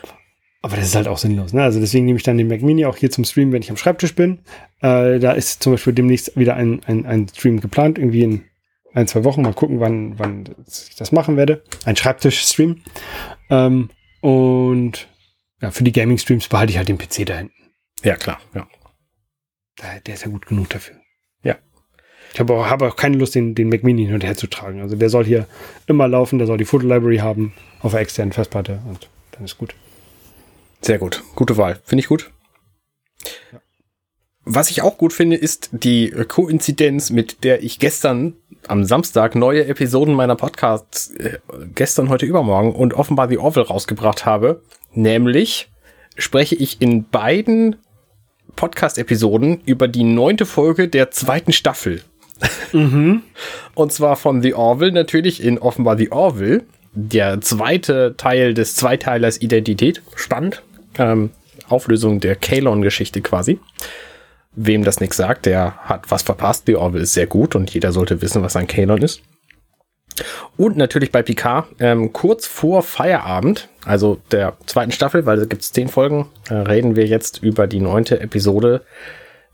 aber 0.62 0.76
das 0.76 0.86
ist 0.88 0.94
halt 0.94 1.09
auch 1.09 1.16
sinnlos. 1.18 1.53
Ne? 1.55 1.62
Also 1.62 1.80
deswegen 1.80 2.05
nehme 2.05 2.18
ich 2.18 2.22
dann 2.22 2.36
den 2.36 2.48
Mac 2.48 2.61
Mini 2.62 2.84
auch 2.84 2.96
hier 2.96 3.11
zum 3.11 3.24
Stream, 3.24 3.51
wenn 3.53 3.62
ich 3.62 3.70
am 3.70 3.78
Schreibtisch 3.78 4.14
bin. 4.14 4.40
Äh, 4.82 5.18
da 5.18 5.32
ist 5.32 5.62
zum 5.62 5.72
Beispiel 5.72 5.94
demnächst 5.94 6.36
wieder 6.36 6.55
ein, 6.55 6.82
ein, 6.86 7.07
ein 7.07 7.28
Stream 7.28 7.61
geplant, 7.61 7.96
irgendwie 7.98 8.22
in 8.24 8.44
ein, 8.92 9.07
zwei 9.07 9.24
Wochen. 9.24 9.40
Mal 9.40 9.55
gucken, 9.55 9.80
wann, 9.80 10.18
wann 10.18 10.55
ich 10.68 10.96
das 10.96 11.12
machen 11.12 11.38
werde. 11.38 11.62
Ein 11.86 11.96
Schreibtisch-Stream. 11.96 12.82
Ähm, 13.48 13.88
und 14.20 15.09
ja, 15.62 15.70
für 15.70 15.82
die 15.84 15.92
Gaming-Streams 15.92 16.48
behalte 16.48 16.72
ich 16.72 16.76
halt 16.76 16.88
den 16.88 16.98
PC 16.98 17.24
da 17.24 17.38
hinten. 17.38 17.55
Ja, 18.03 18.16
klar. 18.16 18.38
Ja. 18.55 18.68
Da- 19.76 20.01
Der 20.07 20.14
ist 20.14 20.24
ja 20.24 20.30
gut 20.30 20.44
genug 20.46 20.68
dafür. 20.68 20.96
Ja. 22.30 22.34
Ich 22.34 22.40
habe 22.40 22.54
auch, 22.54 22.66
habe 22.66 22.88
auch 22.88 22.96
keine 22.96 23.16
Lust, 23.16 23.34
den, 23.34 23.54
den 23.54 23.68
Mac 23.68 23.82
Mini 23.82 24.04
hin 24.04 24.14
und 24.14 24.24
her 24.24 24.36
zu 24.36 24.46
tragen. 24.46 24.80
Also 24.80 24.96
der 24.96 25.10
soll 25.10 25.24
hier 25.24 25.46
immer 25.86 26.08
laufen, 26.08 26.38
der 26.38 26.46
soll 26.46 26.58
die 26.58 26.64
Fotolibrary 26.64 27.18
haben 27.18 27.52
auf 27.82 27.92
der 27.92 28.00
externen 28.00 28.32
Festplatte 28.32 28.80
und 28.88 29.08
dann 29.32 29.44
ist 29.44 29.58
gut. 29.58 29.74
Sehr 30.80 30.98
gut. 30.98 31.22
Gute 31.34 31.56
Wahl. 31.56 31.78
Finde 31.84 32.00
ich 32.00 32.08
gut. 32.08 32.30
Was 34.44 34.70
ich 34.70 34.82
auch 34.82 34.96
gut 34.96 35.12
finde, 35.12 35.36
ist 35.36 35.68
die 35.72 36.10
Koinzidenz, 36.10 37.10
mit 37.10 37.44
der 37.44 37.62
ich 37.62 37.78
gestern 37.78 38.34
am 38.66 38.84
Samstag 38.84 39.34
neue 39.34 39.66
Episoden 39.66 40.14
meiner 40.14 40.36
Podcasts 40.36 41.10
äh, 41.16 41.38
gestern, 41.74 42.08
heute, 42.08 42.26
übermorgen 42.26 42.72
und 42.72 42.94
offenbar 42.94 43.28
The 43.28 43.38
Orville 43.38 43.66
rausgebracht 43.66 44.26
habe. 44.26 44.62
Nämlich 44.92 45.70
spreche 46.16 46.54
ich 46.54 46.80
in 46.80 47.08
beiden 47.08 47.76
Podcast-Episoden 48.56 49.60
über 49.64 49.88
die 49.88 50.04
neunte 50.04 50.46
Folge 50.46 50.88
der 50.88 51.10
zweiten 51.10 51.52
Staffel. 51.52 52.02
Und 53.74 53.93
zwar 53.93 54.16
von 54.16 54.43
The 54.43 54.55
Orville 54.55 54.93
natürlich 54.93 55.43
in 55.43 55.59
offenbar 55.59 55.97
The 55.97 56.12
Orville. 56.12 56.64
Der 56.93 57.41
zweite 57.41 58.14
Teil 58.16 58.55
des 58.55 58.74
Zweiteilers 58.74 59.41
Identität. 59.41 60.03
Spannend. 60.16 60.62
Ähm, 60.99 61.30
Auflösung 61.68 62.20
der 62.20 62.36
Kalon-Geschichte 62.36 63.20
quasi. 63.20 63.61
Wem 64.53 64.82
das 64.82 65.01
nichts 65.01 65.16
sagt, 65.16 65.47
der 65.47 65.76
hat 65.76 66.11
was 66.11 66.22
verpasst. 66.22 66.64
The 66.66 66.76
Orville 66.76 67.05
ist 67.05 67.14
sehr 67.14 67.26
gut 67.26 67.55
und 67.55 67.72
jeder 67.72 67.93
sollte 67.93 68.20
wissen, 68.20 68.43
was 68.43 68.57
ein 68.57 68.66
Kalon 68.66 69.03
ist. 69.03 69.22
Und 70.57 70.76
natürlich 70.76 71.12
bei 71.12 71.22
Picard, 71.22 71.68
ähm, 71.78 72.12
kurz 72.12 72.47
vor 72.47 72.82
Feierabend, 72.82 73.68
also 73.84 74.20
der 74.32 74.57
zweiten 74.66 74.93
Staffel, 74.93 75.24
weil 75.24 75.38
da 75.38 75.45
gibt 75.45 75.62
es 75.62 75.72
zehn 75.72 75.88
Folgen, 75.88 76.28
äh, 76.49 76.55
reden 76.55 76.97
wir 76.97 77.07
jetzt 77.07 77.43
über 77.43 77.66
die 77.66 77.80
neunte 77.80 78.20
Episode 78.20 78.82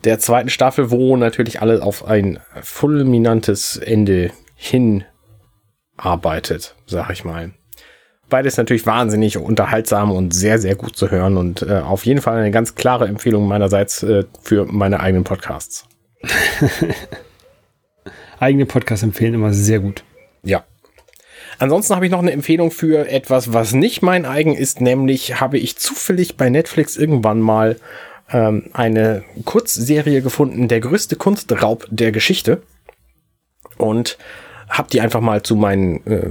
der 0.06 0.18
zweiten 0.18 0.48
Staffel, 0.48 0.90
wo 0.90 1.16
natürlich 1.16 1.60
alles 1.60 1.80
auf 1.80 2.06
ein 2.06 2.38
fulminantes 2.62 3.76
Ende 3.76 4.30
hinarbeitet, 4.54 6.74
sag 6.86 7.10
ich 7.10 7.24
mal. 7.24 7.52
Beides 8.28 8.56
natürlich 8.56 8.86
wahnsinnig 8.86 9.36
unterhaltsam 9.36 10.10
und 10.10 10.34
sehr, 10.34 10.58
sehr 10.58 10.74
gut 10.74 10.96
zu 10.96 11.10
hören 11.10 11.36
und 11.36 11.62
äh, 11.62 11.80
auf 11.80 12.06
jeden 12.06 12.22
Fall 12.22 12.38
eine 12.38 12.50
ganz 12.50 12.74
klare 12.74 13.06
Empfehlung 13.06 13.46
meinerseits 13.46 14.02
äh, 14.02 14.24
für 14.42 14.64
meine 14.64 15.00
eigenen 15.00 15.24
Podcasts. 15.24 15.84
Eigene 18.40 18.66
Podcasts 18.66 19.02
empfehlen 19.02 19.34
immer 19.34 19.52
sehr 19.52 19.78
gut. 19.78 20.04
Ja. 20.42 20.64
Ansonsten 21.58 21.94
habe 21.94 22.06
ich 22.06 22.12
noch 22.12 22.18
eine 22.18 22.32
Empfehlung 22.32 22.70
für 22.70 23.08
etwas, 23.08 23.52
was 23.52 23.72
nicht 23.72 24.02
mein 24.02 24.26
eigen 24.26 24.54
ist, 24.54 24.80
nämlich 24.80 25.40
habe 25.40 25.58
ich 25.58 25.78
zufällig 25.78 26.36
bei 26.36 26.50
Netflix 26.50 26.96
irgendwann 26.96 27.40
mal 27.40 27.76
ähm, 28.30 28.64
eine 28.72 29.24
Kurzserie 29.44 30.22
gefunden, 30.22 30.68
der 30.68 30.80
größte 30.80 31.16
Kunstraub 31.16 31.86
der 31.90 32.12
Geschichte. 32.12 32.62
Und 33.78 34.18
habe 34.68 34.88
die 34.90 35.00
einfach 35.00 35.20
mal 35.20 35.42
zu 35.42 35.54
meinen 35.54 36.04
äh, 36.06 36.28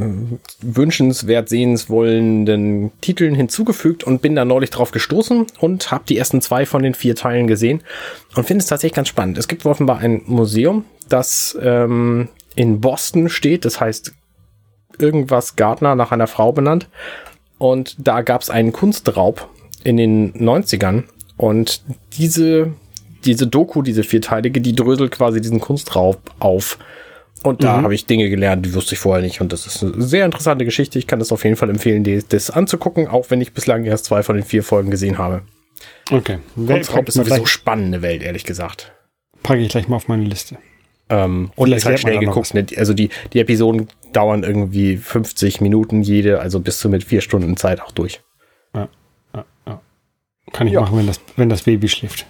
wünschenswert 0.62 1.48
sehenswollenden 1.48 2.92
Titeln 3.00 3.34
hinzugefügt 3.34 4.04
und 4.04 4.22
bin 4.22 4.36
da 4.36 4.44
neulich 4.44 4.72
drauf 4.72 4.92
gestoßen 4.92 5.48
und 5.60 5.92
habe 5.92 6.04
die 6.08 6.18
ersten 6.18 6.42
zwei 6.42 6.66
von 6.66 6.84
den 6.84 6.96
vier 6.96 7.16
Teilen 7.16 7.48
gesehen 7.48 7.82
und 8.36 8.46
finde 8.46 8.62
es 8.62 8.68
tatsächlich 8.68 8.96
ganz 8.96 9.08
spannend. 9.08 9.38
Es 9.38 9.48
gibt 9.48 9.66
offenbar 9.66 10.00
ein 10.00 10.22
Museum, 10.26 10.84
das 11.08 11.58
ähm, 11.62 12.28
in 12.56 12.82
Boston 12.82 13.30
steht, 13.30 13.64
das 13.64 13.80
heißt 13.80 14.14
irgendwas 14.98 15.56
Gardner 15.56 15.96
nach 15.96 16.12
einer 16.12 16.28
Frau 16.28 16.52
benannt. 16.52 16.90
Und 17.58 17.96
da 17.98 18.22
gab 18.22 18.42
es 18.42 18.50
einen 18.50 18.74
Kunstraub 18.74 19.50
in 19.84 19.98
den 19.98 20.34
90ern. 20.34 21.04
Und 21.38 21.82
diese, 22.18 22.74
diese 23.26 23.48
Doku, 23.48 23.82
diese 23.82 24.04
vierteilige, 24.04 24.62
die 24.62 24.76
dröselt 24.76 25.12
quasi 25.12 25.42
diesen 25.42 25.60
Kunstraub 25.60 26.20
auf. 26.40 26.78
Und 27.44 27.64
da 27.64 27.78
mhm. 27.78 27.84
habe 27.84 27.96
ich 27.96 28.06
Dinge 28.06 28.30
gelernt, 28.30 28.66
die 28.66 28.74
wusste 28.74 28.96
ich 28.96 29.00
vorher 29.00 29.24
nicht. 29.24 29.42
Und 29.42 29.54
das 29.54 29.68
ist 29.68 29.84
eine 29.84 30.02
sehr 30.02 30.26
interessante 30.26 30.66
Geschichte. 30.66 30.98
Ich 30.98 31.08
kann 31.08 31.20
das 31.20 31.32
auf 31.32 31.44
jeden 31.44 31.56
Fall 31.56 31.70
empfehlen, 31.70 32.24
das 32.30 32.50
anzugucken, 32.50 33.08
auch 33.08 33.30
wenn 33.30 33.42
ich 33.42 33.54
bislang 33.54 33.86
erst 33.86 34.06
zwei 34.06 34.24
von 34.24 34.36
den 34.36 34.46
vier 34.46 34.64
Folgen 34.64 34.90
gesehen 34.90 35.18
habe. 35.18 35.42
Okay. 36.10 36.40
Kunstraub 36.56 37.08
ist 37.08 37.16
sowieso 37.16 37.46
spannende 37.46 38.02
Welt, 38.02 38.24
ehrlich 38.24 38.46
gesagt. 38.46 38.94
Packe 39.44 39.62
ich 39.62 39.70
gleich 39.70 39.88
mal 39.88 39.98
auf 39.98 40.08
meine 40.08 40.24
Liste. 40.24 40.58
Ähm, 41.10 41.52
und 41.56 41.72
ist 41.72 41.86
halt 41.86 42.00
schnell 42.00 42.20
geguckt. 42.20 42.54
Ne? 42.54 42.66
Also 42.78 42.94
die, 42.94 43.10
die 43.34 43.40
Episoden 43.40 43.88
dauern 44.12 44.44
irgendwie 44.44 44.98
50 44.98 45.62
Minuten 45.62 46.02
jede, 46.02 46.40
also 46.40 46.60
bis 46.60 46.80
zu 46.80 46.90
mit 46.90 47.04
vier 47.04 47.22
Stunden 47.22 47.58
Zeit 47.58 47.82
auch 47.82 47.92
durch. 47.92 48.22
Kann 50.56 50.68
ich 50.68 50.74
ja. 50.74 50.82
machen, 50.82 50.98
wenn 50.98 51.08
das, 51.08 51.20
wenn 51.36 51.50
das 51.50 51.64
Baby 51.64 51.90
schläft. 51.90 52.26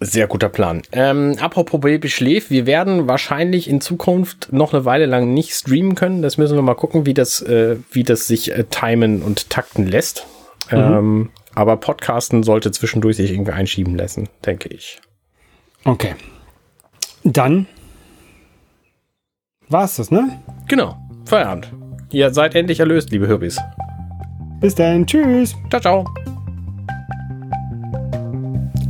Sehr 0.00 0.26
guter 0.26 0.48
Plan. 0.48 0.80
Ähm, 0.92 1.36
apropos 1.38 1.80
Baby 1.80 2.08
schläft, 2.08 2.50
wir 2.50 2.64
werden 2.64 3.08
wahrscheinlich 3.08 3.68
in 3.68 3.82
Zukunft 3.82 4.48
noch 4.52 4.72
eine 4.72 4.86
Weile 4.86 5.04
lang 5.04 5.34
nicht 5.34 5.52
streamen 5.52 5.94
können. 5.94 6.22
Das 6.22 6.38
müssen 6.38 6.56
wir 6.56 6.62
mal 6.62 6.74
gucken, 6.74 7.04
wie 7.04 7.12
das, 7.12 7.42
äh, 7.42 7.76
wie 7.90 8.04
das 8.04 8.26
sich 8.26 8.52
äh, 8.52 8.64
timen 8.64 9.20
und 9.22 9.50
takten 9.50 9.86
lässt. 9.86 10.26
Mhm. 10.70 10.78
Ähm, 10.78 11.30
aber 11.54 11.76
Podcasten 11.76 12.42
sollte 12.42 12.70
zwischendurch 12.70 13.16
sich 13.18 13.32
irgendwie 13.32 13.52
einschieben 13.52 13.96
lassen, 13.96 14.30
denke 14.46 14.70
ich. 14.70 14.98
Okay. 15.84 16.14
Dann 17.22 17.66
war's 19.68 19.96
das, 19.96 20.10
ne? 20.10 20.40
Genau. 20.68 20.96
Feierabend. 21.26 21.70
Ihr 22.12 22.32
seid 22.32 22.54
endlich 22.54 22.80
erlöst, 22.80 23.10
liebe 23.10 23.26
Hörbis. 23.26 23.58
Bis 24.60 24.74
dann. 24.74 25.06
Tschüss. 25.06 25.54
Ciao, 25.68 25.80
ciao. 25.82 26.04